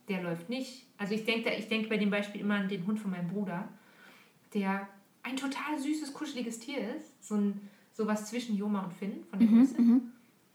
der 0.08 0.22
läuft 0.22 0.48
nicht. 0.48 0.86
Also 0.98 1.14
ich 1.14 1.24
denke 1.24 1.50
ich 1.54 1.68
denk 1.68 1.88
bei 1.88 1.96
dem 1.96 2.10
Beispiel 2.10 2.40
immer 2.42 2.54
an 2.56 2.68
den 2.68 2.86
Hund 2.86 3.00
von 3.00 3.10
meinem 3.10 3.28
Bruder, 3.28 3.68
der 4.52 4.86
ein 5.24 5.36
total 5.36 5.78
süßes, 5.78 6.12
kuscheliges 6.14 6.60
Tier 6.60 6.94
ist. 6.96 7.26
So 7.26 7.34
ein 7.34 7.60
sowas 7.92 8.26
zwischen 8.30 8.56
Joma 8.56 8.82
und 8.84 8.92
Finn 8.92 9.24
von 9.30 9.38
der 9.38 9.48
Mhm, 9.48 9.58
Größe. 9.58 9.80
mhm. 9.82 10.12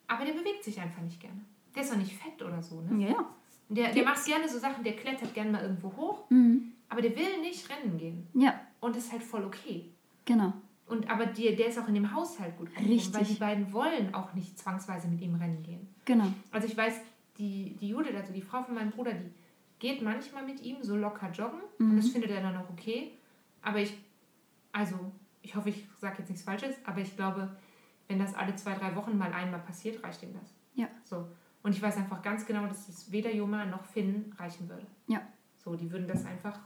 Aber 0.08 0.25
der 0.25 0.34
bewegt 0.34 0.63
sich 0.63 0.79
einfach 0.79 1.01
nicht 1.01 1.19
gerne. 1.19 1.39
Der 1.75 1.84
ist 1.84 1.91
auch 1.91 1.97
nicht 1.97 2.13
fett 2.13 2.41
oder 2.41 2.62
so. 2.62 2.82
Ne? 2.82 3.03
Ja, 3.03 3.10
ja. 3.12 3.29
Der, 3.69 3.93
der 3.93 4.03
macht 4.03 4.25
gerne 4.25 4.49
so 4.49 4.58
Sachen, 4.58 4.84
der 4.84 4.95
klettert 4.95 5.34
gerne 5.34 5.51
mal 5.51 5.62
irgendwo 5.62 5.95
hoch, 5.95 6.29
Mhm. 6.29 6.71
aber 6.89 7.01
der 7.01 7.15
will 7.15 7.39
nicht 7.41 7.69
rennen 7.69 7.97
gehen. 7.97 8.27
Ja, 8.34 8.60
Und 8.79 8.95
das 8.95 9.05
ist 9.05 9.12
halt 9.12 9.23
voll 9.23 9.43
okay. 9.45 9.86
genau. 10.25 10.53
Und 10.88 11.08
aber 11.08 11.27
die, 11.27 11.55
der 11.55 11.67
ist 11.67 11.77
auch 11.77 11.88
in 11.88 11.93
dem 11.93 12.12
Haushalt 12.15 12.58
gut 12.58 12.67
angekommen, 12.69 12.91
Richtig. 12.93 13.13
weil 13.13 13.25
die 13.25 13.36
beiden 13.36 13.71
wollen 13.73 14.12
auch 14.15 14.34
nicht 14.34 14.58
zwangsweise 14.58 15.08
mit 15.08 15.21
ihm 15.21 15.36
rennen 15.36 15.62
gehen. 15.62 15.88
Genau. 16.05 16.25
Also 16.51 16.67
ich 16.67 16.75
weiß, 16.75 16.95
die, 17.38 17.75
die 17.79 17.89
Judith, 17.89 18.15
also 18.15 18.34
die 18.34 18.41
Frau 18.41 18.63
von 18.63 18.73
meinem 18.73 18.89
Bruder, 18.89 19.13
die 19.13 19.29
geht 19.77 20.01
manchmal 20.01 20.43
mit 20.45 20.62
ihm 20.63 20.77
so 20.82 20.95
locker 20.97 21.29
joggen 21.32 21.60
und 21.77 21.95
das 21.95 22.10
findet 22.10 22.32
er 22.32 22.41
dann 22.41 22.58
auch 22.58 22.69
okay. 22.71 23.12
Aber 23.62 23.77
ich, 23.79 23.93
also 24.71 25.12
ich 25.41 25.55
hoffe, 25.55 25.69
ich 25.69 25.88
sage 25.97 26.17
jetzt 26.19 26.29
nichts 26.29 26.43
Falsches, 26.43 26.75
aber 26.86 27.01
ich 27.01 27.15
glaube, 27.15 27.55
wenn 28.08 28.19
das 28.19 28.34
alle 28.34 28.55
zwei, 28.55 28.73
drei 28.73 28.95
Wochen 28.95 29.17
mal 29.17 29.32
einmal 29.34 29.60
passiert, 29.60 30.03
reicht 30.03 30.23
ihm 30.23 30.34
das. 30.34 30.53
Ja. 30.73 30.88
So. 31.03 31.27
Und 31.62 31.75
ich 31.75 31.82
weiß 31.82 31.97
einfach 31.97 32.21
ganz 32.21 32.45
genau, 32.45 32.65
dass 32.67 32.88
das 32.88 33.12
weder 33.12 33.34
Joma 33.34 33.65
noch 33.65 33.84
Finn 33.86 34.34
reichen 34.38 34.69
würde. 34.69 34.88
Ja. 35.08 35.21
So, 35.58 35.75
die 35.75 35.91
würden 35.91 36.08
das 36.08 36.25
einfach 36.25 36.60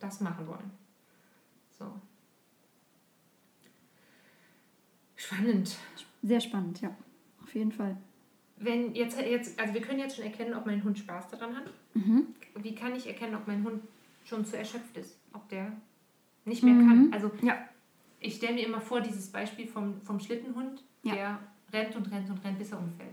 das 0.00 0.20
machen 0.20 0.46
wollen. 0.46 0.70
So. 1.70 2.00
Spannend. 5.16 5.76
Sehr 6.22 6.40
spannend, 6.40 6.80
ja. 6.80 6.94
Auf 7.42 7.54
jeden 7.54 7.72
Fall. 7.72 7.96
Wenn 8.56 8.94
jetzt, 8.94 9.20
jetzt, 9.20 9.58
also 9.58 9.74
wir 9.74 9.80
können 9.80 9.98
jetzt 9.98 10.16
schon 10.16 10.24
erkennen, 10.24 10.54
ob 10.54 10.64
mein 10.64 10.82
Hund 10.84 10.98
Spaß 10.98 11.28
daran 11.28 11.56
hat. 11.56 11.64
Mhm. 11.94 12.34
Wie 12.56 12.74
kann 12.74 12.94
ich 12.94 13.06
erkennen, 13.06 13.34
ob 13.34 13.46
mein 13.46 13.64
Hund 13.64 13.82
schon 14.24 14.44
zu 14.44 14.56
erschöpft 14.56 14.96
ist? 14.96 15.18
Ob 15.32 15.48
der 15.48 15.72
nicht 16.44 16.62
mehr 16.62 16.74
Mhm. 16.74 16.88
kann? 16.88 17.12
Also 17.12 17.30
Ja. 17.42 17.56
ich 18.20 18.36
stelle 18.36 18.54
mir 18.54 18.66
immer 18.66 18.80
vor, 18.80 19.00
dieses 19.00 19.28
Beispiel 19.30 19.66
vom, 19.66 20.00
vom 20.02 20.20
Schlittenhund, 20.20 20.82
Ja. 21.02 21.14
der 21.14 21.38
rennt 21.72 21.96
und 21.96 22.10
rennt 22.10 22.28
und 22.30 22.44
rennt, 22.44 22.58
bis 22.58 22.72
er 22.72 22.78
umfällt. 22.78 23.10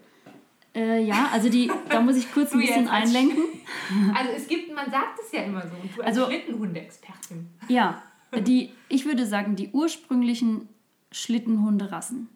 Äh, 0.73 1.03
ja, 1.03 1.29
also 1.33 1.49
die, 1.49 1.69
da 1.89 1.99
muss 1.99 2.15
ich 2.15 2.31
kurz 2.33 2.51
ein 2.53 2.59
bisschen 2.59 2.87
einlenken. 2.87 3.43
Also 4.15 4.31
es 4.31 4.47
gibt, 4.47 4.73
man 4.73 4.89
sagt 4.89 5.19
es 5.19 5.31
ja 5.33 5.43
immer 5.43 5.61
so. 5.63 5.75
Und 5.81 5.97
du 5.97 6.01
als 6.01 6.17
Also- 6.17 6.27
Schlittenhunde-Expertin. 6.31 7.47
Ja, 7.67 8.01
die, 8.47 8.69
ich 8.87 9.05
würde 9.05 9.25
sagen, 9.25 9.55
die 9.57 9.69
ursprünglichen 9.71 10.69
Schlittenhunderassen. 11.11 12.29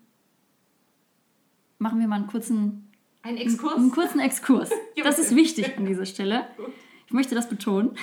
Machen 1.80 2.00
wir 2.00 2.08
mal 2.08 2.16
einen 2.18 2.28
kurzen, 2.28 2.90
Ein 3.22 3.38
Exkurs? 3.38 3.76
einen 3.76 3.92
kurzen 3.92 4.20
Exkurs. 4.20 4.70
Das 5.02 5.20
ist 5.20 5.36
wichtig 5.36 5.78
an 5.78 5.86
dieser 5.86 6.06
Stelle. 6.06 6.48
Ich 7.08 7.14
möchte 7.14 7.36
das 7.36 7.48
betonen. 7.50 7.98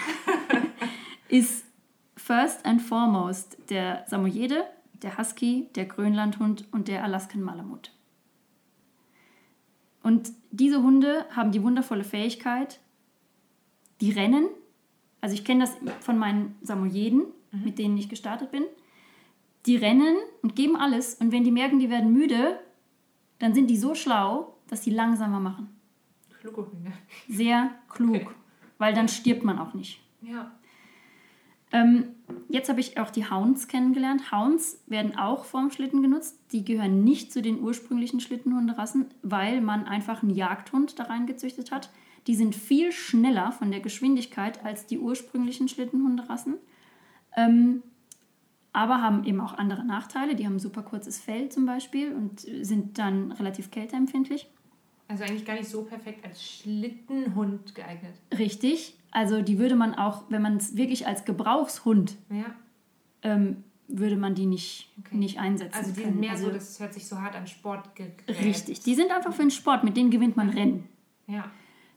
Ist 1.28 1.64
first 2.24 2.64
and 2.64 2.80
foremost 2.80 3.56
der 3.70 4.04
Samoyede, 4.06 4.64
der 5.02 5.18
Husky, 5.18 5.68
der 5.74 5.86
Grönlandhund 5.86 6.66
und 6.72 6.88
der 6.88 7.02
Alaskan 7.02 7.42
Malamut. 7.42 7.92
Und 10.02 10.30
diese 10.50 10.82
Hunde 10.82 11.26
haben 11.30 11.52
die 11.52 11.62
wundervolle 11.62 12.04
Fähigkeit, 12.04 12.80
die 14.00 14.10
rennen. 14.10 14.46
Also 15.20 15.34
ich 15.34 15.44
kenne 15.44 15.60
das 15.64 15.76
von 16.00 16.18
meinen 16.18 16.56
Samoyeden, 16.60 17.24
mit 17.52 17.78
denen 17.78 17.96
ich 17.96 18.08
gestartet 18.08 18.50
bin. 18.50 18.64
Die 19.66 19.76
rennen 19.76 20.16
und 20.42 20.56
geben 20.56 20.76
alles. 20.76 21.14
Und 21.16 21.30
wenn 21.30 21.44
die 21.44 21.52
merken, 21.52 21.78
die 21.78 21.90
werden 21.90 22.12
müde, 22.12 22.58
dann 23.38 23.54
sind 23.54 23.68
die 23.68 23.76
so 23.76 23.94
schlau, 23.94 24.56
dass 24.68 24.80
die 24.80 24.90
langsamer 24.90 25.38
machen. 25.38 25.68
Kluge 26.40 26.66
Hunde. 26.68 26.92
Sehr 27.28 27.70
klug, 27.88 28.14
Okay. 28.16 28.28
weil 28.78 28.94
dann 28.94 29.06
stirbt 29.08 29.44
man 29.44 29.58
auch 29.60 29.74
nicht. 29.74 30.00
Ja. 30.20 30.50
Ähm, 31.72 32.04
jetzt 32.48 32.68
habe 32.68 32.80
ich 32.80 32.98
auch 32.98 33.10
die 33.10 33.28
Hounds 33.30 33.66
kennengelernt. 33.66 34.30
Hounds 34.30 34.82
werden 34.86 35.16
auch 35.16 35.44
vorm 35.44 35.70
Schlitten 35.70 36.02
genutzt. 36.02 36.38
Die 36.52 36.64
gehören 36.64 37.02
nicht 37.02 37.32
zu 37.32 37.40
den 37.42 37.60
ursprünglichen 37.60 38.20
Schlittenhunderassen, 38.20 39.06
weil 39.22 39.60
man 39.60 39.86
einfach 39.86 40.22
einen 40.22 40.34
Jagdhund 40.34 40.98
da 40.98 41.04
reingezüchtet 41.04 41.72
hat. 41.72 41.90
Die 42.26 42.34
sind 42.34 42.54
viel 42.54 42.92
schneller 42.92 43.52
von 43.52 43.70
der 43.70 43.80
Geschwindigkeit 43.80 44.64
als 44.64 44.86
die 44.86 44.98
ursprünglichen 44.98 45.68
Schlittenhunderassen. 45.68 46.54
Ähm, 47.36 47.82
aber 48.72 49.02
haben 49.02 49.24
eben 49.24 49.40
auch 49.40 49.54
andere 49.54 49.84
Nachteile. 49.84 50.34
Die 50.34 50.46
haben 50.46 50.58
super 50.58 50.82
kurzes 50.82 51.18
Fell 51.18 51.48
zum 51.48 51.66
Beispiel 51.66 52.12
und 52.14 52.40
sind 52.40 52.98
dann 52.98 53.32
relativ 53.32 53.70
kälteempfindlich. 53.70 54.48
Also 55.12 55.24
eigentlich 55.24 55.44
gar 55.44 55.56
nicht 55.56 55.68
so 55.68 55.82
perfekt 55.84 56.24
als 56.24 56.42
Schlittenhund 56.42 57.74
geeignet. 57.74 58.14
Richtig. 58.38 58.94
Also 59.10 59.42
die 59.42 59.58
würde 59.58 59.76
man 59.76 59.94
auch, 59.94 60.24
wenn 60.30 60.40
man 60.40 60.56
es 60.56 60.74
wirklich 60.74 61.06
als 61.06 61.26
Gebrauchshund 61.26 62.16
Ja. 62.30 62.46
ähm, 63.22 63.62
würde 63.88 64.16
man 64.16 64.34
die 64.34 64.46
nicht, 64.46 64.90
Okay. 65.00 65.16
nicht 65.16 65.38
einsetzen 65.38 65.74
Also 65.74 65.90
die 65.92 66.00
können. 66.00 66.12
sind 66.14 66.20
mehr 66.20 66.30
also, 66.30 66.46
so, 66.46 66.50
das 66.52 66.80
hört 66.80 66.94
sich 66.94 67.06
so 67.06 67.20
hart 67.20 67.34
an 67.36 67.46
Sport 67.46 67.90
Richtig. 68.26 68.80
Die 68.80 68.94
sind 68.94 69.10
einfach 69.10 69.34
für 69.34 69.42
den 69.42 69.50
Sport, 69.50 69.84
mit 69.84 69.98
denen 69.98 70.10
gewinnt 70.10 70.38
man 70.38 70.48
Rennen. 70.48 70.88
Ja. 71.26 71.44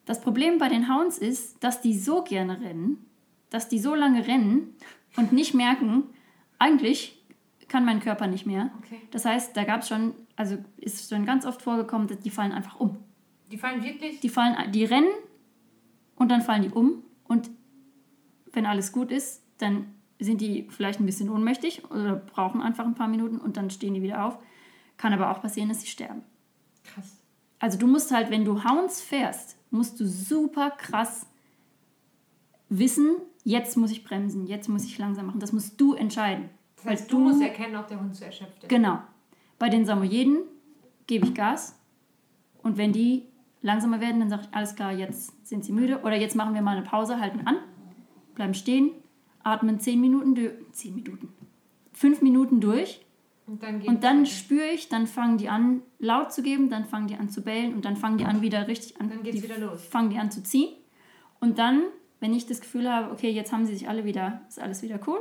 Das 0.06 0.20
Problem 0.20 0.58
bei 0.58 0.68
den 0.68 0.94
Hounds 0.94 1.18
ist, 1.18 1.64
dass 1.64 1.80
die 1.80 1.98
so 1.98 2.22
gerne 2.22 2.60
rennen, 2.60 2.98
dass 3.50 3.70
die 3.70 3.80
so 3.80 3.96
lange 3.96 4.28
rennen 4.28 4.76
und 5.16 5.32
nicht 5.32 5.54
merken, 5.54 6.04
eigentlich 6.60 7.18
kann 7.70 7.86
mein 7.86 8.02
Körper 8.02 8.28
nicht 8.28 8.46
mehr. 8.46 8.72
Okay. 8.80 9.00
Das 9.12 9.24
heißt, 9.24 9.56
da 9.56 9.64
gab 9.64 9.82
es 9.84 9.88
schon, 9.88 10.14
also 10.36 10.58
ist 10.78 11.10
schon 11.10 11.26
ganz 11.26 11.46
oft 11.46 11.62
vorgekommen, 11.62 12.08
dass 12.08 12.20
die 12.20 12.30
fallen 12.30 12.52
einfach 12.52 12.78
um. 12.80 12.98
Die 13.52 13.58
fallen 13.58 13.84
wirklich. 13.84 14.20
Die 14.20 14.30
fallen, 14.30 14.72
die 14.72 14.86
rennen 14.86 15.12
und 16.16 16.30
dann 16.30 16.42
fallen 16.42 16.64
die 16.64 16.70
um 16.70 17.04
und 17.26 17.50
wenn 18.52 18.66
alles 18.66 18.92
gut 18.92 19.12
ist, 19.12 19.44
dann 19.58 19.94
sind 20.20 20.42
die 20.42 20.68
vielleicht 20.70 21.00
ein 21.00 21.06
bisschen 21.06 21.30
ohnmächtig 21.30 21.90
oder 21.92 22.16
brauchen 22.16 22.62
einfach 22.62 22.86
ein 22.86 22.96
paar 22.96 23.08
Minuten 23.08 23.38
und 23.38 23.58
dann 23.58 23.70
stehen 23.70 23.94
die 23.94 24.02
wieder 24.02 24.26
auf. 24.26 24.38
Kann 24.98 25.14
aber 25.14 25.32
auch 25.32 25.42
passieren, 25.42 25.70
dass 25.70 25.82
sie 25.82 25.88
sterben. 25.88 26.22
Krass. 26.84 27.18
Also 27.60 27.78
du 27.78 27.88
musst 27.88 28.12
halt, 28.12 28.30
wenn 28.30 28.46
du 28.46 28.64
Hounds 28.64 29.02
fährst, 29.02 29.58
musst 29.72 30.00
du 30.00 30.08
super 30.08 30.72
krass 30.72 31.28
wissen, 32.70 33.18
jetzt 33.44 33.76
muss 33.78 33.92
ich 33.92 34.04
bremsen, 34.04 34.48
jetzt 34.48 34.70
muss 34.70 34.86
ich 34.86 34.98
langsam 34.98 35.28
machen. 35.28 35.40
Das 35.40 35.52
musst 35.52 35.80
du 35.80 35.94
entscheiden. 35.94 36.50
Das 36.78 36.86
heißt, 36.86 37.12
du 37.12 37.20
musst 37.20 37.42
erkennen, 37.42 37.76
ob 37.76 37.88
der 37.88 38.00
Hund 38.00 38.16
zu 38.16 38.26
erschöpft 38.26 38.64
ist. 38.64 38.70
Genau. 38.70 39.00
Bei 39.60 39.70
den 39.70 39.86
Samoyeden 39.86 40.44
gebe 41.08 41.26
ich 41.28 41.34
Gas 41.34 41.78
und 42.62 42.78
wenn 42.78 42.92
die 42.92 43.24
langsamer 43.66 44.00
werden, 44.00 44.20
dann 44.20 44.30
sage 44.30 44.44
ich, 44.50 44.56
alles 44.56 44.76
klar, 44.76 44.92
jetzt 44.94 45.48
sind 45.48 45.66
sie 45.66 45.72
müde 45.72 46.02
oder 46.02 46.16
jetzt 46.16 46.36
machen 46.36 46.54
wir 46.54 46.62
mal 46.62 46.78
eine 46.78 46.86
Pause, 46.86 47.20
halten 47.20 47.42
an, 47.46 47.58
bleiben 48.36 48.54
stehen, 48.54 48.92
atmen 49.44 49.80
10 49.80 50.00
Minuten, 50.00 50.36
durch- 50.36 50.54
10 50.72 50.96
Minuten, 50.96 51.30
5 51.94 52.22
Minuten 52.22 52.60
durch 52.62 53.06
Und 53.48 53.62
dann, 53.64 53.82
und 53.82 54.04
dann 54.04 54.26
spüre 54.26 54.68
ich, 54.68 54.90
dann 54.90 55.08
fangen 55.08 55.38
die 55.38 55.50
an 55.50 55.82
laut 56.00 56.32
zu 56.34 56.42
geben, 56.44 56.70
dann 56.70 56.86
fangen 56.86 57.08
die 57.08 57.16
an 57.16 57.30
zu 57.30 57.42
bellen 57.42 57.74
und 57.74 57.86
dann 57.86 57.96
fangen 57.98 58.18
die 58.18 58.26
an 58.26 58.42
wieder 58.42 58.68
richtig 58.68 59.00
an. 59.02 59.10
Dann 59.10 59.24
geht's 59.24 59.38
die 59.38 59.44
wieder 59.44 59.58
los. 59.60 59.84
Fangen 59.86 60.10
die 60.10 60.18
an 60.18 60.32
zu 60.32 60.44
ziehen 60.44 60.70
und 61.40 61.58
dann, 61.60 61.84
wenn 62.20 62.34
ich 62.34 62.46
das 62.48 62.62
Gefühl 62.62 62.92
habe, 62.92 63.12
okay, 63.12 63.30
jetzt 63.32 63.52
haben 63.52 63.66
sie 63.66 63.74
sich 63.74 63.88
alle 63.90 64.06
wieder, 64.06 64.42
ist 64.48 64.60
alles 64.60 64.82
wieder 64.84 65.00
cool, 65.08 65.20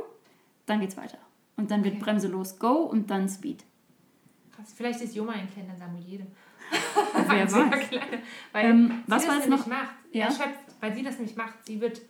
dann 0.65 0.79
geht's 0.79 0.97
weiter. 0.97 1.17
Und 1.57 1.71
dann 1.71 1.83
wird 1.83 1.95
Okay. 1.95 2.03
Bremse 2.03 2.27
los, 2.27 2.59
go 2.59 2.73
und 2.83 3.09
dann 3.09 3.29
Speed. 3.29 3.63
Krass. 4.51 4.73
Vielleicht 4.75 5.01
ist 5.01 5.15
Joma 5.15 5.33
ein 5.33 5.49
kleiner 5.51 5.75
Samoyede. 5.77 6.25
Wer 7.27 7.51
weiß. 7.51 7.91
Weil 8.51 8.65
Ähm, 8.65 8.87
sie 9.05 9.11
was 9.11 9.21
das 9.23 9.29
war 9.31 9.37
jetzt 9.37 9.49
noch? 9.49 9.67
macht, 9.67 9.95
Ja? 10.11 10.25
erschöpft, 10.25 10.59
weil 10.79 10.93
sie 10.93 11.03
das 11.03 11.19
nicht 11.19 11.35
macht. 11.37 11.65
Sie 11.65 11.79
wird, 11.81 12.01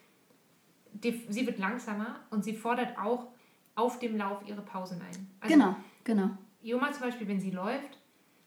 die, 0.93 1.25
sie 1.29 1.45
wird 1.45 1.59
langsamer 1.59 2.19
und 2.29 2.43
sie 2.43 2.55
fordert 2.55 2.97
auch 2.97 3.27
auf 3.75 3.99
dem 3.99 4.17
Lauf 4.17 4.39
ihre 4.47 4.61
Pausen 4.61 5.01
ein. 5.01 5.29
Also 5.39 5.53
Genau, 5.53 5.75
genau. 6.03 6.29
Joma 6.61 6.91
zum 6.91 7.01
Beispiel, 7.03 7.27
wenn 7.27 7.39
sie 7.39 7.51
läuft, 7.51 7.97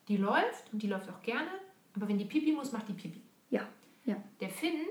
die 0.08 0.16
läuft 0.16 0.72
und 0.72 0.82
die 0.82 0.86
läuft 0.88 1.08
auch 1.10 1.22
gerne, 1.22 1.48
aber 1.94 2.08
wenn 2.08 2.18
die 2.18 2.24
Pipi 2.24 2.52
muss, 2.52 2.72
macht 2.72 2.88
die 2.88 2.94
Pipi. 2.94 3.20
Ja, 3.50 3.62
ja. 4.04 4.16
Der 4.40 4.48
Finn, 4.48 4.86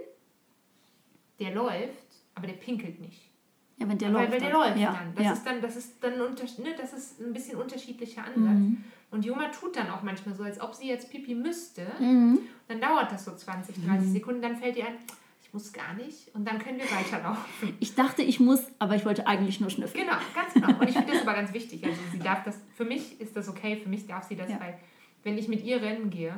der 1.39 1.53
läuft, 1.53 2.05
aber 2.35 2.47
der 2.47 2.53
pinkelt 2.55 2.99
nicht. 3.01 3.29
Ja, 3.77 3.87
wenn 3.87 3.97
der 3.97 4.13
weil, 4.13 4.21
läuft. 4.21 4.31
weil 4.31 4.39
der 4.39 4.49
dann. 4.49 4.59
läuft 4.59 4.77
ja, 4.79 4.93
dann. 4.93 5.15
Das 5.15 5.25
ja. 5.25 5.33
ist 5.33 5.45
dann, 5.45 5.61
das 5.61 5.75
ist 5.75 6.03
dann 6.03 6.17
ne, 6.17 6.75
das 6.77 6.93
ist 6.93 7.19
ein 7.21 7.33
bisschen 7.33 7.59
unterschiedlicher 7.59 8.23
Ansatz. 8.23 8.55
Mhm. 8.59 8.83
Und 9.09 9.23
Joma 9.25 9.47
tut 9.49 9.75
dann 9.75 9.89
auch 9.89 10.03
manchmal 10.03 10.35
so, 10.35 10.43
als 10.43 10.59
ob 10.59 10.75
sie 10.75 10.87
jetzt 10.87 11.09
Pipi 11.09 11.33
müsste. 11.33 11.87
Mhm. 11.99 12.39
Dann 12.67 12.81
dauert 12.81 13.11
das 13.11 13.23
so 13.25 13.33
20, 13.33 13.85
30 13.85 14.11
Sekunden, 14.11 14.41
dann 14.41 14.57
fällt 14.57 14.75
ihr 14.75 14.85
ein, 14.85 14.95
ich 15.41 15.53
muss 15.53 15.71
gar 15.71 15.93
nicht 15.93 16.33
und 16.35 16.45
dann 16.45 16.59
können 16.59 16.77
wir 16.77 16.85
weiterlaufen. 16.91 17.73
Ich 17.79 17.95
dachte, 17.95 18.21
ich 18.21 18.39
muss, 18.41 18.61
aber 18.79 18.95
ich 18.95 19.05
wollte 19.05 19.25
eigentlich 19.25 19.61
nur 19.61 19.69
schnüffeln. 19.69 20.05
Genau, 20.05 20.17
ganz 20.35 20.53
genau. 20.53 20.77
Und 20.79 20.89
ich 20.89 20.95
finde 20.95 21.13
das 21.13 21.21
aber 21.21 21.33
ganz 21.33 21.53
wichtig. 21.53 21.85
Also 21.85 21.97
sie 22.11 22.19
darf 22.19 22.43
das, 22.43 22.59
für 22.75 22.83
mich 22.85 23.19
ist 23.21 23.35
das 23.37 23.47
okay, 23.47 23.77
für 23.81 23.87
mich 23.89 24.05
darf 24.07 24.27
sie 24.27 24.35
das, 24.35 24.49
Ja. 24.49 24.59
weil 24.59 24.77
wenn 25.23 25.37
ich 25.37 25.47
mit 25.47 25.63
ihr 25.63 25.81
rennen 25.81 26.09
gehe, 26.09 26.37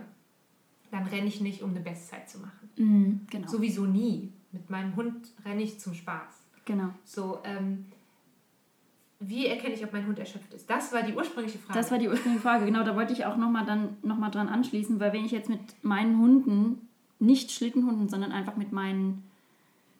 dann 0.91 1.05
renne 1.07 1.27
ich 1.27 1.41
nicht, 1.41 1.61
um 1.63 1.71
eine 1.71 1.79
Bestzeit 1.81 2.29
zu 2.29 2.39
machen. 2.39 2.69
Mhm, 2.75 3.27
genau, 3.29 3.47
Sowieso 3.47 3.85
nie. 3.85 4.31
Mit 4.51 4.69
meinem 4.69 4.95
Hund 4.95 5.27
renne 5.45 5.61
ich 5.63 5.79
zum 5.79 5.93
Spaß. 5.95 6.35
genau. 6.65 6.89
So, 7.03 7.39
ähm, 7.43 7.85
wie 9.19 9.47
erkenne 9.47 9.73
ich, 9.73 9.83
ob 9.83 9.91
mein 9.91 10.07
Hund 10.07 10.17
erschöpft 10.17 10.53
ist? 10.53 10.69
Das 10.69 10.93
war 10.93 11.03
die 11.03 11.13
ursprüngliche 11.13 11.59
Frage. 11.59 11.77
Das 11.77 11.91
war 11.91 11.97
die 11.97 12.07
ursprüngliche 12.07 12.41
Frage. 12.41 12.65
Genau, 12.65 12.83
da 12.83 12.95
wollte 12.95 13.11
ich 13.11 13.25
auch 13.25 13.35
nochmal 13.35 13.65
dann 13.65 13.97
noch 14.01 14.17
mal 14.17 14.29
dran 14.29 14.47
anschließen, 14.47 14.99
weil 14.99 15.11
wenn 15.11 15.25
ich 15.25 15.31
jetzt 15.31 15.49
mit 15.49 15.59
meinen 15.81 16.17
Hunden, 16.19 16.87
nicht 17.19 17.51
Schlittenhunden, 17.51 18.07
sondern 18.07 18.31
einfach 18.31 18.55
mit 18.55 18.71
meinen 18.71 19.23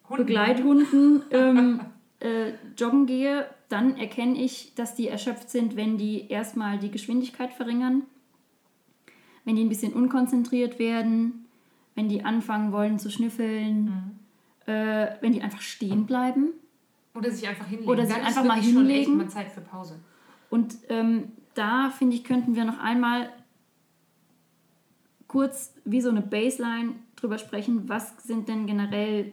Hunden. 0.08 0.24
Begleithunden 0.24 1.22
ähm, 1.30 1.80
äh, 2.20 2.52
joggen 2.78 3.04
gehe, 3.04 3.46
dann 3.68 3.96
erkenne 3.98 4.42
ich, 4.42 4.74
dass 4.74 4.94
die 4.94 5.08
erschöpft 5.08 5.50
sind, 5.50 5.76
wenn 5.76 5.98
die 5.98 6.28
erstmal 6.28 6.78
die 6.78 6.90
Geschwindigkeit 6.90 7.52
verringern, 7.52 8.02
wenn 9.44 9.56
die 9.56 9.62
ein 9.62 9.68
bisschen 9.68 9.92
unkonzentriert 9.92 10.78
werden, 10.78 11.46
wenn 11.94 12.08
die 12.08 12.24
anfangen 12.24 12.72
wollen 12.72 12.98
zu 12.98 13.10
schnüffeln, 13.10 14.18
äh, 14.66 15.08
wenn 15.20 15.32
die 15.32 15.42
einfach 15.42 15.60
stehen 15.60 16.06
bleiben. 16.06 16.54
Oder 17.14 17.30
sich 17.30 17.46
einfach 17.48 17.66
hinlegen. 17.66 17.90
Oder 17.90 18.06
sich 18.06 18.14
Dann 18.14 18.24
einfach 18.24 18.44
mal 18.44 18.56
wirklich 18.56 18.74
schon 18.74 18.86
hinlegen. 18.86 19.16
mal 19.16 19.28
Zeit 19.28 19.50
für 19.50 19.60
Pause. 19.60 19.98
Und 20.48 20.76
ähm, 20.88 21.32
da 21.54 21.90
finde 21.90 22.16
ich, 22.16 22.24
könnten 22.24 22.54
wir 22.54 22.64
noch 22.64 22.78
einmal 22.78 23.30
kurz 25.28 25.74
wie 25.84 26.00
so 26.00 26.10
eine 26.10 26.22
Baseline 26.22 26.94
drüber 27.16 27.38
sprechen, 27.38 27.88
was 27.88 28.14
sind 28.24 28.48
denn 28.48 28.66
generell 28.66 29.32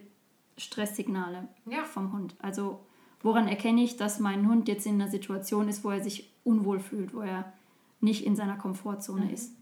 Stresssignale 0.56 1.48
Ja. 1.66 1.84
vom 1.84 2.12
Hund? 2.12 2.34
Also 2.40 2.80
woran 3.22 3.48
erkenne 3.48 3.82
ich, 3.82 3.96
dass 3.96 4.20
mein 4.20 4.48
Hund 4.48 4.68
jetzt 4.68 4.86
in 4.86 5.00
einer 5.00 5.10
Situation 5.10 5.68
ist, 5.68 5.84
wo 5.84 5.90
er 5.90 6.02
sich 6.02 6.30
unwohl 6.44 6.80
fühlt, 6.80 7.14
wo 7.14 7.20
er 7.20 7.52
nicht 8.00 8.24
in 8.24 8.36
seiner 8.36 8.56
Komfortzone 8.56 9.32
ist? 9.32 9.52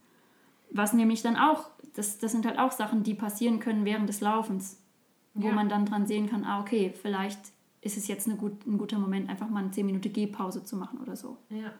Was 0.70 0.92
nämlich 0.92 1.22
dann 1.22 1.36
auch, 1.36 1.70
das, 1.94 2.18
das 2.18 2.32
sind 2.32 2.44
halt 2.44 2.58
auch 2.58 2.72
Sachen, 2.72 3.02
die 3.02 3.14
passieren 3.14 3.60
können 3.60 3.84
während 3.84 4.08
des 4.08 4.20
Laufens, 4.20 4.78
wo 5.34 5.48
Ja. 5.48 5.54
man 5.54 5.68
dann 5.68 5.86
dran 5.86 6.06
sehen 6.06 6.28
kann, 6.28 6.44
ah 6.44 6.60
okay, 6.60 6.92
vielleicht 7.00 7.38
ist 7.86 7.96
es 7.96 8.08
jetzt 8.08 8.28
gut, 8.38 8.66
ein 8.66 8.76
guter 8.78 8.98
Moment, 8.98 9.30
einfach 9.30 9.48
mal 9.48 9.60
eine 9.60 9.70
10 9.70 9.86
Minuten 9.86 10.12
Gehpause 10.12 10.62
zu 10.64 10.76
machen 10.76 10.98
oder 11.00 11.16
so. 11.16 11.38
Ja. 11.48 11.72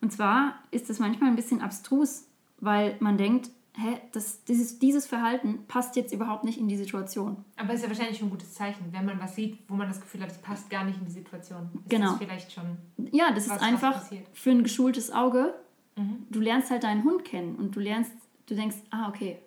Und 0.00 0.12
zwar 0.12 0.54
ist 0.70 0.90
es 0.90 0.98
manchmal 0.98 1.30
ein 1.30 1.36
bisschen 1.36 1.60
abstrus, 1.62 2.26
weil 2.60 2.96
man 3.00 3.16
denkt, 3.16 3.50
hä, 3.76 3.98
das, 4.12 4.44
dieses, 4.44 4.78
dieses 4.78 5.06
Verhalten 5.06 5.64
passt 5.66 5.96
jetzt 5.96 6.12
überhaupt 6.12 6.44
nicht 6.44 6.58
in 6.58 6.68
die 6.68 6.76
Situation. 6.76 7.44
Aber 7.56 7.70
es 7.70 7.76
ist 7.76 7.82
ja 7.84 7.88
wahrscheinlich 7.88 8.18
schon 8.18 8.28
ein 8.28 8.30
gutes 8.32 8.52
Zeichen, 8.54 8.84
wenn 8.92 9.04
man 9.06 9.18
was 9.18 9.34
sieht, 9.34 9.58
wo 9.68 9.74
man 9.74 9.88
das 9.88 10.00
Gefühl 10.00 10.20
hat, 10.22 10.30
es 10.30 10.38
passt 10.38 10.68
gar 10.70 10.84
nicht 10.84 10.98
in 10.98 11.06
die 11.06 11.10
Situation. 11.12 11.68
Ist 11.74 11.88
Genau. 11.90 12.10
Das 12.10 12.18
vielleicht 12.18 12.52
schon. 12.52 12.76
Ja, 13.12 13.32
das 13.32 13.48
Was- 13.48 13.56
ist 13.56 13.62
einfach 13.62 14.02
für 14.32 14.50
ein 14.50 14.62
geschultes 14.62 15.10
Auge. 15.12 15.54
Mhm. 15.96 16.26
Du 16.30 16.40
lernst 16.40 16.70
halt 16.70 16.84
deinen 16.84 17.04
Hund 17.04 17.24
kennen 17.24 17.56
und 17.56 17.74
du 17.74 17.80
lernst, 17.80 18.12
du 18.46 18.54
denkst, 18.54 18.76
ah, 18.90 19.08
okay, 19.08 19.38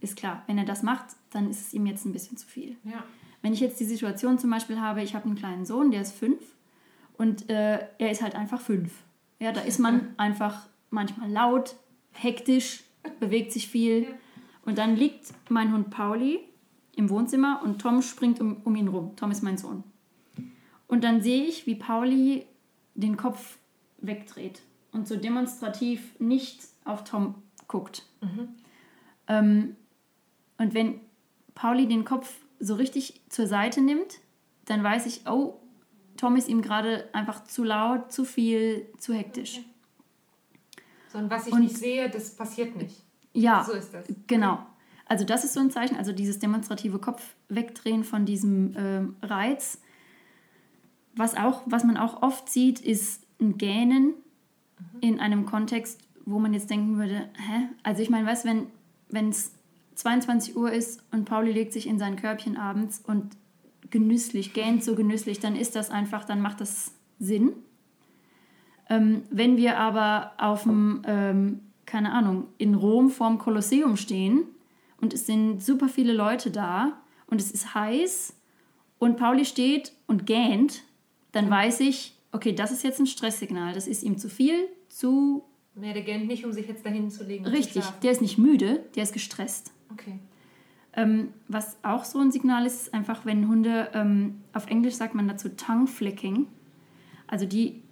ist 0.00 0.16
klar, 0.16 0.42
wenn 0.46 0.58
er 0.58 0.64
das 0.64 0.82
macht, 0.82 1.06
dann 1.30 1.48
ist 1.48 1.60
es 1.60 1.72
ihm 1.74 1.86
jetzt 1.86 2.04
ein 2.04 2.12
bisschen 2.12 2.36
zu 2.36 2.46
viel. 2.46 2.76
Ja. 2.84 3.04
Wenn 3.42 3.52
ich 3.52 3.60
jetzt 3.60 3.80
die 3.80 3.84
Situation 3.84 4.38
zum 4.38 4.50
Beispiel 4.50 4.80
habe, 4.80 5.02
ich 5.02 5.14
habe 5.14 5.26
einen 5.26 5.34
kleinen 5.34 5.66
Sohn, 5.66 5.90
der 5.90 6.00
ist 6.00 6.14
fünf 6.14 6.40
und 7.18 7.50
äh, 7.50 7.86
er 7.98 8.10
ist 8.10 8.22
halt 8.22 8.34
einfach 8.34 8.60
fünf. 8.60 8.92
Ja, 9.40 9.52
da 9.52 9.60
ist 9.60 9.78
man 9.78 10.14
einfach 10.16 10.68
manchmal 10.90 11.30
laut, 11.30 11.74
hektisch, 12.12 12.84
bewegt 13.20 13.52
sich 13.52 13.68
viel. 13.68 14.06
Und 14.64 14.78
dann 14.78 14.94
liegt 14.94 15.34
mein 15.48 15.72
Hund 15.72 15.90
Pauli 15.90 16.38
im 16.94 17.10
Wohnzimmer 17.10 17.60
und 17.64 17.80
Tom 17.80 18.00
springt 18.00 18.40
um, 18.40 18.58
um 18.64 18.76
ihn 18.76 18.88
rum. 18.88 19.16
Tom 19.16 19.32
ist 19.32 19.42
mein 19.42 19.58
Sohn. 19.58 19.82
Und 20.86 21.02
dann 21.02 21.20
sehe 21.20 21.44
ich, 21.44 21.66
wie 21.66 21.74
Pauli 21.74 22.46
den 22.94 23.16
Kopf 23.16 23.58
wegdreht 23.98 24.60
und 24.92 25.08
so 25.08 25.16
demonstrativ 25.16 26.18
nicht 26.20 26.60
auf 26.84 27.02
Tom 27.04 27.34
guckt. 27.66 28.04
Ähm, 29.28 29.76
und 30.58 30.74
wenn 30.74 31.00
Pauli 31.54 31.88
den 31.88 32.04
Kopf 32.04 32.34
so 32.64 32.74
richtig 32.76 33.20
zur 33.28 33.46
Seite 33.46 33.80
nimmt, 33.80 34.20
dann 34.66 34.82
weiß 34.84 35.06
ich, 35.06 35.22
oh, 35.26 35.58
Tom 36.16 36.36
ist 36.36 36.48
ihm 36.48 36.62
gerade 36.62 37.08
einfach 37.12 37.42
zu 37.44 37.64
laut, 37.64 38.12
zu 38.12 38.24
viel, 38.24 38.86
zu 38.98 39.12
hektisch. 39.12 39.60
So, 41.12 41.18
und 41.18 41.28
was 41.30 41.46
ich 41.48 41.52
Und- 41.52 41.60
nicht 41.62 41.76
sehe, 41.76 42.08
das 42.08 42.30
passiert 42.36 42.76
nicht. 42.76 43.02
Ja, 43.34 43.64
So 43.64 43.72
ist 43.72 43.92
das. 43.92 44.06
genau. 44.26 44.64
Also 45.06 45.24
das 45.24 45.44
ist 45.44 45.54
so 45.54 45.60
ein 45.60 45.70
Zeichen, 45.70 45.96
also 45.96 46.12
dieses 46.12 46.38
demonstrative 46.38 46.98
Kopf 46.98 47.34
wegdrehen 47.48 48.04
von 48.04 48.24
diesem 48.24 48.74
ähm, 48.76 49.16
Reiz. 49.22 49.80
Was, 51.16 51.34
auch, 51.36 51.62
was 51.66 51.84
man 51.84 51.96
auch 51.96 52.22
oft 52.22 52.48
sieht, 52.48 52.80
ist 52.80 53.26
ein 53.40 53.58
Gähnen 53.58 54.14
in 55.00 55.18
einem 55.20 55.44
Kontext, 55.46 56.00
wo 56.24 56.38
man 56.38 56.54
jetzt 56.54 56.70
denken 56.70 56.96
würde, 56.98 57.28
hä? 57.36 57.68
Also 57.82 58.02
ich 58.02 58.08
meine, 58.10 58.26
weißt 58.26 58.44
du, 58.46 58.66
wenn 59.08 59.28
es 59.30 59.52
22 59.94 60.56
Uhr 60.56 60.72
ist 60.72 61.02
und 61.12 61.24
Pauli 61.24 61.52
legt 61.52 61.72
sich 61.72 61.86
in 61.86 61.98
sein 61.98 62.16
Körbchen 62.16 62.56
abends 62.56 63.02
und 63.06 63.36
genüsslich, 63.90 64.52
gähnt 64.54 64.82
so 64.82 64.94
genüsslich, 64.94 65.40
dann 65.40 65.56
ist 65.56 65.76
das 65.76 65.90
einfach, 65.90 66.24
dann 66.24 66.40
macht 66.40 66.60
das 66.60 66.92
Sinn. 67.18 67.52
Ähm, 68.88 69.22
wenn 69.30 69.56
wir 69.56 69.78
aber 69.78 70.32
auf 70.38 70.64
dem, 70.64 71.02
ähm, 71.06 71.60
keine 71.86 72.12
Ahnung, 72.12 72.46
in 72.58 72.74
Rom 72.74 73.10
vorm 73.10 73.38
Kolosseum 73.38 73.96
stehen 73.96 74.44
und 75.00 75.12
es 75.12 75.26
sind 75.26 75.62
super 75.62 75.88
viele 75.88 76.12
Leute 76.12 76.50
da 76.50 77.00
und 77.26 77.40
es 77.40 77.50
ist 77.50 77.74
heiß 77.74 78.34
und 78.98 79.16
Pauli 79.16 79.44
steht 79.44 79.92
und 80.06 80.26
gähnt, 80.26 80.82
dann 81.32 81.48
weiß 81.50 81.80
ich, 81.80 82.16
okay, 82.32 82.54
das 82.54 82.72
ist 82.72 82.82
jetzt 82.82 82.98
ein 82.98 83.06
Stresssignal. 83.06 83.74
Das 83.74 83.86
ist 83.86 84.02
ihm 84.02 84.18
zu 84.18 84.28
viel, 84.28 84.68
zu 84.88 85.44
Mehr 85.74 85.94
der 85.94 86.02
Gent 86.02 86.26
nicht, 86.26 86.44
um 86.44 86.52
sich 86.52 86.68
jetzt 86.68 86.84
dahin 86.84 87.10
zu 87.10 87.24
legen. 87.24 87.44
zu 87.44 87.50
richtig. 87.50 87.82
schlafen. 87.82 88.00
Der 88.02 88.12
ist 88.12 88.20
nicht 88.20 88.36
müde, 88.36 88.84
der 88.94 89.04
ist 89.04 89.12
gestresst. 89.12 89.72
Okay. 89.92 90.18
Ähm, 90.94 91.28
was 91.48 91.78
auch 91.82 92.04
so 92.04 92.18
ein 92.18 92.30
Signal 92.30 92.66
ist, 92.66 92.82
ist 92.82 92.94
einfach, 92.94 93.24
wenn 93.24 93.48
Hunde, 93.48 93.88
ähm, 93.94 94.42
auf 94.52 94.66
Englisch 94.66 94.94
sagt 94.94 95.14
man 95.14 95.26
dazu 95.26 95.48
Tongue 95.48 95.86
Flicking, 95.86 96.46
also 97.26 97.46
die 97.46 97.82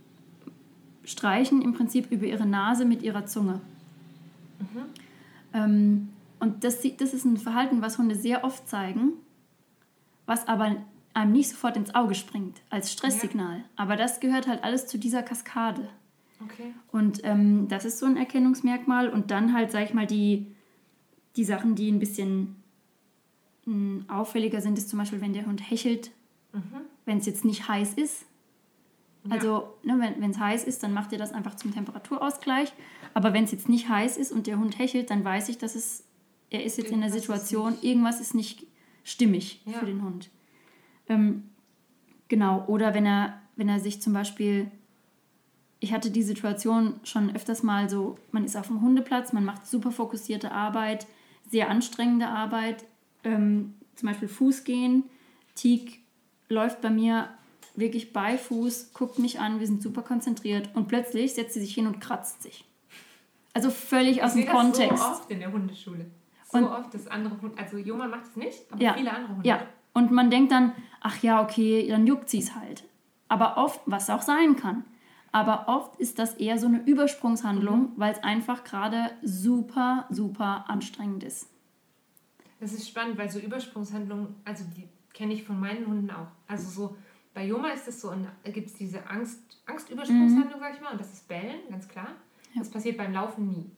streichen 1.04 1.62
im 1.62 1.72
Prinzip 1.72 2.10
über 2.10 2.26
ihre 2.26 2.46
Nase 2.46 2.84
mit 2.84 3.02
ihrer 3.02 3.24
Zunge. 3.24 3.60
Ähm, 5.54 6.10
und 6.38 6.64
das, 6.64 6.80
das 6.98 7.14
ist 7.14 7.24
ein 7.24 7.36
Verhalten, 7.36 7.82
was 7.82 7.98
Hunde 7.98 8.14
sehr 8.14 8.44
oft 8.44 8.68
zeigen, 8.68 9.12
was 10.26 10.46
aber 10.46 10.76
einem 11.14 11.32
nicht 11.32 11.48
sofort 11.48 11.76
ins 11.76 11.94
Auge 11.94 12.14
springt 12.14 12.60
als 12.70 12.92
Stresssignal. 12.92 13.64
Aber 13.76 13.96
das 13.96 14.20
gehört 14.20 14.46
halt 14.46 14.62
alles 14.62 14.86
zu 14.86 14.98
dieser 14.98 15.22
Kaskade. 15.22 15.88
Okay. 16.42 16.72
Und 16.92 17.20
ähm, 17.24 17.68
das 17.68 17.84
ist 17.84 17.98
so 17.98 18.06
ein 18.06 18.16
Erkennungsmerkmal. 18.16 19.08
Und 19.08 19.30
dann 19.30 19.52
halt, 19.52 19.70
sag 19.72 19.84
ich 19.84 19.94
mal, 19.94 20.06
die, 20.06 20.46
die 21.36 21.44
Sachen, 21.44 21.74
die 21.74 21.90
ein 21.90 21.98
bisschen 21.98 22.56
mh, 23.66 24.04
auffälliger 24.08 24.60
sind, 24.60 24.78
ist 24.78 24.88
zum 24.88 24.98
Beispiel, 24.98 25.20
wenn 25.20 25.32
der 25.32 25.46
Hund 25.46 25.68
hechelt, 25.70 26.10
wenn 27.04 27.18
es 27.18 27.26
jetzt 27.26 27.44
nicht 27.44 27.68
heiß 27.68 27.94
ist. 27.94 28.24
Also, 29.28 29.74
ne, 29.82 30.14
wenn 30.18 30.30
es 30.30 30.38
heiß 30.38 30.64
ist, 30.64 30.82
dann 30.82 30.94
macht 30.94 31.12
er 31.12 31.18
das 31.18 31.32
einfach 31.32 31.54
zum 31.54 31.72
Temperaturausgleich. 31.74 32.72
Aber 33.14 33.32
wenn 33.34 33.44
es 33.44 33.52
jetzt 33.52 33.68
nicht 33.68 33.88
heiß 33.88 34.16
ist 34.16 34.32
und 34.32 34.46
der 34.46 34.58
Hund 34.58 34.78
hechelt, 34.78 35.10
dann 35.10 35.22
weiß 35.24 35.50
ich, 35.50 35.58
dass 35.58 35.74
es, 35.74 36.04
er 36.48 36.64
ist 36.64 36.78
jetzt 36.78 36.90
in 36.90 37.00
der 37.00 37.08
ist 37.10 37.14
Situation, 37.20 37.72
nicht- 37.72 37.84
irgendwas 37.84 38.20
ist 38.20 38.34
nicht 38.34 38.66
stimmig 39.04 39.60
Ja. 39.66 39.78
für 39.78 39.86
den 39.86 40.02
Hund. 40.02 40.30
Ähm, 41.08 41.44
genau, 42.28 42.64
oder 42.66 42.94
wenn 42.94 43.04
er, 43.06 43.40
wenn 43.56 43.68
er 43.68 43.78
sich 43.80 44.00
zum 44.02 44.12
Beispiel 44.12 44.70
ich 45.82 45.94
hatte 45.94 46.10
die 46.10 46.22
Situation 46.22 47.00
schon 47.04 47.34
öfters 47.34 47.62
mal 47.62 47.88
so, 47.88 48.18
man 48.32 48.44
ist 48.44 48.54
auf 48.54 48.66
dem 48.66 48.82
Hundeplatz, 48.82 49.32
man 49.32 49.46
macht 49.46 49.66
super 49.66 49.90
fokussierte 49.90 50.52
Arbeit, 50.52 51.06
sehr 51.50 51.68
anstrengende 51.68 52.28
Arbeit, 52.28 52.84
ähm, 53.24 53.74
zum 53.96 54.08
Beispiel 54.08 54.28
Fußgehen. 54.28 55.04
Teak 55.54 56.00
läuft 56.48 56.80
bei 56.80 56.90
mir 56.90 57.28
wirklich 57.74 58.12
bei 58.12 58.38
Fuß, 58.38 58.92
guckt 58.94 59.18
mich 59.18 59.38
an, 59.40 59.60
wir 59.60 59.66
sind 59.66 59.82
super 59.82 60.02
konzentriert 60.02 60.70
und 60.74 60.88
plötzlich 60.88 61.34
setzt 61.34 61.54
sie 61.54 61.60
sich 61.60 61.74
hin 61.74 61.86
und 61.86 62.00
kratzt 62.00 62.42
sich. 62.42 62.64
Also 63.52 63.70
völlig 63.70 64.22
aus 64.22 64.34
ich 64.34 64.44
dem 64.46 64.46
sehe 64.46 64.52
das 64.52 64.60
Kontext. 64.62 65.02
so 65.04 65.10
oft 65.10 65.30
in 65.30 65.40
der 65.40 65.52
Hundeschule. 65.52 66.06
So 66.50 66.58
Und- 66.58 66.64
oft, 66.64 66.94
dass 66.94 67.06
andere 67.08 67.40
Hunde, 67.40 67.58
also 67.58 67.76
Joma 67.78 68.06
macht 68.08 68.24
es 68.30 68.36
nicht, 68.36 68.60
aber 68.72 68.82
Ja, 68.82 68.94
viele 68.94 69.12
andere 69.12 69.32
Hunde. 69.36 69.48
Ja, 69.48 69.62
und 69.92 70.10
man 70.12 70.30
denkt 70.30 70.52
dann, 70.52 70.72
ach 71.00 71.22
ja, 71.22 71.42
okay, 71.42 71.86
dann 71.88 72.06
juckt 72.06 72.28
sie 72.28 72.38
es 72.38 72.54
halt. 72.54 72.84
Aber 73.28 73.56
oft, 73.56 73.80
was 73.86 74.10
auch 74.10 74.22
sein 74.22 74.56
kann, 74.56 74.84
aber 75.32 75.68
oft 75.68 75.96
ist 76.00 76.18
das 76.18 76.34
eher 76.34 76.58
so 76.58 76.66
eine 76.66 76.82
Übersprungshandlung, 76.84 77.92
weil 77.96 78.12
es 78.12 78.22
einfach 78.22 78.64
gerade 78.64 79.12
super, 79.22 80.06
super 80.10 80.64
anstrengend 80.68 81.24
ist. 81.24 81.48
Das 82.58 82.72
ist 82.72 82.88
spannend, 82.88 83.16
weil 83.16 83.30
so 83.30 83.38
Übersprungshandlungen, 83.38 84.34
also 84.44 84.64
die 84.76 84.88
kenne 85.14 85.32
ich 85.32 85.44
von 85.44 85.58
meinen 85.58 85.86
Hunden 85.86 86.10
auch. 86.10 86.28
Also 86.46 86.68
so, 86.68 86.96
bei 87.32 87.46
Joma 87.46 87.68
ist 87.68 87.88
es 87.88 88.00
so, 88.00 88.12
gibt 88.44 88.68
es 88.68 88.74
diese 88.74 89.08
Angst, 89.08 89.40
Angstübersprungshandlung, 89.66 90.60
sag 90.60 90.74
ich 90.74 90.80
mal, 90.80 90.92
und 90.92 91.00
das 91.00 91.12
ist 91.12 91.28
Bellen, 91.28 91.60
ganz 91.70 91.88
klar. 91.88 92.08
Ja. 92.52 92.60
Das 92.60 92.70
passiert 92.70 92.96
beim 92.96 93.12
Laufen 93.12 93.48
nie. 93.48 93.70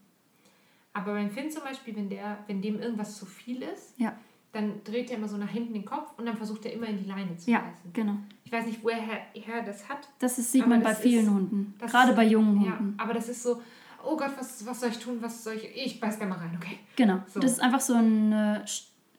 Aber 0.95 1.13
beim 1.13 1.31
Finn 1.31 1.51
zum 1.51 1.63
Beispiel, 1.63 1.95
wenn, 1.97 2.09
der, 2.09 2.39
wenn 2.47 2.61
dem 2.61 2.81
irgendwas 2.81 3.17
zu 3.17 3.27
viel 3.27 3.63
ist, 3.63 3.95
Ja, 3.99 4.17
dann 4.53 4.85
dreht 4.85 5.11
er 5.11 5.17
immer 5.17 5.29
so 5.29 5.37
nach 5.39 5.49
hinten 5.49 5.73
den 5.73 5.85
Kopf 5.85 6.11
und 6.19 6.27
dann 6.27 6.37
versucht 6.37 6.65
er 6.67 6.73
immer 6.75 6.87
in 6.87 6.99
die 6.99 7.09
Leine 7.09 7.37
zu 7.37 7.51
ja, 7.51 7.61
beißen. 7.61 7.93
genau. 7.93 8.17
Ich 8.45 8.53
weiß 8.53 8.67
nicht, 8.67 8.85
woher 8.85 9.01
er 9.35 9.63
das 9.63 9.89
hat. 9.89 10.09
Das 10.19 10.39
ist, 10.39 10.53
sieht 10.53 10.67
man 10.67 10.83
bei 10.83 10.95
vielen 10.95 11.25
ist- 11.27 11.31
Hunden, 11.31 11.75
gerade 11.81 12.11
ist- 12.11 12.17
bei 12.17 12.25
jungen 12.25 12.61
Ja, 12.63 12.79
Hunden. 12.79 12.95
aber 12.99 13.15
das 13.15 13.29
ist 13.31 13.43
so, 13.43 13.63
oh 14.05 14.17
Gott, 14.17 14.33
was, 14.39 14.67
was 14.67 14.81
soll 14.81 14.91
ich 14.91 14.99
tun, 14.99 15.19
was 15.21 15.43
soll 15.43 15.55
ich, 15.55 15.65
ich 15.75 16.01
beiß 16.01 16.19
da 16.19 16.27
mal 16.27 16.39
rein, 16.39 16.57
okay. 16.61 16.79
Genau, 16.97 17.21
So. 17.27 17.41
das 17.41 17.53
ist 17.53 17.61
einfach 17.61 17.81
so 17.81 17.95
ein, 17.95 18.33
äh, 18.33 18.65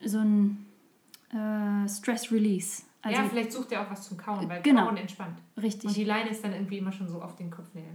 so 0.04 0.18
ein 0.18 0.66
äh, 1.32 1.88
Stress-Release. 1.88 2.82
Also 3.02 3.20
ja, 3.20 3.28
vielleicht 3.28 3.52
sucht 3.52 3.72
er 3.72 3.82
auch 3.82 3.90
was 3.90 4.06
zum 4.08 4.16
Kauen, 4.16 4.48
weil 4.48 4.62
Genau. 4.62 4.86
Kauen 4.86 4.96
entspannt. 4.96 5.38
Und 5.56 5.62
richtig. 5.62 5.92
die 5.92 6.04
Leine 6.04 6.30
ist 6.30 6.42
dann 6.44 6.52
irgendwie 6.52 6.78
immer 6.78 6.92
schon 6.92 7.08
so 7.08 7.20
auf 7.20 7.36
den 7.36 7.50
Kopfnähe. 7.50 7.90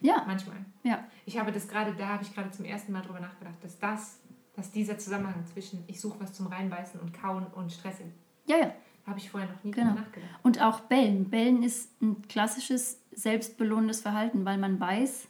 Ja, 0.00 0.24
Manchmal. 0.26 0.56
ja, 0.82 1.04
Ich 1.26 1.38
habe 1.38 1.52
das 1.52 1.68
gerade, 1.68 1.94
da 1.94 2.08
habe 2.08 2.22
ich 2.24 2.34
gerade 2.34 2.50
zum 2.50 2.64
ersten 2.64 2.92
Mal 2.92 3.02
drüber 3.02 3.20
nachgedacht, 3.20 3.54
dass 3.62 3.78
das, 3.78 4.18
dass 4.54 4.70
dieser 4.70 4.98
Zusammenhang 4.98 5.44
zwischen 5.46 5.84
ich 5.86 6.00
suche 6.00 6.20
was 6.20 6.32
zum 6.32 6.46
Reinbeißen 6.46 7.00
und 7.00 7.12
Kauen 7.12 7.46
und 7.46 7.72
Stressen, 7.72 8.12
ja, 8.46 8.56
ja. 8.58 8.74
habe 9.06 9.18
ich 9.18 9.30
vorher 9.30 9.48
noch 9.50 9.62
nie 9.64 9.70
Genau. 9.70 9.94
nachgedacht. 9.94 10.30
Und 10.42 10.60
auch 10.60 10.80
Bellen. 10.80 11.30
Bellen 11.30 11.62
ist 11.62 11.90
ein 12.02 12.22
klassisches 12.28 13.00
selbstbelohnendes 13.12 14.00
Verhalten, 14.02 14.44
weil 14.44 14.58
man 14.58 14.78
weiß, 14.78 15.28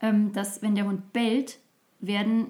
ähm, 0.00 0.32
dass 0.32 0.62
wenn 0.62 0.74
der 0.74 0.84
Hund 0.86 1.12
bellt, 1.12 1.58
werden 2.00 2.46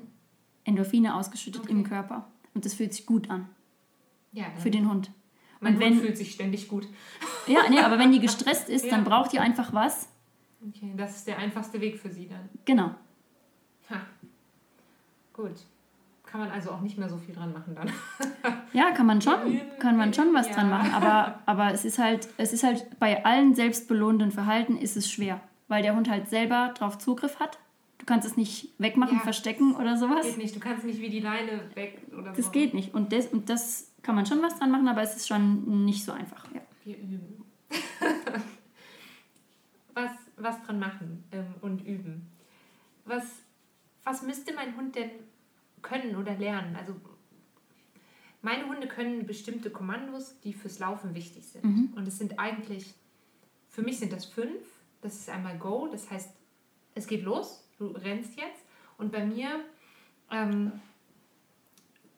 Endorphine 0.65 1.15
ausgeschüttet 1.15 1.63
Okay. 1.63 1.73
im 1.73 1.85
Körper. 1.85 2.27
Und 2.55 2.65
das 2.65 2.75
fühlt 2.75 2.93
sich 2.93 3.07
gut 3.07 3.31
an 3.31 3.49
Ja, 4.33 4.49
dann 4.51 4.59
für 4.59 4.71
den 4.71 4.91
Hund. 4.91 5.11
mein 5.61 5.77
Und 5.77 5.83
Hund 5.83 5.93
wenn- 5.95 6.01
fühlt 6.01 6.19
sich 6.19 6.33
ständig 6.33 6.69
gut. 6.69 6.87
Ja, 7.47 7.69
nee, 7.71 7.79
aber 7.81 7.99
wenn 7.99 8.13
die 8.13 8.21
gestresst 8.21 8.69
ist, 8.69 8.91
dann 8.91 9.05
Ja. 9.05 9.09
braucht 9.09 9.33
die 9.33 9.39
einfach 9.39 9.73
was. 9.73 10.09
Okay, 10.69 10.93
das 10.97 11.17
ist 11.17 11.27
der 11.29 11.39
einfachste 11.39 11.81
Weg 11.81 11.99
für 11.99 12.11
sie 12.11 12.27
dann. 12.29 12.49
Genau. 12.65 12.91
Ha. 13.91 14.01
Gut. 15.39 15.55
Kann 16.27 16.41
man 16.41 16.51
also 16.51 16.73
auch 16.73 16.81
nicht 16.81 16.99
mehr 16.99 17.09
so 17.09 17.17
viel 17.17 17.35
dran 17.35 17.53
machen 17.53 17.77
dann. 17.77 17.91
Ja, 18.73 18.91
kann 18.91 19.07
man 19.07 19.23
schon, 19.23 19.61
kann 19.79 19.97
man 19.97 20.13
schon 20.13 20.35
was 20.35 20.49
ja. 20.49 20.55
dran 20.55 20.69
machen. 20.69 20.93
Aber, 20.93 21.39
aber 21.47 21.73
es 21.73 21.87
ist 21.87 21.99
halt, 21.99 22.29
es 22.37 22.53
ist 22.53 22.65
halt 22.65 22.99
bei 22.99 23.25
allen 23.25 23.55
selbstbelohnenden 23.55 24.31
Verhalten 24.31 24.77
ist 24.77 24.97
es 24.97 25.11
schwer, 25.11 25.41
weil 25.69 25.83
der 25.83 25.97
Hund 25.97 26.11
halt 26.11 26.29
selber 26.29 26.75
drauf 26.77 26.99
Zugriff 26.99 27.41
hat. 27.41 27.59
Du 27.97 28.05
kannst 28.05 28.27
es 28.27 28.37
nicht 28.37 28.75
wegmachen, 28.79 29.17
Ja. 29.17 29.23
verstecken 29.23 29.75
oder 29.75 29.97
sowas. 29.97 30.27
Geht 30.27 30.39
nicht, 30.39 30.55
du 30.55 30.61
kannst 30.61 30.85
nicht 30.85 31.01
wie 31.01 31.09
die 31.09 31.21
Leine 31.21 31.63
weg 31.75 32.03
oder 32.13 32.35
so. 32.35 32.43
Das 32.43 32.53
geht 32.53 32.75
nicht. 32.75 32.93
Und 32.95 33.13
das, 33.13 33.29
und 33.29 33.49
das 33.49 33.91
kann 34.03 34.15
man 34.17 34.27
schon 34.27 34.43
was 34.43 34.59
dran 34.59 34.71
machen, 34.71 34.89
aber 34.89 35.01
es 35.03 35.17
ist 35.17 35.29
schon 35.29 35.85
nicht 35.87 36.05
so 36.05 36.13
einfach. 36.13 36.45
Ja. 36.53 36.61
Wir 36.85 36.99
üben. 36.99 37.45
was, 39.95 40.11
was 40.37 40.63
dran 40.65 40.79
machen 40.79 41.25
ähm, 41.33 41.55
und 41.63 41.87
üben. 41.87 42.27
Was, 43.05 43.25
was 44.09 44.23
müsste 44.23 44.55
mein 44.55 44.75
Hund 44.77 44.97
denn 44.97 45.11
können 45.83 46.17
oder 46.17 46.35
lernen? 46.35 46.75
Also 46.77 46.95
meine 48.41 48.67
Hunde 48.67 48.89
können 48.89 49.27
bestimmte 49.27 49.71
Kommandos, 49.71 50.41
die 50.41 50.55
fürs 50.55 50.79
Laufen 50.79 51.15
wichtig 51.15 51.47
sind. 51.47 51.65
Mhm. 51.65 51.93
Und 51.95 52.09
es 52.09 52.17
sind 52.17 52.39
eigentlich, 52.39 52.95
für 53.69 53.83
mich 53.83 53.99
sind 53.99 54.13
das 54.13 54.25
fünf. 54.25 54.63
Das 55.03 55.15
ist 55.15 55.29
einmal 55.29 55.59
Go, 55.59 55.89
das 55.93 56.11
heißt, 56.11 56.31
es 56.95 57.07
geht 57.07 57.23
los, 57.23 57.69
du 57.79 57.89
rennst 57.89 58.37
jetzt. 58.37 58.65
Und 58.97 59.13
bei 59.13 59.25
mir 59.25 59.65
ähm, 60.31 60.73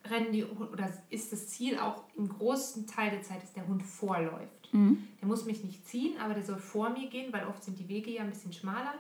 rennen 0.05 0.33
die, 0.33 0.45
oder 0.45 0.91
ist 1.11 1.33
das 1.33 1.49
Ziel 1.49 1.79
auch 1.79 2.05
im 2.17 2.29
großen 2.29 2.87
Teil 2.87 3.11
der 3.11 3.23
Zeit, 3.23 3.43
dass 3.43 3.53
der 3.53 3.67
Hund 3.67 3.83
vorläuft. 3.83 4.73
Mhm. 4.73 5.09
Der 5.21 5.29
muss 5.29 5.45
mich 5.45 5.65
nicht 5.65 5.87
ziehen, 5.87 6.19
aber 6.21 6.35
der 6.35 6.45
soll 6.45 6.59
vor 6.59 6.91
mir 6.91 7.09
gehen, 7.11 7.33
weil 7.33 7.47
oft 7.47 7.65
sind 7.65 7.79
die 7.79 7.89
Wege 7.89 8.11
ja 8.11 8.23
ein 8.23 8.31
bisschen 8.31 8.53
schmaler. 8.53 8.95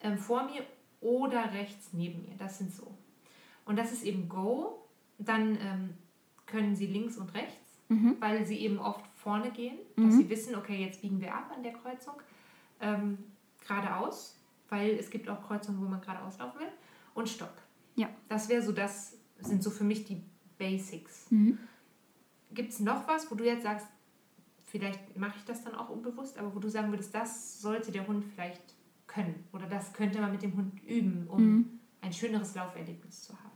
Ähm, 0.00 0.18
vor 0.18 0.44
mir 0.44 0.64
oder 1.02 1.52
rechts 1.52 1.90
neben 1.92 2.22
mir. 2.22 2.34
Das 2.38 2.58
sind 2.58 2.72
so. 2.72 2.94
Und 3.66 3.76
das 3.78 3.92
ist 3.92 4.04
eben 4.04 4.28
Go. 4.28 4.78
Dann 5.18 5.56
ähm, 5.60 5.90
können 6.46 6.74
sie 6.74 6.86
links 6.86 7.16
und 7.18 7.32
rechts, 7.34 7.58
Mhm. 7.88 8.16
weil 8.20 8.46
sie 8.46 8.58
eben 8.58 8.78
oft 8.78 9.04
vorne 9.16 9.50
gehen, 9.50 9.76
dass 9.96 10.06
Mhm. 10.06 10.12
sie 10.12 10.28
wissen, 10.30 10.54
okay, 10.56 10.82
jetzt 10.84 11.02
biegen 11.02 11.20
wir 11.20 11.34
ab 11.34 11.52
an 11.54 11.62
der 11.62 11.72
Kreuzung. 11.74 12.14
Ähm, 12.80 13.18
geradeaus, 13.66 14.36
weil 14.70 14.92
es 14.92 15.10
gibt 15.10 15.28
auch 15.28 15.46
Kreuzungen, 15.46 15.80
wo 15.80 15.88
man 15.88 16.00
geradeaus 16.00 16.38
laufen 16.38 16.58
will. 16.60 16.72
Und 17.14 17.28
Stopp. 17.28 17.52
Ja. 17.94 18.08
Das 18.28 18.48
wäre 18.48 18.62
so, 18.62 18.72
das 18.72 19.14
sind 19.40 19.62
so 19.62 19.70
für 19.70 19.84
mich 19.84 20.04
die 20.04 20.20
Basics. 20.58 21.30
Mhm. 21.30 21.58
Gibt 22.52 22.70
es 22.72 22.80
noch 22.80 23.06
was, 23.06 23.30
wo 23.30 23.34
du 23.34 23.44
jetzt 23.44 23.62
sagst, 23.62 23.86
vielleicht 24.64 25.16
mache 25.16 25.34
ich 25.38 25.44
das 25.44 25.62
dann 25.62 25.74
auch 25.74 25.90
unbewusst, 25.90 26.38
aber 26.38 26.54
wo 26.54 26.58
du 26.58 26.68
sagen 26.68 26.90
würdest, 26.90 27.14
das 27.14 27.60
sollte 27.60 27.92
der 27.92 28.06
Hund 28.06 28.24
vielleicht 28.34 28.62
können 29.12 29.34
oder 29.52 29.66
das 29.66 29.92
könnte 29.92 30.20
man 30.20 30.32
mit 30.32 30.42
dem 30.42 30.54
Hund 30.56 30.72
üben, 30.88 31.26
um 31.28 31.42
Mhm. 31.42 31.66
ein 32.00 32.12
schöneres 32.12 32.54
Lauferlebnis 32.54 33.22
zu 33.24 33.32
haben? 33.34 33.50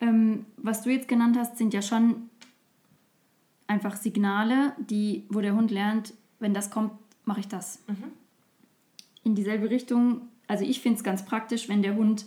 Ähm, 0.00 0.46
was 0.56 0.82
du 0.82 0.90
jetzt 0.90 1.08
genannt 1.08 1.36
hast, 1.38 1.58
sind 1.58 1.74
ja 1.74 1.82
schon 1.82 2.30
einfach 3.66 3.96
Signale, 3.96 4.72
die, 4.78 5.24
wo 5.28 5.40
der 5.40 5.54
Hund 5.54 5.70
lernt, 5.70 6.14
wenn 6.38 6.54
das 6.54 6.70
kommt, 6.70 6.92
mache 7.24 7.40
ich 7.40 7.48
das. 7.48 7.80
Mhm. 7.88 8.04
In 9.24 9.34
dieselbe 9.34 9.68
Richtung, 9.70 10.22
also 10.46 10.64
ich 10.64 10.80
finde 10.80 10.98
es 10.98 11.04
ganz 11.04 11.24
praktisch, 11.24 11.68
wenn 11.68 11.82
der 11.82 11.96
Hund, 11.96 12.24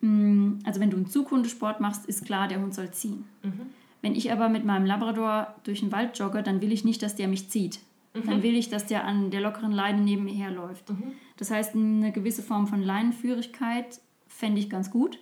mh, 0.00 0.58
also 0.64 0.80
wenn 0.80 0.90
du 0.90 0.96
einen 0.96 1.06
Zughundesport 1.06 1.80
machst, 1.80 2.04
ist 2.06 2.24
klar, 2.26 2.48
der 2.48 2.60
Hund 2.60 2.74
soll 2.74 2.90
ziehen. 2.90 3.24
Mhm. 3.42 3.60
Wenn 4.02 4.14
ich 4.14 4.32
aber 4.32 4.48
mit 4.48 4.64
meinem 4.64 4.84
Labrador 4.86 5.54
durch 5.64 5.80
den 5.80 5.92
Wald 5.92 6.18
jogge, 6.18 6.42
dann 6.42 6.60
will 6.60 6.72
ich 6.72 6.84
nicht, 6.84 7.02
dass 7.02 7.14
der 7.16 7.28
mich 7.28 7.48
zieht. 7.50 7.78
Dann 8.12 8.42
will 8.42 8.56
ich, 8.56 8.68
dass 8.68 8.86
der 8.86 9.04
an 9.04 9.30
der 9.30 9.40
lockeren 9.40 9.70
Leine 9.70 10.00
neben 10.00 10.24
mir 10.24 10.34
herläuft. 10.34 10.90
Mhm. 10.90 11.12
Das 11.36 11.50
heißt, 11.50 11.74
eine 11.76 12.10
gewisse 12.10 12.42
Form 12.42 12.66
von 12.66 12.82
Leinenführigkeit 12.82 14.00
fände 14.26 14.60
ich 14.60 14.68
ganz 14.68 14.90
gut. 14.90 15.18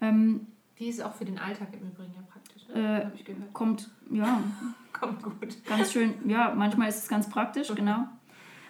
Ähm, 0.00 0.46
Die 0.78 0.86
ist 0.86 1.02
auch 1.02 1.14
für 1.14 1.24
den 1.26 1.38
Alltag 1.38 1.68
im 1.74 1.88
Übrigen 1.88 2.14
ja 2.14 2.22
praktisch, 2.30 2.66
ne? 2.68 2.74
Äh, 2.74 3.04
habe 3.04 3.12
ich 3.14 3.24
gehört. 3.24 3.52
kommt, 3.52 3.90
ja, 4.10 4.42
Kommt 4.92 5.22
gut. 5.22 5.56
ganz 5.66 5.92
schön, 5.92 6.14
ja, 6.26 6.54
manchmal 6.54 6.88
ist 6.88 6.96
es 7.02 7.08
ganz 7.08 7.28
praktisch, 7.28 7.68
genau. 7.74 8.04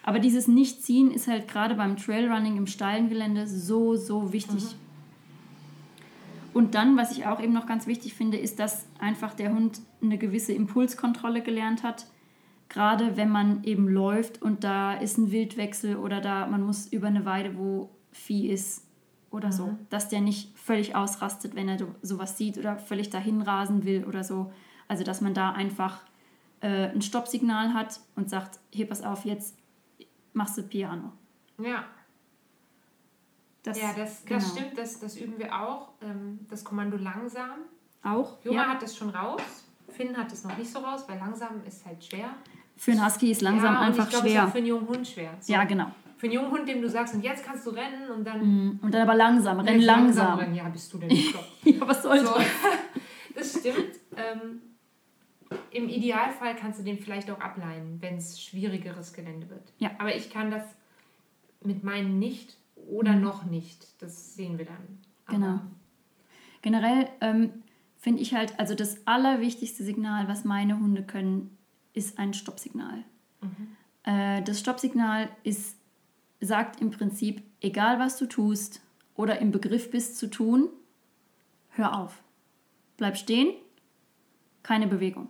Aber 0.03 0.19
dieses 0.19 0.47
Nicht-Ziehen 0.49 1.11
ist 1.13 1.27
halt 1.29 1.47
gerade 1.49 1.75
beim 1.77 1.97
Trailrunning 1.97 2.57
im 2.57 2.67
steilen 2.67 3.09
Gelände 3.09 3.47
so, 3.47 3.97
so 3.97 4.33
wichtig. 4.33 4.77
Und 6.55 6.75
dann, 6.75 6.97
was 6.97 7.13
ich 7.13 7.27
auch 7.27 7.41
eben 7.41 7.53
noch 7.53 7.67
ganz 7.67 7.87
wichtig 7.87 8.15
finde, 8.15 8.39
ist, 8.39 8.59
dass 8.59 8.87
einfach 8.99 9.35
der 9.35 9.53
Hund 9.53 9.81
eine 10.01 10.17
gewisse 10.17 10.53
Impulskontrolle 10.53 11.43
gelernt 11.43 11.83
hat. 11.83 12.07
Gerade 12.69 13.17
wenn 13.17 13.31
man 13.31 13.63
eben 13.65 13.89
läuft 13.89 14.43
und 14.43 14.65
da 14.65 14.95
ist 14.95 15.19
ein 15.19 15.31
Wildwechsel 15.31 15.97
oder 15.97 16.21
da 16.21 16.47
man 16.47 16.63
muss 16.63 16.87
über 16.89 17.07
eine 17.07 17.25
Weide, 17.25 17.57
wo 17.57 17.91
Vieh 18.13 18.49
ist 18.51 18.85
oder 19.31 19.53
so, 19.53 19.67
Mhm. 19.69 19.79
dass 19.91 20.09
der 20.09 20.21
nicht 20.21 20.57
völlig 20.59 20.95
ausrastet, 20.97 21.55
wenn 21.55 21.69
er 21.69 21.79
sowas 22.03 22.37
sieht 22.39 22.59
oder 22.59 22.77
völlig 22.79 23.11
dahin 23.11 23.43
rasen 23.43 23.85
will 23.85 24.05
oder 24.05 24.25
so. 24.25 24.53
Also 24.89 25.05
dass 25.05 25.21
man 25.21 25.35
da 25.35 25.53
einfach 25.53 26.01
äh, 26.61 26.89
ein 26.91 27.03
Stoppsignal 27.03 27.75
hat 27.75 28.01
und 28.17 28.31
sagt, 28.31 28.59
hier 28.73 28.89
pass 28.89 29.03
auf, 29.03 29.25
jetzt 29.25 29.57
machst 30.33 30.57
du 30.59 30.63
Piano. 30.63 31.13
Ja, 31.59 31.85
Das, 33.63 33.81
ja 33.81 33.93
das, 33.97 34.25
genau. 34.25 34.41
das 34.41 34.51
stimmt, 34.53 34.79
das, 34.79 35.01
das 35.01 35.17
üben 35.17 35.39
wir 35.39 35.55
auch. 35.61 35.91
Ähm, 36.01 36.41
das 36.49 36.65
Kommando 36.65 36.97
langsam. 36.97 37.61
Auch? 38.03 38.43
Joma 38.45 38.63
Ja. 38.63 38.69
hat 38.71 38.83
das 38.83 38.97
schon 38.97 39.11
raus. 39.11 39.41
Finn 39.89 40.17
hat 40.17 40.33
es 40.33 40.45
noch 40.45 40.57
nicht 40.59 40.71
so 40.71 40.79
raus, 40.81 41.05
weil 41.09 41.19
langsam 41.19 41.63
ist 41.67 41.85
halt 41.87 42.05
schwer. 42.05 42.31
Für 42.77 42.93
einen 42.93 43.05
Husky 43.05 43.31
ist 43.31 43.41
langsam 43.43 43.75
ja, 43.75 43.81
einfach 43.81 44.05
ich 44.05 44.11
glaube, 44.11 44.27
es 44.27 44.33
ist 44.33 44.37
schwer. 44.39 44.47
auch 44.47 44.51
für 44.53 44.59
einen 44.59 44.67
jungen 44.67 44.89
Hund 44.89 45.09
schwer. 45.09 45.35
So. 45.41 45.53
Ja, 45.53 45.65
genau. 45.65 45.91
Für 46.19 46.27
einen 46.27 46.35
jungen 46.35 46.51
Hund, 46.51 46.69
dem 46.69 46.83
du 46.83 46.89
sagst, 46.89 47.15
und 47.15 47.23
jetzt 47.23 47.45
kannst 47.45 47.67
du 47.67 47.71
rennen 47.71 48.11
und 48.15 48.25
dann. 48.27 48.41
Mhm. 48.41 48.81
Und 48.83 48.93
dann 48.93 49.03
aber 49.03 49.15
langsam, 49.15 49.61
renn 49.61 49.81
langsam. 49.81 50.39
rennen. 50.39 50.55
Ja, 50.55 50.69
bist 50.69 50.93
du 50.93 50.99
denn? 50.99 51.11
Ja, 51.65 51.81
was 51.89 52.03
soll 52.03 52.19
so. 52.25 52.35
das? 52.35 52.45
Das 53.35 53.61
stimmt. 53.61 53.93
Ähm, 54.17 54.63
Im 55.71 55.89
Idealfall 55.91 56.57
kannst 56.57 56.81
du 56.81 56.85
den 56.85 56.99
vielleicht 56.99 57.31
auch 57.31 57.39
ableihen, 57.39 57.99
wenn 58.01 58.17
es 58.17 58.41
schwierigeres 58.43 59.13
Gelände 59.13 59.51
wird. 59.51 59.73
Ja. 59.79 59.91
Aber 59.99 60.15
ich 60.17 60.31
kann 60.31 60.51
das 60.51 60.63
mit 61.63 61.85
meinen 61.85 62.19
nicht 62.19 62.57
oder 62.89 63.13
Mhm. 63.13 63.21
noch 63.23 63.45
nicht. 63.45 63.87
Das 64.03 64.35
sehen 64.35 64.57
wir 64.59 64.65
dann. 64.65 64.77
Aber- 65.27 65.37
Genau. 65.37 65.61
Generell 66.63 67.09
ähm, 67.21 67.63
finde 68.07 68.23
ich 68.23 68.35
halt, 68.35 68.61
also 68.61 68.77
das 68.77 69.05
allerwichtigste 69.05 69.83
Signal, 69.83 70.29
was 70.29 70.45
meine 70.45 70.79
Hunde 70.79 71.03
können, 71.03 71.59
ist 71.93 72.21
ein 72.21 72.35
Stoppsignal. 72.35 73.03
Äh, 74.05 74.43
das 74.43 74.61
Stoppsignal 74.61 75.29
ist, 75.43 75.77
sagt 76.41 76.81
im 76.81 76.93
Prinzip, 76.93 77.43
egal 77.61 77.99
was 77.99 78.17
du 78.17 78.27
tust 78.27 78.81
oder 79.17 79.41
im 79.41 79.51
Begriff 79.51 79.91
bist 79.91 80.19
zu 80.19 80.29
tun, 80.29 80.69
hör 81.71 81.99
auf. 81.99 82.23
Bleib 82.97 83.17
stehen, 83.17 83.53
keine 84.63 84.87
Bewegung. 84.87 85.29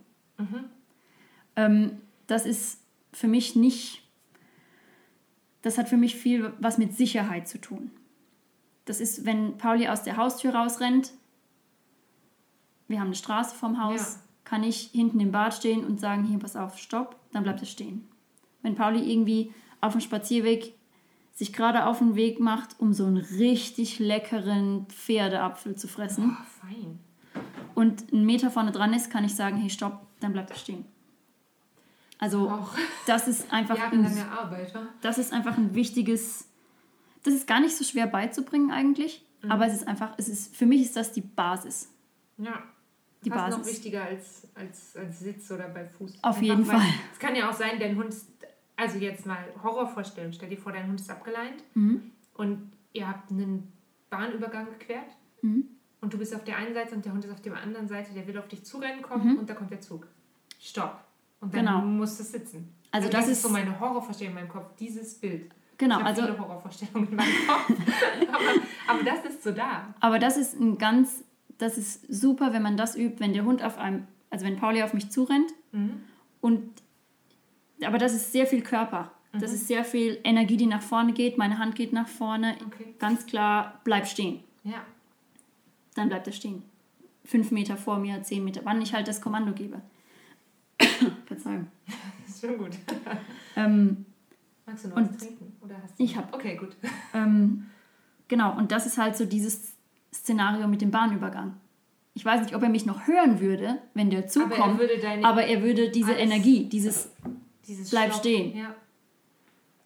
Ähm, 1.57 2.03
das 2.27 2.45
ist 2.45 2.83
für 3.11 3.27
mich 3.27 3.57
nicht, 3.57 4.07
das 5.63 5.79
hat 5.79 5.89
für 5.89 5.97
mich 5.97 6.15
viel 6.15 6.53
was 6.61 6.77
mit 6.77 6.95
Sicherheit 6.95 7.49
zu 7.49 7.59
tun. 7.59 7.91
Das 8.85 9.01
ist, 9.01 9.25
wenn 9.25 9.57
Pauli 9.57 9.89
aus 9.89 10.03
der 10.03 10.19
Haustür 10.19 10.55
rausrennt, 10.55 11.15
wir 12.89 12.99
haben 13.01 13.07
eine 13.07 13.15
Straße 13.17 13.55
vorm 13.55 13.83
Haus, 13.83 14.15
Ja. 14.17 14.21
kann 14.45 14.63
ich 14.63 14.91
hinten 14.93 15.21
im 15.21 15.33
Bad 15.33 15.55
stehen 15.55 15.85
und 15.85 16.01
sagen, 16.01 16.25
hier, 16.25 16.39
pass 16.39 16.57
auf, 16.57 16.79
stopp, 16.79 17.17
dann 17.33 17.43
bleibt 17.43 17.61
er 17.61 17.67
stehen. 17.67 18.07
Wenn 18.63 18.75
Pauli 18.75 19.01
irgendwie 19.13 19.53
auf 19.81 19.93
dem 19.93 20.01
Spazierweg 20.01 20.75
sich 21.35 21.53
gerade 21.53 21.87
auf 21.87 21.99
den 21.99 22.15
Weg 22.17 22.41
macht, 22.41 22.77
um 22.81 22.93
so 22.95 23.05
einen 23.05 23.19
richtig 23.19 23.99
leckeren 23.99 24.87
Pferdeapfel 24.89 25.77
zu 25.77 25.87
fressen 25.89 26.37
Oh, 26.41 26.45
fein. 26.67 26.99
und 27.75 28.13
einen 28.13 28.25
Meter 28.25 28.51
vorne 28.51 28.73
dran 28.73 28.95
ist, 28.95 29.11
kann 29.11 29.25
ich 29.25 29.35
sagen, 29.35 29.57
hey, 29.59 29.69
stopp, 29.69 30.01
dann 30.21 30.33
bleibt 30.33 30.51
er 30.51 30.57
stehen. 30.57 30.85
Also 32.19 32.49
Auch 32.51 32.71
das 33.07 33.29
ist 33.29 33.53
einfach 33.53 33.79
ein 33.93 34.07
Arbeit. 34.31 34.73
das 35.03 35.19
ist 35.19 35.33
einfach 35.35 35.59
ein 35.59 35.75
wichtiges. 35.75 36.49
Das 37.25 37.35
ist 37.35 37.47
gar 37.47 37.61
nicht 37.61 37.77
so 37.77 37.85
schwer 37.85 38.07
beizubringen 38.07 38.71
eigentlich, 38.71 39.23
Mhm. 39.43 39.53
aber 39.53 39.67
es 39.67 39.75
ist 39.75 39.87
einfach, 39.87 40.15
es 40.17 40.29
ist 40.31 40.57
für 40.57 40.65
mich 40.65 40.81
ist 40.81 40.97
das 40.97 41.13
die 41.13 41.21
Basis. 41.21 41.91
Ja. 42.39 42.63
Die 43.27 43.31
Fast 43.31 43.51
noch 43.51 43.59
Basis. 43.59 43.73
wichtiger 43.75 44.05
als, 44.05 44.47
als, 44.55 44.97
als 44.97 45.19
Sitz 45.19 45.51
oder 45.51 45.69
bei 45.69 45.85
Fuß. 45.85 46.15
Auf 46.23 46.41
jeden 46.41 46.67
weil 46.67 46.79
Fall. 46.79 46.89
Es 47.13 47.19
kann 47.19 47.35
ja 47.35 47.51
auch 47.51 47.55
sein, 47.55 47.79
dein 47.81 47.97
Hund 47.97 48.09
ist, 48.11 48.29
also 48.77 48.99
jetzt 48.99 49.27
mal 49.27 49.39
Horrorvorstellung, 49.63 50.33
stell 50.33 50.49
dir 50.49 50.57
vor, 50.59 50.71
dein 50.73 50.87
Hund 50.87 51.01
ist 51.01 51.11
abgeleint 51.11 51.63
Mhm. 51.75 52.13
und 52.35 52.71
ihr 52.93 53.09
habt 53.09 53.31
einen 53.31 53.73
Bahnübergang 54.11 54.67
gequert 54.79 55.11
Mhm. 55.43 55.65
und 56.01 56.15
du 56.15 56.19
bist 56.19 56.35
auf 56.35 56.45
der 56.45 56.57
einen 56.57 56.73
Seite 56.73 56.95
und 56.95 57.05
der 57.05 57.13
Hund 57.13 57.25
ist 57.25 57.33
auf 57.33 57.41
der 57.43 57.57
anderen 57.57 57.89
Seite, 57.89 58.13
der 58.15 58.27
will 58.29 58.39
auf 58.39 58.47
dich 58.49 58.65
zurennen 58.65 59.03
kommen 59.03 59.37
und 59.39 59.51
da 59.51 59.55
kommt 59.55 59.71
der 59.73 59.81
Zug. 59.81 60.07
Stopp. 60.61 61.01
Und 61.41 61.53
dann 61.55 61.65
Mhm. 61.65 61.69
Genau. 61.69 61.81
musst 61.85 62.21
du 62.21 62.25
sitzen. 62.25 62.73
Also 62.93 63.09
das, 63.09 63.23
das 63.27 63.33
ist 63.33 63.43
so 63.43 63.49
meine 63.49 63.79
Horrorvorstellung 63.79 64.35
in 64.35 64.41
meinem 64.43 64.49
Kopf, 64.49 64.75
dieses 64.79 65.15
Bild. 65.19 65.51
Genau, 65.79 65.99
also- 66.01 66.23
viele 66.23 66.39
Horrorvorstellungen 66.39 67.09
in 67.11 67.17
meinem 67.17 67.47
Kopf. 67.47 67.71
aber, 68.33 68.95
aber 68.95 69.03
das 69.03 69.25
ist 69.27 69.43
so 69.43 69.51
da. 69.51 69.93
Aber 70.01 70.19
das 70.19 70.37
ist 70.39 70.59
ein 70.59 70.79
ganz, 70.79 71.25
das 71.59 71.79
ist 71.79 72.05
super, 72.13 72.53
wenn 72.53 72.63
man 72.63 72.77
das 72.77 72.97
übt, 72.97 73.21
wenn 73.21 73.33
der 73.33 73.45
Hund 73.45 73.63
auf 73.63 73.79
einem, 73.79 74.07
also 74.31 74.45
wenn 74.45 74.57
Pauli 74.57 74.83
auf 74.83 74.95
mich 74.95 75.11
zurennt 75.11 75.51
Mhm. 75.73 76.01
und, 76.41 76.71
aber 77.85 77.99
das 77.99 78.15
ist 78.15 78.33
sehr 78.33 78.47
viel 78.47 78.63
Körper. 78.63 79.13
Das 79.39 79.53
ist 79.53 79.67
sehr 79.69 79.85
viel 79.85 80.19
Energie, 80.25 80.57
die 80.57 80.65
nach 80.67 80.81
vorne 80.81 81.13
geht. 81.13 81.37
Meine 81.37 81.59
Hand 81.59 81.75
geht 81.75 81.93
nach 81.93 82.09
vorne. 82.09 82.57
Okay. 82.69 82.95
Ganz 82.99 83.27
klar, 83.27 83.81
bleib 83.85 84.07
stehen. 84.07 84.41
Ja. 84.65 84.83
Dann 85.95 86.09
bleibt 86.09 86.27
er 86.27 86.33
stehen. 86.33 86.63
Fünf 87.25 87.51
Meter 87.51 87.77
vor 87.77 87.99
mir, 87.99 88.23
zehn 88.23 88.43
Meter, 88.45 88.63
wann 88.65 88.81
ich 88.81 88.95
halt 88.95 89.09
das 89.09 89.21
Kommando 89.21 89.53
gebe. 89.53 89.83
Verzeihung. 91.27 91.67
Das 92.25 92.35
ist 92.37 92.41
schon 92.47 92.57
gut. 92.59 92.71
Ähm, 93.59 94.05
Magst 94.67 94.85
du 94.85 94.89
noch 94.89 94.97
was 94.97 95.17
trinken? 95.17 95.53
Oder 95.63 95.77
hast 95.83 95.99
du 95.99 96.05
Ich 96.05 96.17
hab. 96.17 96.35
Okay, 96.35 96.57
gut. 96.57 96.77
Ähm, 97.15 97.67
genau, 98.29 98.57
und 98.57 98.71
das 98.73 98.85
ist 98.87 98.99
halt 98.99 99.17
so 99.17 99.25
dieses 99.27 99.73
Szenario 100.21 100.67
mit 100.69 100.81
dem 100.81 100.91
Bahnübergang. 100.91 101.55
Ich 102.15 102.25
weiß 102.25 102.41
nicht, 102.43 102.55
ob 102.55 102.63
er 102.63 102.69
mich 102.71 102.87
noch 102.87 103.07
hören 103.07 103.41
würde, 103.41 103.79
wenn 103.95 104.09
der 104.11 104.27
zukommt, 104.27 104.55
Aber 104.59 104.73
er 104.73 104.79
würde 104.79 104.99
deine- 104.99 105.25
aber 105.27 105.45
er 105.45 105.63
würde 105.63 105.91
diese 105.91 106.13
Energie, 106.13 106.65
dieses 106.69 107.11
Dieses 107.67 107.91
Bleib 107.91 108.11
Stopp- 108.11 108.21
stehen. 108.21 108.57
Ja. 108.57 108.75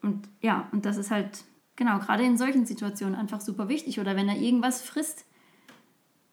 und 0.03 0.29
ja, 0.41 0.69
und 0.73 0.85
das 0.85 0.97
ist 0.97 1.11
halt 1.11 1.45
genau 1.77 1.99
gerade 1.99 2.23
in 2.25 2.37
solchen 2.37 2.67
Situationen 2.67 3.15
einfach 3.15 3.41
super 3.41 3.69
wichtig 3.69 3.99
oder 4.01 4.15
wenn 4.17 4.29
er 4.29 4.37
irgendwas 4.37 4.83
frisst, 4.83 5.25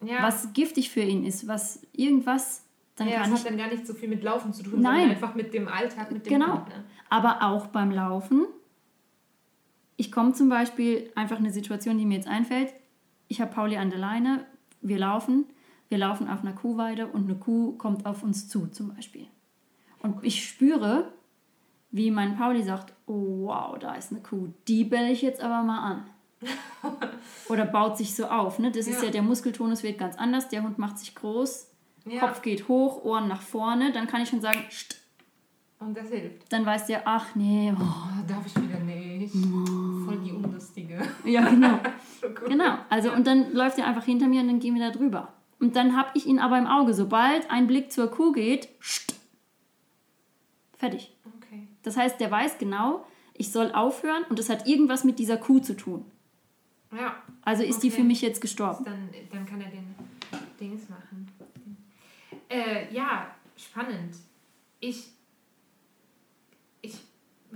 ja. 0.04 0.22
was 0.22 0.52
giftig 0.54 0.90
für 0.90 1.02
ihn 1.02 1.26
ist, 1.26 1.48
was 1.48 1.82
irgendwas, 1.94 2.64
dann 2.98 3.08
ja, 3.08 3.22
kann 3.22 3.32
das 3.32 3.40
ich 3.40 3.46
hat 3.46 3.52
dann 3.52 3.58
gar 3.58 3.70
nicht 3.70 3.88
so 3.88 3.94
viel 3.94 4.10
mit 4.10 4.24
Laufen 4.24 4.54
zu 4.54 4.62
tun, 4.64 4.82
Nein. 4.82 4.94
sondern 5.00 5.10
einfach 5.12 5.36
mit 5.36 5.54
dem 5.54 5.68
Alltag, 5.68 6.12
mit 6.12 6.26
dem 6.26 6.34
Genau. 6.34 6.56
Ne? 6.56 6.84
Aber 7.10 7.42
auch 7.44 7.68
beim 7.68 7.92
Laufen. 7.92 8.46
Ich 9.96 10.12
komme 10.12 10.34
zum 10.34 10.50
Beispiel, 10.50 11.10
einfach 11.16 11.38
eine 11.38 11.52
Situation, 11.52 11.98
die 11.98 12.06
mir 12.06 12.16
jetzt 12.16 12.28
einfällt. 12.28 12.74
Ich 13.28 13.42
habe 13.42 13.52
Pauli 13.54 13.78
an 13.78 13.90
der 13.90 14.00
Leine, 14.00 14.46
wir 14.82 14.98
laufen, 15.00 15.46
wir 15.90 15.98
laufen 15.98 16.28
auf 16.30 16.42
einer 16.42 16.54
Kuhweide 16.54 17.08
und 17.08 17.26
eine 17.30 17.36
Kuh 17.38 17.74
kommt 17.78 18.06
auf 18.06 18.24
uns 18.24 18.48
zu 18.50 18.68
zum 18.68 18.94
Beispiel. 18.96 19.28
Und 20.02 20.24
ich 20.24 20.48
spüre, 20.48 21.12
wie 21.92 22.12
mein 22.12 22.38
Pauli 22.38 22.64
sagt, 22.64 22.94
oh 23.06 23.48
wow, 23.48 23.78
da 23.80 23.96
ist 23.96 24.12
eine 24.12 24.22
Kuh, 24.22 24.50
die 24.68 24.84
belle 24.84 25.12
ich 25.12 25.22
jetzt 25.22 25.42
aber 25.42 25.64
mal 25.64 25.80
an. 25.80 26.04
Oder 27.50 27.66
baut 27.66 27.98
sich 27.98 28.14
so 28.16 28.28
auf. 28.28 28.60
Ne? 28.60 28.72
Das 28.72 28.88
ist 28.88 29.00
Ja. 29.00 29.06
ja 29.06 29.12
der 29.12 29.22
Muskeltonus 29.24 29.84
wird 29.84 29.98
ganz 29.98 30.16
anders, 30.18 30.50
der 30.50 30.64
Hund 30.64 30.78
macht 30.78 31.00
sich 31.00 31.16
groß, 31.16 31.68
Ja. 32.06 32.20
Kopf 32.22 32.42
geht 32.42 32.68
hoch, 32.68 33.04
Ohren 33.04 33.28
nach 33.28 33.42
vorne, 33.42 33.92
dann 33.92 34.08
kann 34.08 34.22
ich 34.22 34.30
schon 34.30 34.40
sagen, 34.42 34.60
"St", 34.72 35.02
Und 35.80 35.98
das 35.98 36.10
hilft. 36.10 36.52
dann 36.54 36.66
weiß 36.66 36.86
der, 36.88 37.02
ach 37.08 37.36
nee, 37.36 37.74
oh. 37.78 37.82
Oh, 37.82 38.26
darf 38.28 38.46
ich 38.46 38.56
wieder 38.56 38.80
nicht. 38.80 39.34
Voll 39.34 40.20
die 40.24 40.32
Unlustige. 40.32 41.02
Ja, 41.26 41.50
genau. 41.50 41.80
So. 42.22 42.30
Genau. 42.48 42.78
Also 42.90 43.12
und 43.12 43.28
dann 43.28 43.54
läuft 43.54 43.78
er 43.78 43.88
einfach 43.88 44.04
hinter 44.06 44.28
mir 44.28 44.42
und 44.42 44.48
dann 44.48 44.60
gehen 44.60 44.76
wir 44.76 44.82
da 44.92 44.92
drüber. 44.98 45.34
Und 45.60 45.76
dann 45.76 45.96
habe 45.96 46.10
ich 46.14 46.26
ihn 46.26 46.40
aber 46.40 46.58
im 46.58 46.68
Auge. 46.68 46.94
Sobald 46.94 47.50
ein 47.50 47.68
Blick 47.68 47.92
zur 47.92 48.08
Kuh 48.12 48.32
geht, 48.32 48.70
scht, 48.80 49.16
fertig. 50.78 51.16
Okay. 51.38 51.68
Das 51.84 51.98
heißt, 51.98 52.20
der 52.20 52.30
weiß 52.30 52.58
genau, 52.60 53.06
ich 53.34 53.52
soll 53.52 53.72
aufhören 53.72 54.24
und 54.30 54.40
es 54.40 54.50
hat 54.50 54.68
irgendwas 54.68 55.04
mit 55.04 55.20
dieser 55.20 55.38
Kuh 55.38 55.60
zu 55.60 55.76
tun. 55.76 56.06
Ja. 56.92 57.16
Also 57.44 57.64
ist 57.64 57.82
die 57.84 57.88
Okay. 57.88 57.98
für 57.98 58.04
mich 58.04 58.22
jetzt 58.22 58.40
gestorben. 58.42 58.86
Dann, 58.86 59.10
dann 59.32 59.46
kann 59.46 59.62
er 59.62 59.70
den 59.70 59.96
Dings 60.60 60.90
machen. 60.90 61.28
Äh, 62.50 62.94
ja, 62.94 63.28
spannend. 63.58 64.16
Ich 64.80 65.10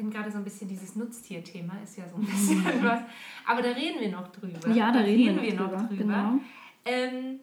bin 0.02 0.10
gerade 0.10 0.32
so 0.32 0.40
ein 0.40 0.44
bisschen 0.44 0.68
dieses 0.68 0.96
Nutztier-Thema, 0.96 1.74
ist 1.84 1.98
ja 1.98 2.10
so 2.10 2.16
ein 2.16 2.26
bisschen 2.26 2.64
was. 2.84 3.02
Aber 3.46 3.62
da 3.62 3.70
reden 3.70 4.02
wir 4.02 4.10
noch 4.10 4.28
drüber. 4.32 4.68
Ja, 4.70 4.92
da 4.92 5.00
reden 5.00 5.40
wir 5.42 5.54
noch 5.54 5.88
drüber, 5.88 5.96
genau. 5.96 6.40
Ähm, 6.86 7.40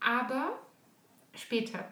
aber 0.00 0.58
später. 1.34 1.88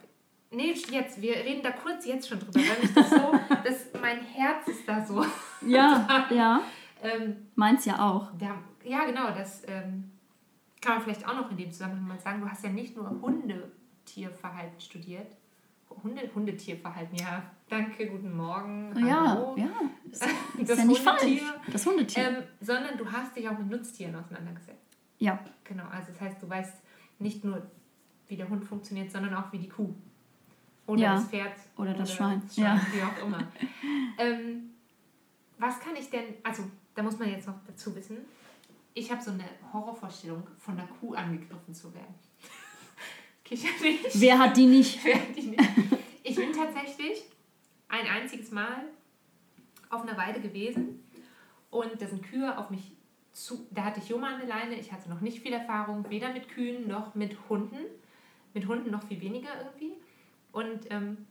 Nee, 0.50 0.74
jetzt, 0.90 1.20
wir 1.20 1.36
reden 1.36 1.62
da 1.62 1.70
kurz 1.70 2.04
jetzt 2.04 2.28
schon 2.28 2.38
drüber, 2.38 2.60
weil 2.60 2.82
mich 2.82 2.94
das 2.94 3.10
so, 3.10 3.32
das, 3.64 4.00
mein 4.00 4.20
Herz 4.20 4.68
ist 4.68 4.86
da 4.86 5.04
so. 5.04 5.24
Ja, 5.66 6.26
ja. 6.30 6.60
Ähm, 7.02 7.48
Meins 7.54 7.84
ja 7.86 7.98
auch. 7.98 8.30
da, 8.38 8.58
ja, 8.84 9.04
genau, 9.06 9.30
das 9.30 9.62
ähm, 9.66 10.10
kann 10.80 10.96
man 10.96 11.02
vielleicht 11.02 11.26
auch 11.26 11.34
noch 11.34 11.50
in 11.50 11.56
dem 11.56 11.72
Zusammenhang 11.72 12.06
mal 12.06 12.20
sagen. 12.20 12.40
Du 12.42 12.48
hast 12.48 12.62
ja 12.62 12.70
nicht 12.70 12.94
nur 12.94 13.08
Hundetierverhalten 13.22 14.80
studiert. 14.80 15.34
Hunde, 16.02 16.30
Hundetierverhalten, 16.34 17.16
ja. 17.16 17.42
Danke, 17.68 18.06
guten 18.06 18.36
Morgen. 18.36 18.94
Ja, 19.06 19.30
hallo. 19.30 19.56
ja. 19.56 19.66
Ist, 20.10 20.22
ist 20.22 20.70
Das 20.70 20.78
ja 20.78 20.84
nicht 20.84 21.04
Hundetier. 21.04 21.38
falsch. 21.42 21.72
Das 21.72 21.86
Hundetier. 21.86 22.28
Ähm, 22.28 22.42
sondern 22.60 22.96
du 22.96 23.10
hast 23.10 23.36
dich 23.36 23.48
auch 23.48 23.58
mit 23.58 23.68
Nutztieren 23.68 24.14
auseinandergesetzt. 24.14 24.96
ja, 25.18 25.38
Genau, 25.64 25.84
also 25.88 26.12
das 26.12 26.20
heißt, 26.20 26.42
du 26.42 26.48
weißt 26.48 26.74
nicht 27.18 27.44
nur, 27.44 27.60
wie 28.28 28.36
der 28.36 28.48
Hund 28.48 28.64
funktioniert, 28.64 29.10
sondern 29.10 29.34
auch 29.34 29.52
wie 29.52 29.58
die 29.58 29.68
Kuh. 29.68 29.92
Oder 30.86 31.00
Ja, 31.02 31.14
das 31.16 31.24
Pferd. 31.24 31.52
oder 31.76 31.92
das 31.92 32.12
Schwein, 32.14 32.40
ja. 32.54 32.80
Wie 32.92 33.02
auch 33.02 33.26
immer. 33.26 33.38
ähm, 34.18 34.70
was 35.58 35.80
kann 35.80 35.96
ich 35.96 36.08
denn, 36.08 36.34
also 36.44 36.62
da 36.94 37.02
muss 37.02 37.18
man 37.18 37.28
jetzt 37.28 37.48
noch 37.48 37.58
dazu 37.66 37.94
wissen, 37.96 38.18
ich 38.94 39.10
habe 39.10 39.20
so 39.20 39.32
eine 39.32 39.44
Horrorvorstellung, 39.72 40.46
von 40.58 40.76
der 40.76 40.86
Kuh 40.86 41.14
angegriffen 41.14 41.74
zu 41.74 41.92
werden. 41.92 42.14
Kicher 43.44 43.68
nicht. 43.82 44.20
wer 44.20 44.38
hat 44.38 44.56
die 44.56 44.66
nicht? 44.66 45.04
Wer 45.04 45.18
die 45.36 45.48
nicht. 45.48 45.62
Ich 46.22 46.36
bin 46.36 46.52
tatsächlich 46.52 47.24
ein 47.89 48.07
einziges 48.07 48.51
Mal 48.51 48.84
auf 49.91 50.03
einer 50.03 50.16
Weide 50.16 50.41
gewesen 50.41 51.05
und 51.70 52.01
da 52.01 52.07
sind 52.07 52.22
Kühe 52.22 52.57
auf 52.59 52.70
mich 52.70 52.93
zu. 53.32 53.66
Da 53.70 53.84
hatte 53.84 54.01
ich 54.01 54.09
Joma 54.09 54.34
an 54.34 54.41
der 54.41 54.49
Leine. 54.49 54.76
Ich 54.76 54.93
hatte 54.93 55.11
noch 55.11 55.20
nicht 55.20 55.41
viel 55.41 55.53
Erfahrung, 55.53 56.09
weder 56.09 56.32
mit 56.32 56.49
Kühen 56.49 56.89
noch 56.89 57.14
mit 57.14 57.37
Hunden. 57.49 57.78
Mit 58.55 58.66
Hunden 58.66 58.91
noch 58.91 59.05
viel 59.05 59.20
weniger 59.20 59.51
irgendwie. 59.59 59.93
Und 60.53 60.91
ähm, 60.91 61.26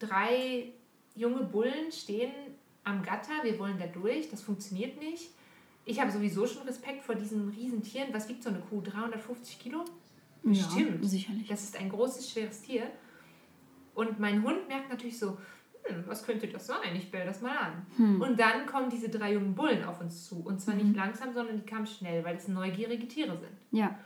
drei 0.00 0.72
junge 1.14 1.44
Bullen 1.44 1.92
stehen 1.92 2.32
am 2.82 3.02
Gatter. 3.02 3.44
Wir 3.44 3.58
wollen 3.58 3.78
da 3.78 3.86
durch. 3.86 4.28
Das 4.28 4.42
funktioniert 4.42 4.98
nicht. 4.98 5.30
Ich 5.84 6.00
habe 6.00 6.10
sowieso 6.10 6.46
schon 6.46 6.62
Respekt 6.62 7.04
vor 7.04 7.14
diesen 7.14 7.48
riesen 7.50 7.82
Tieren. 7.82 8.08
Was 8.12 8.28
wiegt 8.28 8.42
so 8.42 8.50
eine 8.50 8.60
Kuh? 8.60 8.80
350 8.80 9.58
Kilo? 9.60 9.84
Ja, 10.44 10.68
sicherlich. 11.02 11.46
Das 11.46 11.62
ist 11.62 11.76
ein 11.76 11.88
großes, 11.88 12.30
schweres 12.30 12.62
Tier. 12.62 12.90
Und 13.94 14.18
mein 14.18 14.42
Hund 14.42 14.68
merkt 14.68 14.88
natürlich 14.88 15.18
so, 15.18 15.38
hm, 15.84 16.04
was 16.06 16.24
könnte 16.24 16.46
das 16.48 16.66
sein? 16.66 16.94
Ich 16.96 17.10
bell 17.10 17.26
das 17.26 17.40
mal 17.40 17.56
an. 17.56 17.86
Hm. 17.96 18.22
Und 18.22 18.38
dann 18.38 18.66
kommen 18.66 18.88
diese 18.88 19.08
drei 19.08 19.34
jungen 19.34 19.54
Bullen 19.54 19.84
auf 19.84 20.00
uns 20.00 20.26
zu. 20.26 20.42
Und 20.44 20.60
zwar 20.60 20.74
nicht 20.74 20.94
langsam, 20.94 21.32
sondern 21.32 21.56
die 21.56 21.66
kamen 21.66 21.86
schnell, 21.86 22.24
weil 22.24 22.36
es 22.36 22.48
neugierige 22.48 23.08
Tiere 23.08 23.36
sind. 23.36 23.56
Ja. 23.70 23.98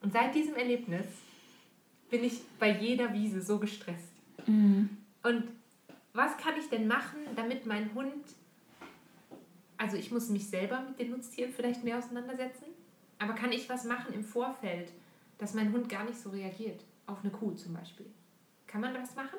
Und 0.00 0.12
seit 0.12 0.34
diesem 0.34 0.54
Erlebnis 0.56 1.06
bin 2.10 2.24
ich 2.24 2.42
bei 2.58 2.70
jeder 2.70 3.12
Wiese 3.14 3.40
so 3.40 3.58
gestresst. 3.58 4.12
Mhm. 4.46 4.90
Und 5.22 5.44
was 6.12 6.36
kann 6.36 6.54
ich 6.58 6.68
denn 6.68 6.86
machen, 6.86 7.20
damit 7.36 7.66
mein 7.66 7.94
Hund, 7.94 8.24
also 9.78 9.96
ich 9.96 10.10
muss 10.10 10.28
mich 10.28 10.48
selber 10.48 10.82
mit 10.82 10.98
den 10.98 11.10
Nutztieren 11.10 11.52
vielleicht 11.52 11.84
mehr 11.84 11.98
auseinandersetzen, 11.98 12.66
aber 13.18 13.34
kann 13.34 13.52
ich 13.52 13.68
was 13.68 13.84
machen 13.84 14.12
im 14.12 14.24
Vorfeld, 14.24 14.90
dass 15.38 15.54
mein 15.54 15.72
Hund 15.72 15.88
gar 15.88 16.04
nicht 16.04 16.18
so 16.18 16.30
reagiert, 16.30 16.84
auf 17.06 17.18
eine 17.22 17.30
Kuh 17.30 17.52
zum 17.52 17.74
Beispiel? 17.74 18.06
Kann 18.72 18.80
man 18.80 18.94
das 18.94 19.14
machen? 19.14 19.38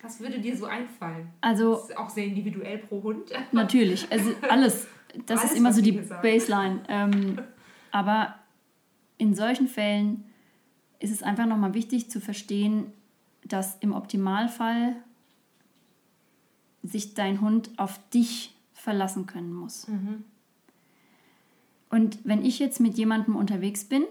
Was 0.00 0.20
würde 0.20 0.40
dir 0.40 0.56
so 0.56 0.64
einfallen? 0.64 1.28
Also 1.42 1.74
Das 1.74 1.90
ist 1.90 1.98
auch 1.98 2.08
sehr 2.08 2.24
individuell 2.24 2.78
pro 2.78 3.02
Hund. 3.02 3.30
Natürlich, 3.52 4.10
also 4.10 4.32
alles. 4.48 4.86
Das 5.26 5.40
Alles, 5.40 5.52
ist 5.52 5.58
immer 5.58 5.72
so 5.72 5.82
die. 5.82 5.92
Baseline. 5.92 6.82
Ähm, 6.88 7.42
aber 7.90 8.34
in 9.18 9.34
solchen 9.34 9.68
Fällen 9.68 10.24
ist 10.98 11.12
es 11.12 11.22
einfach 11.22 11.46
nochmal 11.46 11.74
wichtig 11.74 12.10
zu 12.10 12.20
verstehen, 12.20 12.90
dass 13.44 13.76
im 13.80 13.92
Optimalfall 13.92 14.96
sich 16.82 17.14
dein 17.14 17.42
Hund 17.42 17.70
auf 17.76 18.00
dich 18.10 18.56
verlassen 18.72 19.26
können 19.26 19.52
muss. 19.52 19.86
Mhm. 19.88 20.24
Und 21.90 22.18
wenn 22.24 22.44
ich 22.44 22.58
jetzt 22.58 22.80
mit 22.80 22.96
jemandem 22.96 23.36
unterwegs 23.36 23.84
bin, 23.84 24.04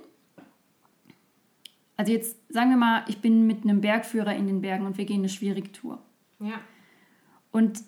also 1.98 2.12
jetzt 2.12 2.38
sagen 2.50 2.72
wir 2.72 2.78
mal, 2.78 3.04
ich 3.08 3.20
bin 3.20 3.46
mit 3.46 3.64
einem 3.64 3.82
Bergführer 3.82 4.36
in 4.36 4.48
den 4.48 4.62
Bergen 4.62 4.86
und 4.86 4.98
wir 4.98 5.06
gehen 5.06 5.20
eine 5.20 5.30
schwierige 5.30 5.72
Tour. 5.72 6.02
Ja. 6.40 6.60
Und 7.52 7.84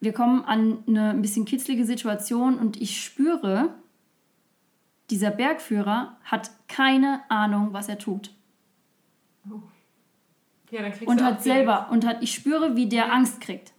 wir 0.00 0.12
kommen 0.12 0.44
an 0.44 0.78
eine 0.86 1.10
ein 1.10 1.22
bisschen 1.22 1.44
kitzlige 1.44 1.84
Situation 1.84 2.58
und 2.58 2.80
ich 2.80 3.02
spüre, 3.02 3.74
dieser 5.10 5.30
Bergführer 5.30 6.16
hat 6.24 6.50
keine 6.68 7.20
Ahnung, 7.28 7.72
was 7.72 7.88
er 7.88 7.98
tut. 7.98 8.34
ja, 10.70 10.82
dann 10.82 10.92
kriegst 10.92 11.06
Und 11.06 11.20
du 11.20 11.24
hat 11.24 11.42
selber, 11.42 11.88
und 11.90 12.06
hat, 12.06 12.22
ich 12.22 12.32
spüre, 12.32 12.76
wie 12.76 12.88
der 12.88 13.12
Angst 13.12 13.40
kriegt. 13.40 13.72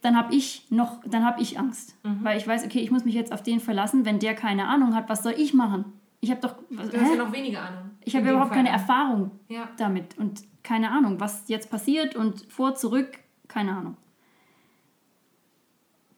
Dann 0.00 0.16
habe 0.16 0.34
ich 0.34 0.66
noch, 0.70 1.00
dann 1.06 1.24
habe 1.24 1.40
ich 1.40 1.58
Angst. 1.58 1.96
Mhm. 2.04 2.22
Weil 2.22 2.38
ich 2.38 2.46
weiß, 2.46 2.64
okay, 2.64 2.80
ich 2.80 2.90
muss 2.90 3.04
mich 3.04 3.14
jetzt 3.14 3.32
auf 3.32 3.42
den 3.42 3.60
verlassen. 3.60 4.04
Wenn 4.04 4.18
der 4.18 4.34
keine 4.34 4.68
Ahnung 4.68 4.94
hat, 4.94 5.08
was 5.08 5.22
soll 5.22 5.34
ich 5.36 5.54
machen? 5.54 5.97
Ich 6.20 6.30
habe 6.30 6.40
doch, 6.40 6.56
was, 6.70 6.90
Du 6.90 6.96
hast 7.00 7.10
hä? 7.10 7.16
ja 7.16 7.24
noch 7.24 7.32
weniger 7.32 7.62
Ahnung. 7.62 7.90
ich 8.04 8.14
habe 8.16 8.28
überhaupt 8.28 8.48
Fall. 8.48 8.56
keine 8.58 8.70
Erfahrung 8.70 9.30
Ja. 9.48 9.68
damit 9.76 10.18
und 10.18 10.42
keine 10.62 10.90
Ahnung, 10.90 11.20
was 11.20 11.48
jetzt 11.48 11.70
passiert 11.70 12.16
und 12.16 12.44
vor, 12.52 12.74
zurück, 12.74 13.18
keine 13.46 13.76
Ahnung. 13.76 13.96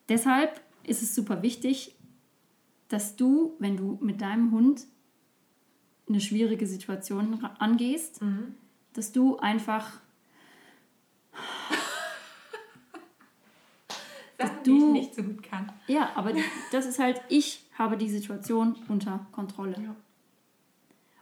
Deshalb 0.09 0.61
ist 0.85 1.03
es 1.03 1.15
super 1.15 1.43
wichtig, 1.43 1.95
dass 2.89 3.15
du, 3.17 3.55
wenn 3.59 3.77
du 3.77 3.99
mit 4.01 4.21
deinem 4.21 4.51
Hund 4.51 4.87
eine 6.09 6.21
schwierige 6.21 6.67
Situation 6.67 7.45
angehst, 7.59 8.21
Mhm. 8.23 8.55
dass 8.95 9.13
du 9.13 9.39
einfach 9.39 10.01
Sachen, 14.41 14.63
die 14.65 14.71
du- 14.71 14.87
ich 14.87 14.93
nicht 14.93 15.15
so 15.15 15.23
gut 15.23 15.43
kann. 15.43 15.73
Ja, 15.87 16.11
aber 16.17 16.33
die- 16.33 16.43
das 16.73 16.87
ist 16.87 16.99
halt, 16.99 17.21
ich 17.29 17.65
habe 17.79 17.97
die 17.97 18.09
Situation 18.11 18.77
unter 18.89 19.27
Kontrolle. 19.33 19.77
Ja. 19.83 19.95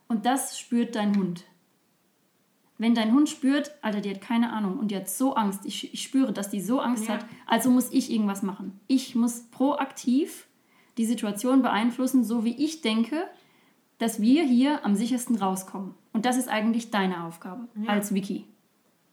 Und 0.08 0.24
das 0.26 0.58
spürt 0.58 0.94
dein 0.96 1.16
Hund. 1.16 1.44
Wenn 2.80 2.94
dein 2.94 3.12
Hund 3.12 3.28
spürt, 3.28 3.72
Alter, 3.82 4.00
die 4.00 4.10
hat 4.10 4.20
keine 4.20 4.52
Ahnung 4.52 4.78
und 4.78 4.90
die 4.92 4.96
hat 4.96 5.08
so 5.08 5.34
Angst, 5.34 5.60
ich, 5.64 5.92
ich 5.92 6.02
spüre, 6.02 6.32
dass 6.32 6.48
die 6.48 6.60
so 6.60 6.80
Angst 6.80 7.08
Ja. 7.08 7.14
hat, 7.14 7.26
also 7.46 7.70
muss 7.70 7.90
ich 7.92 8.10
irgendwas 8.10 8.42
machen. 8.42 8.78
Ich 8.86 9.14
muss 9.16 9.42
proaktiv 9.50 10.46
die 10.96 11.04
Situation 11.04 11.62
beeinflussen, 11.62 12.22
so 12.24 12.44
wie 12.44 12.54
ich 12.54 12.80
denke, 12.80 13.24
dass 13.98 14.20
wir 14.20 14.44
hier 14.44 14.84
am 14.84 14.94
sichersten 14.94 15.36
rauskommen. 15.36 15.94
Und 16.12 16.24
das 16.24 16.36
ist 16.36 16.48
eigentlich 16.48 16.90
deine 16.92 17.24
Aufgabe 17.24 17.66
Ja. 17.82 17.90
als 17.90 18.14
Wiki. 18.14 18.44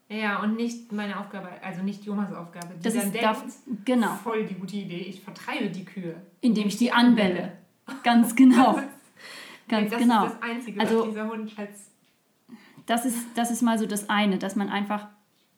Ja, 0.08 0.41
und 0.43 0.56
nicht 0.56 0.91
meine 0.91 1.20
Aufgabe, 1.20 1.49
also 1.64 1.82
nicht 1.82 2.06
Jomas 2.06 2.32
Aufgabe. 2.32 2.76
Die 2.78 2.84
Das 2.84 2.93
dann 2.93 3.03
ist 3.03 3.12
denkt, 3.14 3.26
darf, 3.26 3.43
genau, 3.86 4.14
voll 4.24 4.45
die 4.45 4.53
gute 4.53 4.76
Idee, 4.76 4.99
ich 4.99 5.22
vertreibe 5.22 5.70
die 5.70 5.84
Kühe. 5.84 6.16
indem 6.41 6.68
ich 6.68 6.78
die 6.78 6.91
anbelle. 6.91 7.53
Ganz 8.03 8.36
genau. 8.36 8.80
Ganz 9.68 9.89
das 9.89 9.99
genau. 9.99 10.26
ist 10.28 10.34
das 10.36 10.41
Einzige, 10.43 10.80
Also- 10.80 10.99
was 10.99 11.06
dieser 11.10 11.28
Hund 11.28 11.51
als... 11.58 11.89
das 12.86 13.06
ist, 13.06 13.18
das 13.34 13.49
ist 13.49 13.64
mal 13.64 13.80
so 13.80 13.88
das 13.88 14.08
eine, 14.10 14.38
dass 14.38 14.56
man 14.56 14.70
einfach, 14.70 15.08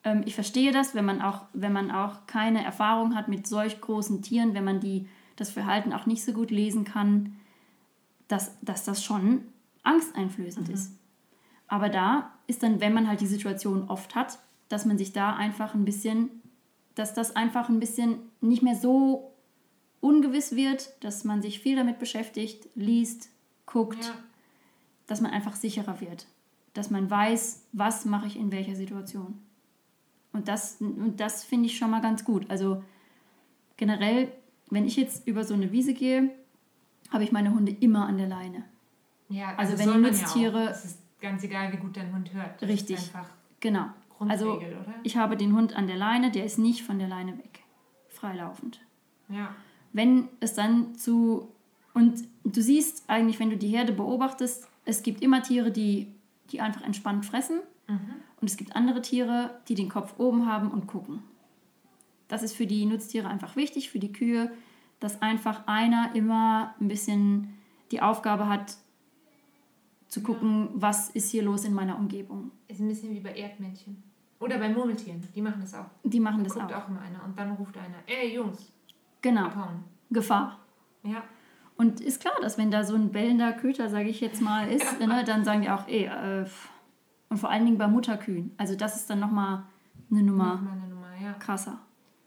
ähm, 0.06 0.22
ich 0.26 0.34
verstehe 0.36 0.72
das, 0.72 0.96
wenn 0.96 1.04
man, 1.04 1.22
auch, 1.22 1.42
wenn 1.54 1.74
man 1.74 1.92
auch 1.92 2.26
keine 2.26 2.64
Erfahrung 2.64 3.16
hat 3.16 3.28
mit 3.28 3.48
solch 3.48 3.82
großen 3.82 4.22
Tieren, 4.22 4.54
wenn 4.54 4.64
man 4.64 4.80
die, 4.80 5.10
das 5.36 5.52
Verhalten 5.52 5.92
auch 5.92 6.06
nicht 6.06 6.24
so 6.24 6.32
gut 6.32 6.52
lesen 6.52 6.86
kann, 6.86 7.36
dass, 8.30 8.58
dass 8.62 8.86
das 8.86 9.04
schon 9.04 9.42
angsteinflößend 9.84 10.70
ist. 10.70 10.94
Aber 11.68 11.90
da 11.90 12.32
ist 12.48 12.64
dann, 12.64 12.80
wenn 12.80 12.94
man 12.94 13.08
halt 13.08 13.22
die 13.22 13.28
Situation 13.28 13.90
oft 13.90 14.16
hat, 14.16 14.40
dass 14.70 14.86
man 14.86 14.98
sich 14.98 15.14
da 15.14 15.36
einfach 15.36 15.74
ein 15.74 15.86
bisschen, 15.86 16.30
dass 16.96 17.14
das 17.14 17.36
einfach 17.36 17.70
ein 17.70 17.80
bisschen 17.80 18.20
nicht 18.42 18.64
mehr 18.64 18.76
so 18.76 19.34
ungewiss 20.00 20.56
wird, 20.56 21.04
dass 21.04 21.24
man 21.24 21.42
sich 21.42 21.60
viel 21.60 21.76
damit 21.76 22.00
beschäftigt, 22.00 22.68
liest, 22.76 23.30
guckt 23.66 24.06
Ja, 24.06 24.14
dass 25.08 25.22
man 25.22 25.32
einfach 25.32 25.56
sicherer 25.56 26.00
wird. 26.02 26.28
Dass 26.74 26.90
man 26.90 27.10
weiß, 27.10 27.66
was 27.74 28.06
mache 28.06 28.28
ich 28.28 28.38
in 28.38 28.52
welcher 28.52 28.76
Situation. 28.76 29.42
Und 30.34 30.48
das, 30.48 30.78
und 30.80 31.20
das 31.20 31.44
finde 31.44 31.68
ich 31.68 31.78
schon 31.78 31.90
mal 31.90 32.02
ganz 32.02 32.24
gut. 32.24 32.50
Also 32.50 32.84
generell, 33.78 34.32
wenn 34.70 34.86
ich 34.86 34.96
jetzt 34.96 35.28
über 35.28 35.44
so 35.44 35.54
eine 35.54 35.72
Wiese 35.72 35.94
gehe, 35.94 36.30
habe 37.10 37.24
ich 37.24 37.32
meine 37.32 37.52
Hunde 37.52 37.72
immer 37.72 38.06
an 38.06 38.18
der 38.18 38.28
Leine. 38.28 38.66
ja 39.30 39.56
Also 39.56 39.72
das 39.72 39.82
wenn 39.82 39.94
die 39.94 40.00
man 40.00 40.14
ja 40.14 40.74
Ganz 41.20 41.44
egal, 41.44 41.72
wie 41.72 41.78
gut 41.78 41.98
dein 41.98 42.14
Hund 42.14 42.34
hört. 42.34 42.62
Das 42.62 42.70
Richtig. 42.70 42.98
Einfach 42.98 43.30
Genau. 43.60 43.88
Also 44.20 44.52
Grundregel, 44.52 44.78
oder? 44.80 44.96
ich 45.04 45.18
habe 45.18 45.38
den 45.38 45.54
Hund 45.54 45.76
an 45.76 45.88
der 45.88 45.98
Leine, 45.98 46.32
der 46.32 46.46
ist 46.46 46.58
nicht 46.58 46.84
von 46.84 46.98
der 47.00 47.08
Leine 47.08 47.38
weg. 47.38 47.64
Freilaufend. 48.10 48.80
Ja. 49.30 49.54
Wenn 49.94 50.30
es 50.40 50.54
dann 50.54 50.96
zu... 50.96 51.52
Und 51.94 52.24
du 52.44 52.62
siehst 52.62 53.04
eigentlich, 53.08 53.40
wenn 53.40 53.50
du 53.50 53.58
die 53.58 53.70
Herde 53.70 53.94
beobachtest, 53.94 54.68
es 54.86 55.04
gibt 55.04 55.22
immer 55.22 55.42
Tiere, 55.42 55.72
die, 55.72 56.08
die 56.52 56.62
einfach 56.62 56.82
entspannt 56.82 57.26
fressen. 57.26 57.60
Mhm. 57.88 58.16
Und 58.40 58.50
es 58.50 58.58
gibt 58.58 58.76
andere 58.76 59.02
Tiere, 59.02 59.60
die 59.68 59.76
den 59.76 59.90
Kopf 59.90 60.20
oben 60.20 60.46
haben 60.46 60.70
und 60.72 60.88
gucken. 60.88 61.24
Das 62.28 62.44
ist 62.44 62.56
für 62.56 62.68
die 62.68 62.86
Nutztiere 62.86 63.28
einfach 63.28 63.56
wichtig, 63.56 63.90
für 63.90 64.00
die 64.00 64.12
Kühe, 64.12 64.52
dass 65.00 65.22
einfach 65.22 65.66
einer 65.68 66.12
immer 66.14 66.76
ein 66.80 66.88
bisschen 66.88 67.54
die 67.92 68.02
Aufgabe 68.02 68.48
hat, 68.48 68.78
zu 70.08 70.22
gucken, 70.22 70.70
was 70.74 71.10
ist 71.10 71.30
hier 71.32 71.44
los 71.44 71.66
in 71.66 71.74
meiner 71.74 71.98
Umgebung. 71.98 72.52
Ist 72.68 72.80
ein 72.80 72.88
bisschen 72.88 73.14
wie 73.14 73.20
bei 73.20 73.34
Erdmännchen. 73.34 74.02
Oder 74.40 74.58
bei 74.60 74.70
Murmeltieren. 74.70 75.22
Die 75.36 75.42
machen 75.42 75.62
das 75.62 75.74
auch. 75.74 75.86
Die 76.04 76.20
machen 76.20 76.40
Da 76.40 76.44
das 76.46 76.54
guckt 76.54 76.72
auch. 76.74 76.84
auch 76.84 76.88
immer 76.90 77.02
einer. 77.02 77.24
Und 77.24 77.38
dann 77.38 77.52
ruft 77.54 77.76
einer, 77.78 77.98
ey 78.06 78.36
Jungs, 78.36 78.72
Genau, 79.22 79.46
abhauen. 79.48 79.84
Gefahr. 80.12 80.60
Ja. 81.04 81.24
Und 81.76 82.02
ist 82.02 82.22
klar, 82.22 82.36
dass 82.42 82.58
wenn 82.58 82.72
da 82.72 82.84
so 82.84 82.96
ein 82.96 83.12
bellender 83.12 83.52
Köter, 83.54 83.90
sage 83.90 84.10
ich 84.10 84.22
jetzt 84.22 84.42
mal, 84.42 84.70
ist, 84.72 85.00
ne, 85.00 85.24
dann 85.26 85.44
sagen 85.44 85.62
die 85.64 85.70
auch, 85.70 85.88
ey, 85.88 86.06
äh, 86.06 86.46
und 87.30 87.38
vor 87.38 87.50
allen 87.50 87.66
Dingen 87.66 87.78
bei 87.78 87.88
Mutterkühen. 87.88 88.52
Also 88.58 88.76
das 88.76 88.96
ist 88.96 89.10
dann 89.10 89.20
nochmal 89.20 89.64
eine 90.10 90.24
Nummer 90.24 90.56
Nochmal 90.56 90.78
eine 90.78 90.88
Nummer, 90.88 91.08
ja. 91.22 91.34
krasser. 91.34 91.80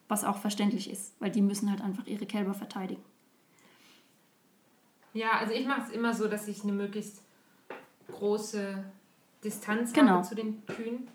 Was 0.09 0.24
auch 0.24 0.37
verständlich 0.39 0.91
ist, 0.91 1.14
weil 1.20 1.31
die 1.31 1.41
müssen 1.41 1.70
halt 1.70 1.81
einfach 1.81 2.07
ihre 2.07 2.26
Kälber 2.26 2.53
verteidigen. 2.53 3.03
Ja, 5.14 5.33
also 5.39 5.53
ich 5.55 5.66
mache 5.66 5.83
es 5.83 5.91
immer 5.91 6.12
so, 6.14 6.28
dass 6.28 6.47
ich 6.49 6.62
eine 6.62 6.72
möglichst 6.72 7.22
große 8.11 8.84
Distanz 9.44 9.92
Genau. 9.92 10.12
habe 10.12 10.22
zu 10.28 10.34
den 10.34 10.64
Kühen. 10.66 11.08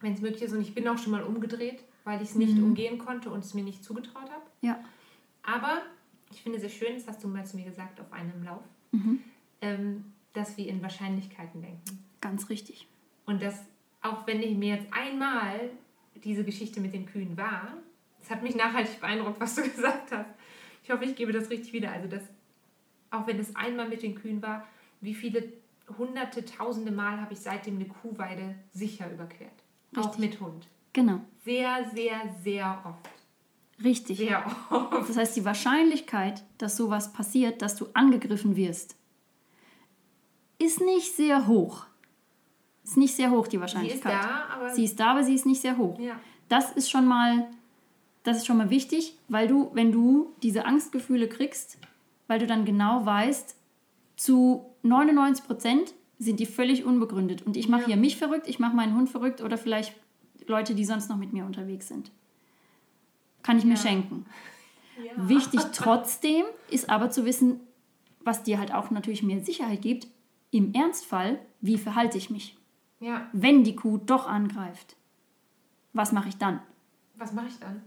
Wenn 0.00 0.12
es 0.12 0.20
möglich 0.20 0.42
ist. 0.42 0.52
Und 0.52 0.60
ich 0.60 0.74
bin 0.74 0.86
auch 0.88 0.98
schon 0.98 1.12
mal 1.12 1.22
umgedreht, 1.22 1.82
weil 2.04 2.20
ich 2.22 2.30
es 2.30 2.34
nicht 2.34 2.56
Mhm. 2.56 2.64
umgehen 2.64 2.98
konnte 2.98 3.30
und 3.30 3.40
es 3.44 3.54
mir 3.54 3.64
nicht 3.64 3.82
zugetraut 3.82 4.30
habe. 4.30 4.42
Ja. 4.60 4.78
Aber 5.42 5.82
ich 6.30 6.42
finde 6.42 6.56
es 6.58 6.62
sehr 6.62 6.70
schön, 6.70 6.94
das 6.96 7.06
hast 7.08 7.24
du 7.24 7.28
mal 7.28 7.46
zu 7.46 7.56
mir 7.56 7.64
gesagt 7.64 8.00
auf 8.00 8.12
einem 8.12 8.42
Lauf, 8.44 8.62
Mhm. 8.92 9.20
ähm, 9.62 10.04
dass 10.34 10.56
wir 10.56 10.68
in 10.68 10.82
Wahrscheinlichkeiten 10.82 11.62
denken. 11.62 12.04
Ganz 12.20 12.48
richtig. 12.50 12.86
Und 13.24 13.42
dass, 13.42 13.64
auch 14.02 14.26
wenn 14.26 14.42
ich 14.42 14.56
mir 14.56 14.76
jetzt 14.76 14.92
einmal 14.92 15.70
diese 16.24 16.44
Geschichte 16.44 16.80
mit 16.80 16.92
den 16.92 17.06
Kühen 17.06 17.36
war, 17.36 17.72
das 18.20 18.30
hat 18.30 18.42
mich 18.42 18.54
nachhaltig 18.54 19.00
beeindruckt, 19.00 19.40
was 19.40 19.54
du 19.54 19.62
gesagt 19.68 20.12
hast. 20.12 20.28
Ich 20.84 20.90
hoffe, 20.90 21.04
ich 21.04 21.16
gebe 21.16 21.32
das 21.32 21.48
richtig 21.50 21.72
wieder. 21.72 21.90
Also, 21.90 22.06
dass, 22.08 22.22
auch 23.10 23.26
wenn 23.26 23.38
es 23.40 23.56
einmal 23.56 23.88
mit 23.88 24.02
den 24.02 24.14
Kühen 24.14 24.42
war, 24.42 24.66
wie 25.00 25.14
viele 25.14 25.52
hunderte, 25.98 26.44
tausende 26.44 26.90
Mal 26.90 27.20
habe 27.20 27.32
ich 27.32 27.40
seitdem 27.40 27.76
eine 27.76 27.86
Kuhweide 27.86 28.54
sicher 28.72 29.10
überquert. 29.10 29.52
Auch 29.96 30.06
Richtig. 30.08 30.18
mit 30.18 30.40
Hund. 30.40 30.66
Genau. 30.92 31.20
Sehr, 31.44 31.88
sehr, 31.94 32.20
sehr 32.42 32.82
oft. 32.84 33.08
Richtig. 33.84 34.18
Sehr 34.18 34.44
oft. 34.70 35.08
Das 35.08 35.16
heißt, 35.16 35.36
die 35.36 35.44
Wahrscheinlichkeit, 35.44 36.42
dass 36.58 36.76
sowas 36.76 37.12
passiert, 37.12 37.62
dass 37.62 37.76
du 37.76 37.86
angegriffen 37.94 38.56
wirst, 38.56 38.96
ist 40.58 40.80
nicht 40.80 41.14
sehr 41.14 41.46
hoch. 41.46 41.86
Ist 42.84 42.96
nicht 42.96 43.14
sehr 43.14 43.30
hoch, 43.30 43.46
die 43.46 43.50
Sie 43.50 43.56
ist 43.56 43.60
Wahrscheinlichkeit. 43.60 44.12
da, 44.12 44.44
aber. 44.54 44.70
Sie 44.74 44.84
ist 44.84 44.98
da, 44.98 45.10
aber 45.10 45.24
sie 45.24 45.34
ist 45.34 45.46
nicht 45.46 45.60
sehr 45.60 45.76
hoch. 45.76 45.98
ja. 45.98 46.18
Das 46.48 46.70
ist 46.70 46.88
schon 46.88 47.06
mal, 47.06 47.48
das 48.22 48.36
ist 48.36 48.46
schon 48.46 48.56
mal 48.56 48.70
wichtig, 48.70 49.18
weil 49.28 49.48
du, 49.48 49.70
wenn 49.74 49.90
du 49.90 50.32
diese 50.44 50.64
Angstgefühle 50.64 51.28
kriegst, 51.28 51.76
weil 52.28 52.38
du 52.38 52.46
dann 52.46 52.64
genau 52.64 53.04
weißt, 53.04 53.56
zu 54.14 54.64
99 54.88 55.44
Prozent 55.46 55.94
sind 56.18 56.40
die 56.40 56.46
völlig 56.46 56.84
unbegründet. 56.84 57.42
Und 57.42 57.56
ich 57.56 57.68
mache 57.68 57.82
Ja. 57.82 57.86
hier 57.88 57.96
mich 57.96 58.16
verrückt, 58.16 58.48
ich 58.48 58.58
mache 58.58 58.74
meinen 58.74 58.94
Hund 58.96 59.08
verrückt 59.10 59.40
oder 59.42 59.58
vielleicht 59.58 59.94
Leute, 60.46 60.74
die 60.74 60.84
sonst 60.84 61.08
noch 61.10 61.16
mit 61.16 61.32
mir 61.32 61.44
unterwegs 61.44 61.88
sind. 61.88 62.10
Kann 63.42 63.58
ich 63.58 63.64
mir 63.64 63.74
Ja. 63.74 63.80
schenken. 63.80 64.26
ja. 65.04 65.12
Wichtig 65.28 65.60
trotzdem 65.72 66.44
ist 66.70 66.88
aber 66.88 67.10
zu 67.10 67.24
wissen, 67.24 67.60
was 68.20 68.42
dir 68.42 68.58
halt 68.58 68.72
auch 68.74 68.90
natürlich 68.90 69.22
mehr 69.22 69.40
Sicherheit 69.44 69.82
gibt, 69.82 70.06
im 70.50 70.72
Ernstfall, 70.74 71.38
wie 71.60 71.76
verhalte 71.78 72.16
ich 72.18 72.30
mich, 72.30 72.56
wenn 73.32 73.62
die 73.62 73.76
Kuh 73.76 73.98
doch 73.98 74.26
angreift. 74.26 74.96
Was 75.92 76.12
mache 76.12 76.28
ich 76.28 76.38
dann? 76.38 76.60
Was 77.16 77.32
mache 77.32 77.46
ich 77.48 77.58
dann? 77.58 77.82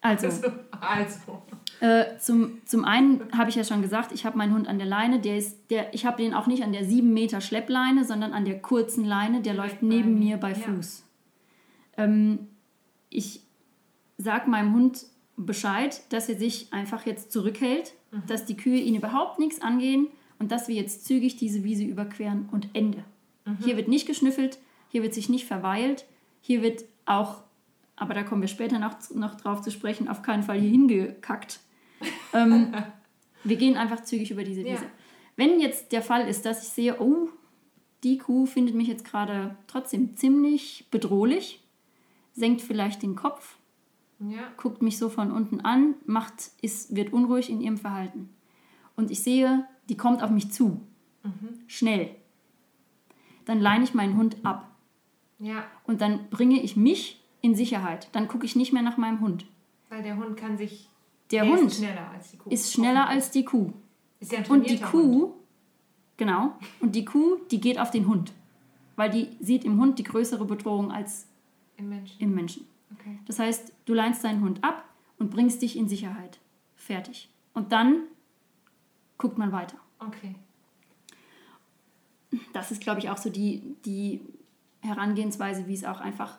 Also, 0.00 0.28
Also. 0.80 1.42
äh, 1.80 2.16
zum, 2.18 2.58
zum 2.64 2.84
einen 2.84 3.22
habe 3.36 3.50
ich 3.50 3.56
ja 3.56 3.64
schon 3.64 3.82
gesagt, 3.82 4.12
ich 4.12 4.24
habe 4.24 4.38
meinen 4.38 4.54
Hund 4.54 4.66
an 4.68 4.78
der 4.78 4.86
Leine. 4.86 5.20
Der 5.20 5.36
ist, 5.36 5.70
der, 5.70 5.92
ich 5.94 6.06
habe 6.06 6.22
den 6.22 6.32
auch 6.34 6.46
nicht 6.46 6.62
an 6.62 6.72
der 6.72 6.84
7 6.84 7.12
Meter 7.12 7.40
Schleppleine, 7.40 8.04
sondern 8.04 8.32
an 8.32 8.44
der 8.44 8.60
kurzen 8.60 9.04
Leine. 9.04 9.42
Der 9.42 9.54
läuft 9.54 9.82
neben 9.82 10.18
mir, 10.18 10.36
bei 10.38 10.50
ja. 10.52 10.56
Fuß. 10.56 11.04
Ähm, 11.96 12.48
ich 13.10 13.42
sage 14.18 14.48
meinem 14.50 14.74
Hund 14.74 15.04
Bescheid, 15.36 16.00
dass 16.12 16.28
er 16.28 16.36
sich 16.38 16.72
einfach 16.72 17.06
jetzt 17.06 17.32
zurückhält, 17.32 17.94
Mhm. 18.12 18.22
dass 18.26 18.44
die 18.44 18.56
Kühe 18.56 18.78
ihn 18.80 18.96
überhaupt 18.96 19.38
nichts 19.38 19.60
angehen 19.62 20.08
und 20.40 20.50
dass 20.50 20.66
wir 20.66 20.74
jetzt 20.74 21.04
zügig 21.04 21.36
diese 21.36 21.62
Wiese 21.62 21.84
überqueren 21.84 22.48
und 22.50 22.68
Ende. 22.72 23.04
Mhm. 23.44 23.58
Hier 23.64 23.76
wird 23.76 23.86
nicht 23.88 24.06
geschnüffelt, 24.06 24.58
hier 24.88 25.02
wird 25.04 25.14
sich 25.14 25.28
nicht 25.28 25.46
verweilt, 25.46 26.06
hier 26.40 26.60
wird 26.62 26.84
auch, 27.06 27.42
aber 28.00 28.14
da 28.14 28.22
kommen 28.24 28.40
wir 28.40 28.48
später 28.48 28.78
noch, 28.78 28.94
noch 29.14 29.36
drauf 29.36 29.60
zu 29.60 29.70
sprechen, 29.70 30.08
auf 30.08 30.22
keinen 30.22 30.42
Fall 30.42 30.58
hier 30.58 30.70
hingekackt. 30.70 31.60
ähm, 32.32 32.72
wir 33.44 33.56
gehen 33.56 33.76
einfach 33.76 34.02
zügig 34.02 34.30
über 34.30 34.42
diese 34.42 34.62
Ja. 34.62 34.72
Wiese. 34.72 34.86
Wenn 35.36 35.60
jetzt 35.60 35.92
der 35.92 36.02
Fall 36.02 36.26
ist, 36.26 36.44
dass 36.46 36.62
ich 36.64 36.70
sehe, 36.70 37.00
oh, 37.00 37.28
die 38.02 38.18
Kuh 38.18 38.46
findet 38.46 38.74
mich 38.74 38.88
jetzt 38.88 39.04
gerade 39.04 39.56
trotzdem 39.66 40.16
ziemlich 40.16 40.86
bedrohlich, 40.90 41.62
senkt 42.32 42.62
vielleicht 42.62 43.02
den 43.02 43.16
Kopf, 43.16 43.56
Ja. 44.18 44.50
guckt 44.56 44.80
mich 44.82 44.96
so 44.98 45.08
von 45.10 45.30
unten 45.30 45.60
an, 45.60 45.94
macht, 46.06 46.50
ist, 46.62 46.96
wird 46.96 47.12
unruhig 47.12 47.50
in 47.50 47.60
ihrem 47.60 47.76
Verhalten. 47.76 48.30
Und 48.96 49.10
ich 49.10 49.22
sehe, 49.22 49.66
die 49.90 49.96
kommt 49.96 50.22
auf 50.22 50.30
mich 50.30 50.50
zu. 50.50 50.80
Schnell. 51.66 52.10
Dann 53.44 53.60
leine 53.60 53.84
ich 53.84 53.92
meinen 53.94 54.16
Hund 54.16 54.36
ab. 54.42 54.70
Ja. 55.38 55.64
Und 55.84 56.00
dann 56.00 56.28
bringe 56.30 56.62
ich 56.62 56.76
mich 56.76 57.19
in 57.42 57.54
Sicherheit. 57.54 58.08
Dann 58.12 58.28
gucke 58.28 58.44
ich 58.46 58.56
nicht 58.56 58.72
mehr 58.72 58.82
nach 58.82 58.96
meinem 58.96 59.20
Hund. 59.20 59.46
Weil 59.88 60.02
der 60.02 60.16
Hund 60.16 60.36
kann 60.36 60.56
sich. 60.56 60.88
Der 61.30 61.44
er 61.44 61.50
Hund 61.50 61.70
ist 61.70 61.78
schneller 61.78 62.10
als 62.10 62.30
die 62.30 62.36
Kuh. 62.38 62.50
ist 62.50 62.72
schneller 62.72 63.08
als 63.08 63.30
die 63.30 63.44
Kuh. 63.44 63.72
Ist 64.18 64.32
ja 64.32 64.38
ein 64.40 64.46
Und 64.46 64.68
die 64.68 64.80
Kuh, 64.80 65.02
Hund. 65.22 65.34
genau, 66.16 66.52
und 66.80 66.94
die 66.96 67.04
Kuh, 67.04 67.36
die 67.50 67.60
geht 67.60 67.78
auf 67.78 67.90
den 67.90 68.06
Hund. 68.08 68.32
Weil 68.96 69.10
die 69.10 69.28
sieht 69.40 69.64
im 69.64 69.80
Hund 69.80 69.98
die 69.98 70.02
größere 70.02 70.44
Bedrohung 70.44 70.90
als 70.92 71.26
Im 71.76 71.88
Menschen. 71.88 72.20
im 72.20 72.34
Menschen. 72.34 72.66
Okay. 72.92 73.18
Das 73.26 73.38
heißt, 73.38 73.72
du 73.86 73.94
leinst 73.94 74.24
deinen 74.24 74.42
Hund 74.42 74.62
ab 74.64 74.84
und 75.18 75.30
bringst 75.30 75.62
dich 75.62 75.76
in 75.78 75.88
Sicherheit. 75.88 76.38
Fertig. 76.76 77.30
Und 77.54 77.72
dann 77.72 78.02
guckt 79.16 79.38
man 79.38 79.52
weiter. 79.52 79.76
Okay. 80.00 80.34
Das 82.52 82.70
ist, 82.70 82.80
glaube 82.80 83.00
ich, 83.00 83.10
auch 83.10 83.16
so 83.16 83.30
die, 83.30 83.62
die 83.84 84.20
Herangehensweise, 84.80 85.66
wie 85.66 85.74
es 85.74 85.84
auch 85.84 86.00
einfach 86.00 86.38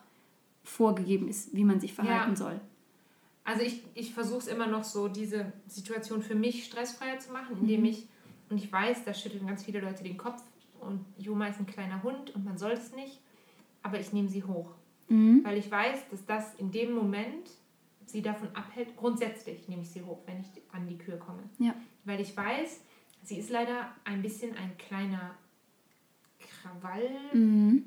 vorgegeben 0.64 1.28
ist, 1.28 1.54
wie 1.56 1.64
man 1.64 1.80
sich 1.80 1.94
verhalten 1.94 2.32
Ja. 2.32 2.36
soll. 2.36 2.60
Also 3.44 3.64
ich, 3.64 3.84
ich 3.96 4.14
versuche 4.14 4.40
es 4.40 4.48
immer 4.48 4.68
noch 4.68 4.84
so, 4.84 5.08
diese 5.08 5.52
Situation 5.68 6.22
für 6.22 6.36
mich 6.36 6.66
stressfreier 6.66 7.20
zu 7.20 7.32
machen, 7.32 7.58
indem 7.60 7.82
Mhm. 7.82 7.86
ich, 7.88 8.08
und 8.50 8.58
ich 8.58 8.72
weiß, 8.72 9.04
da 9.06 9.14
schütteln 9.14 9.48
ganz 9.48 9.64
viele 9.64 9.80
Leute 9.82 10.04
den 10.04 10.18
Kopf 10.18 10.44
und 10.80 11.04
Juma 11.18 11.48
ist 11.48 11.60
ein 11.60 11.66
kleiner 11.66 12.04
Hund 12.04 12.36
und 12.36 12.46
man 12.46 12.58
soll 12.58 12.72
es 12.74 12.94
nicht, 12.94 13.20
aber 13.82 14.00
ich 14.00 14.14
nehme 14.14 14.30
sie 14.30 14.44
hoch. 14.44 14.70
Mhm. 15.10 15.44
Weil 15.44 15.58
ich 15.58 15.70
weiß, 15.72 16.10
dass 16.12 16.26
das 16.26 16.54
in 16.56 16.72
dem 16.72 16.94
Moment 16.94 17.50
sie 18.06 18.22
davon 18.22 18.50
abhält. 18.56 18.96
Grundsätzlich 18.98 19.68
nehme 19.68 19.82
ich 19.82 19.90
sie 19.90 20.04
hoch, 20.04 20.20
wenn 20.26 20.40
ich 20.42 20.48
an 20.72 20.88
die 20.88 20.98
Kühe 20.98 21.18
komme. 21.18 21.42
Ja. 21.60 21.74
Weil 22.06 22.20
ich 22.22 22.36
weiß, 22.38 22.82
sie 23.24 23.38
ist 23.40 23.50
leider 23.50 23.90
ein 24.04 24.22
bisschen 24.22 24.56
ein 24.58 24.78
kleiner 24.78 25.32
Krawall. 26.40 27.10
Mhm. 27.34 27.86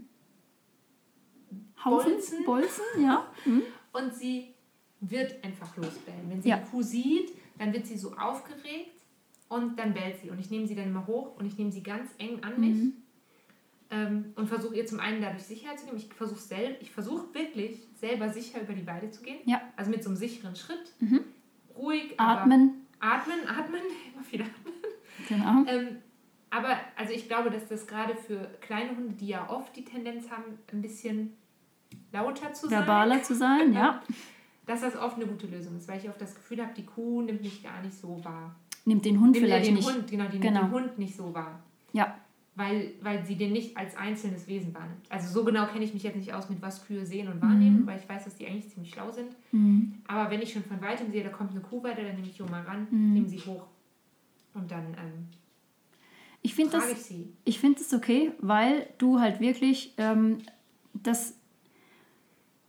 Haufen, 1.84 2.12
Bolzen? 2.12 2.44
Bolzen, 2.44 2.84
ja. 3.02 3.26
Mhm. 3.44 3.62
Und 3.92 4.14
sie 4.14 4.54
wird 5.00 5.42
einfach 5.44 5.76
losbellen. 5.76 6.28
Wenn 6.30 6.42
sie 6.42 6.48
Ja. 6.48 6.56
die 6.58 6.70
Kuh 6.70 6.82
sieht, 6.82 7.32
dann 7.58 7.72
wird 7.72 7.86
sie 7.86 7.96
so 7.96 8.12
aufgeregt 8.16 8.92
und 9.48 9.78
dann 9.78 9.92
bellt 9.94 10.20
sie. 10.22 10.30
Und 10.30 10.38
ich 10.40 10.50
nehme 10.50 10.66
sie 10.66 10.74
dann 10.74 10.86
immer 10.86 11.06
hoch 11.06 11.36
und 11.38 11.46
ich 11.46 11.58
nehme 11.58 11.70
sie 11.70 11.82
ganz 11.82 12.10
eng 12.18 12.42
an 12.42 12.58
mich 12.60 12.74
Mhm. 12.76 12.92
ähm, 13.90 14.32
und 14.36 14.48
versuche 14.48 14.74
ihr 14.76 14.86
zum 14.86 14.98
einen 15.00 15.20
dadurch 15.20 15.44
Sicherheit 15.44 15.78
zu 15.78 15.84
geben. 15.86 15.98
Ich 15.98 16.12
versuche 16.12 16.40
sel 16.40 16.76
ich 16.80 16.90
versuche 16.90 17.32
wirklich 17.34 17.86
selber 17.96 18.30
sicher 18.30 18.60
über 18.62 18.72
die 18.72 18.86
Weide 18.86 19.10
zu 19.10 19.22
gehen. 19.22 19.38
Ja. 19.44 19.60
Also 19.76 19.90
mit 19.90 20.02
so 20.02 20.08
einem 20.10 20.16
sicheren 20.16 20.56
Schritt. 20.56 20.92
Mhm. 21.00 21.20
Ruhig. 21.76 22.14
Atmen, 22.18 22.86
atmen, 23.00 23.40
atmen, 23.46 23.80
immer 24.14 24.32
wieder. 24.32 24.46
genau. 25.28 25.64
Ähm, 25.66 25.98
aber 26.50 26.76
also 26.96 27.12
ich 27.12 27.26
glaube, 27.28 27.50
dass 27.50 27.68
das 27.68 27.86
gerade 27.86 28.14
für 28.14 28.48
kleine 28.60 28.96
Hunde, 28.96 29.14
die 29.14 29.26
ja 29.28 29.50
oft 29.50 29.76
die 29.76 29.84
Tendenz 29.84 30.30
haben, 30.30 30.44
ein 30.72 30.82
bisschen 30.82 31.36
lauter 32.12 32.52
zu 32.52 32.68
sein. 32.68 32.78
Verbaler 32.80 33.22
zu 33.22 33.34
sein, 33.34 33.72
ja. 33.72 34.02
dass 34.66 34.80
das 34.80 34.96
oft 34.96 35.16
eine 35.16 35.26
gute 35.26 35.46
Lösung 35.46 35.76
ist, 35.76 35.88
weil 35.88 35.98
ich 36.00 36.08
oft 36.08 36.20
das 36.20 36.34
Gefühl 36.34 36.62
habe, 36.62 36.72
die 36.74 36.84
Kuh 36.86 37.22
nimmt 37.22 37.42
mich 37.42 37.62
gar 37.62 37.82
nicht 37.82 37.94
so 37.94 38.22
wahr. 38.24 38.54
Nimmt 38.86 39.04
den 39.04 39.18
Hund 39.20 39.32
Nimmt 39.32 39.44
vielleicht 39.46 39.66
den 39.66 39.74
nicht. 39.74 39.88
Hund, 39.88 40.10
genau, 40.10 40.24
die 40.28 40.38
Genau. 40.40 40.60
nimmt 40.62 40.72
den 40.74 40.80
Hund 40.82 40.98
nicht 40.98 41.16
so 41.16 41.32
wahr, 41.34 41.60
Ja, 41.92 42.18
weil, 42.56 42.92
weil 43.02 43.24
sie 43.26 43.34
den 43.36 43.52
nicht 43.52 43.76
als 43.76 43.96
einzelnes 43.96 44.46
Wesen 44.46 44.72
wahrnimmt. 44.74 45.04
Also 45.10 45.32
so 45.32 45.44
genau 45.44 45.66
kenne 45.66 45.84
ich 45.84 45.92
mich 45.92 46.02
jetzt 46.04 46.16
nicht 46.16 46.32
aus, 46.32 46.48
mit 46.50 46.62
was 46.62 46.86
Kühe 46.86 47.04
sehen 47.04 47.26
und 47.28 47.42
wahrnehmen, 47.42 47.84
weil 47.86 47.98
ich 47.98 48.08
weiß, 48.08 48.24
dass 48.24 48.36
die 48.36 48.46
eigentlich 48.46 48.68
ziemlich 48.70 48.92
schlau 48.92 49.10
sind. 49.10 49.34
mhm. 49.52 49.94
Aber 50.06 50.30
wenn 50.30 50.40
ich 50.40 50.52
schon 50.52 50.62
von 50.64 50.80
weitem 50.80 51.10
sehe, 51.10 51.24
da 51.24 51.30
kommt 51.30 51.50
eine 51.50 51.60
Kuh 51.60 51.82
weiter, 51.82 52.02
dann 52.02 52.14
nehme 52.14 52.28
ich 52.28 52.36
Joma 52.38 52.60
ran, 52.60 52.86
Mhm. 52.90 53.12
nehme 53.14 53.28
sie 53.28 53.40
hoch 53.40 53.66
und 54.54 54.70
dann 54.70 54.84
ähm, 54.94 55.26
ich 56.42 56.54
finde 56.54 56.72
das, 56.72 57.10
ich 57.10 57.26
ich 57.44 57.58
finde 57.58 57.80
es 57.80 57.92
okay, 57.94 58.32
weil 58.38 58.86
du 58.98 59.18
halt 59.18 59.40
wirklich 59.40 59.94
ähm, 59.96 60.38
das 60.92 61.34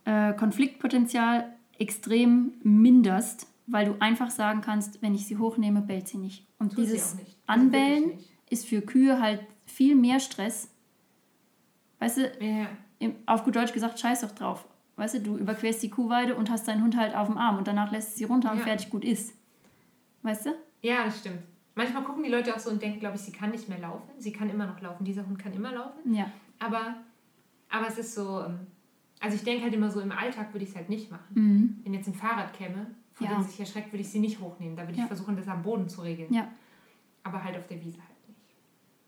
äh, 0.06 0.34
Konfliktpotenzial 0.34 1.54
extrem 1.78 2.54
minderst, 2.64 3.48
weil 3.68 3.86
du 3.88 3.96
einfach 4.00 4.30
sagen 4.30 4.62
kannst, 4.62 5.02
wenn 5.02 5.14
ich 5.16 5.26
sie 5.28 5.38
hochnehme, 5.38 5.82
bellt 5.82 6.08
sie 6.08 6.18
nicht. 6.18 6.46
Und 6.60 6.70
Tut 6.70 6.80
dieses 6.86 7.16
nicht. 7.16 7.38
Anbellen 7.48 8.14
ist 8.50 8.66
für 8.68 8.82
Kühe 8.82 9.20
halt 9.20 9.42
viel 9.66 9.96
mehr 9.96 10.20
Stress. 10.20 10.70
Weißt 12.00 12.18
du, 12.18 12.32
Ja, 12.40 12.68
im, 13.00 13.16
auf 13.26 13.44
gut 13.44 13.56
Deutsch 13.56 13.74
gesagt, 13.74 14.00
scheiß 14.00 14.22
doch 14.22 14.32
drauf. 14.32 14.66
Weißt 14.98 15.16
du, 15.16 15.20
du 15.22 15.38
überquerst 15.38 15.84
die 15.84 15.90
Kuhweide 15.90 16.36
und 16.36 16.50
hast 16.50 16.68
deinen 16.68 16.84
Hund 16.84 16.96
halt 16.96 17.16
auf 17.16 17.28
dem 17.28 17.38
Arm 17.38 17.58
und 17.58 17.68
danach 17.68 17.92
lässt 17.92 18.16
sie 18.18 18.24
runter 18.24 18.52
und 18.52 18.60
Ja. 18.60 18.64
fertig 18.64 18.90
gut 18.90 19.04
ist. 19.04 19.34
Weißt 20.22 20.46
du? 20.46 20.52
ja, 20.82 21.04
das 21.06 21.20
stimmt. 21.20 21.40
Manchmal 21.78 22.04
gucken 22.04 22.24
die 22.24 22.30
Leute 22.30 22.56
auch 22.56 22.60
so 22.60 22.70
und 22.70 22.82
denken, 22.82 23.00
glaube 23.02 23.16
ich, 23.18 23.22
sie 23.24 23.34
kann 23.34 23.50
nicht 23.52 23.68
mehr 23.68 23.80
laufen. 23.80 24.10
Sie 24.18 24.32
kann 24.32 24.50
immer 24.50 24.66
noch 24.66 24.80
laufen. 24.82 25.04
Dieser 25.04 25.26
Hund 25.28 25.38
kann 25.38 25.52
immer 25.54 25.74
laufen. 25.74 26.14
Ja. 26.14 26.32
Aber, 26.60 26.96
aber 27.70 27.88
es 27.90 27.98
ist 27.98 28.16
so, 28.16 28.44
ähm, 28.46 28.60
also 29.20 29.36
ich 29.36 29.44
denke 29.44 29.64
halt 29.64 29.74
immer 29.74 29.90
so, 29.90 30.00
im 30.02 30.12
Alltag 30.12 30.54
würde 30.54 30.64
ich 30.64 30.72
es 30.72 30.76
halt 30.76 30.90
nicht 30.90 31.10
machen. 31.12 31.26
Mhm. 31.34 31.80
Wenn 31.84 31.94
jetzt 31.94 32.08
ein 32.08 32.14
Fahrrad 32.14 32.54
käme, 32.54 32.88
von 33.14 33.28
Ja. 33.28 33.34
dem 33.36 33.44
sich 33.44 33.60
erschreckt, 33.60 33.92
würde 33.94 34.02
ich 34.02 34.10
sie 34.10 34.20
nicht 34.20 34.40
hochnehmen. 34.40 34.76
Da 34.76 34.84
würde 34.84 34.98
Ja. 34.98 35.04
ich 35.04 35.08
versuchen, 35.08 35.36
das 35.38 35.48
am 35.48 35.62
Boden 35.64 35.88
zu 35.88 36.02
regeln. 36.02 36.34
Ja. 36.34 36.48
Aber 37.24 37.44
halt 37.44 37.58
auf 37.58 37.68
der 37.68 37.82
Wiese 37.84 37.98
halt 38.00 38.28
nicht. 38.28 38.40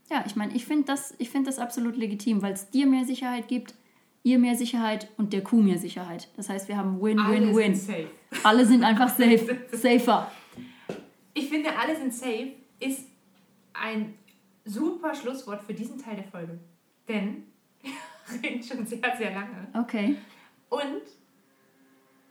Ja, 0.09 0.23
ich 0.25 0.35
meine, 0.35 0.53
ich 0.55 0.65
finde 0.65 0.85
das, 0.85 1.13
ich 1.17 1.29
find 1.29 1.45
das 1.47 1.59
absolut 1.59 1.97
legitim, 1.97 2.41
weil 2.41 2.53
es 2.53 2.69
dir 2.69 2.87
mehr 2.87 3.03
Sicherheit 3.05 3.47
gibt, 3.47 3.75
ihr 4.23 4.39
mehr 4.39 4.55
Sicherheit 4.55 5.09
und 5.17 5.33
der 5.33 5.43
Kuh 5.43 5.61
mehr 5.61 5.77
Sicherheit. 5.77 6.29
Das 6.37 6.49
heißt, 6.49 6.67
wir 6.69 6.77
haben 6.77 6.95
Alle 6.95 7.01
Win-Win-Win. 7.03 7.75
safe. 7.75 8.07
Alle 8.43 8.65
sind 8.65 8.83
einfach 8.83 9.09
safe, 9.17 9.57
safer. 9.73 10.31
Ich 11.33 11.49
finde, 11.49 11.69
alle 11.77 11.95
sind 11.95 12.13
safe 12.13 12.53
ist 12.79 13.07
ein 13.73 14.13
super 14.65 15.13
Schlusswort 15.13 15.61
für 15.63 15.73
diesen 15.73 15.97
Teil 15.97 16.15
der 16.15 16.25
Folge. 16.25 16.59
Denn 17.07 17.43
reden 18.43 18.63
schon 18.63 18.85
sehr, 18.85 19.15
sehr 19.17 19.33
lange. 19.33 19.67
Okay. 19.73 20.15
Und 20.69 21.03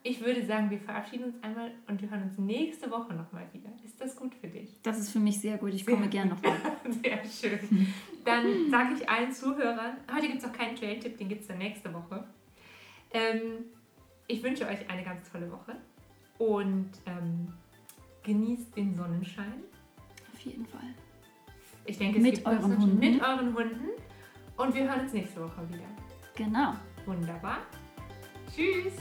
ich 0.02 0.24
würde 0.24 0.44
sagen, 0.46 0.70
wir 0.70 0.78
verabschieden 0.78 1.24
uns 1.24 1.42
einmal 1.42 1.72
und 1.88 2.00
wir 2.00 2.08
hören 2.08 2.22
uns 2.22 2.38
nächste 2.38 2.90
Woche 2.90 3.12
nochmal 3.12 3.46
wieder. 3.52 3.70
Ist 3.84 4.00
das 4.00 4.14
gut 4.14 4.34
für 4.34 4.46
dich? 4.46 4.76
Das 4.82 4.98
ist 4.98 5.10
für 5.10 5.18
mich 5.18 5.40
sehr 5.40 5.58
gut. 5.58 5.74
Ich 5.74 5.84
Sehr 5.84 5.94
komme 5.94 6.08
gern 6.08 6.28
nochmal. 6.28 6.56
Sehr 7.02 7.24
schön. 7.24 7.88
Dann 8.24 8.70
sage 8.70 8.94
ich 8.94 9.08
allen 9.08 9.32
Zuhörern, 9.32 9.96
heute 10.14 10.28
gibt 10.28 10.38
es 10.38 10.46
noch 10.46 10.52
keinen 10.52 10.76
Trail-Tipp, 10.76 11.18
den 11.18 11.28
gibt 11.28 11.40
es 11.42 11.48
dann 11.48 11.58
nächste 11.58 11.92
Woche. 11.92 12.24
Ähm, 13.12 13.64
ich 14.28 14.42
wünsche 14.42 14.66
euch 14.66 14.88
eine 14.88 15.02
ganz 15.02 15.28
tolle 15.30 15.50
Woche 15.50 15.76
und 16.38 16.90
ähm, 17.06 17.48
genießt 18.22 18.76
den 18.76 18.94
Sonnenschein. 18.94 19.64
Auf 20.32 20.40
jeden 20.40 20.66
Fall. 20.66 20.94
Ich 21.84 21.98
denke, 21.98 22.18
es 22.18 22.22
Mit 22.22 22.34
gibt 22.36 22.46
euren. 22.46 22.78
Hunden. 22.78 22.98
Mit 22.98 23.22
euren 23.22 23.54
Hunden. 23.54 23.88
Und 24.56 24.74
wir 24.74 24.88
hören 24.88 25.00
uns 25.00 25.12
nächste 25.12 25.42
Woche 25.42 25.68
wieder. 25.68 25.84
Genau. 26.34 26.74
Wunderbar. 27.04 27.58
Tschüss. 28.54 28.94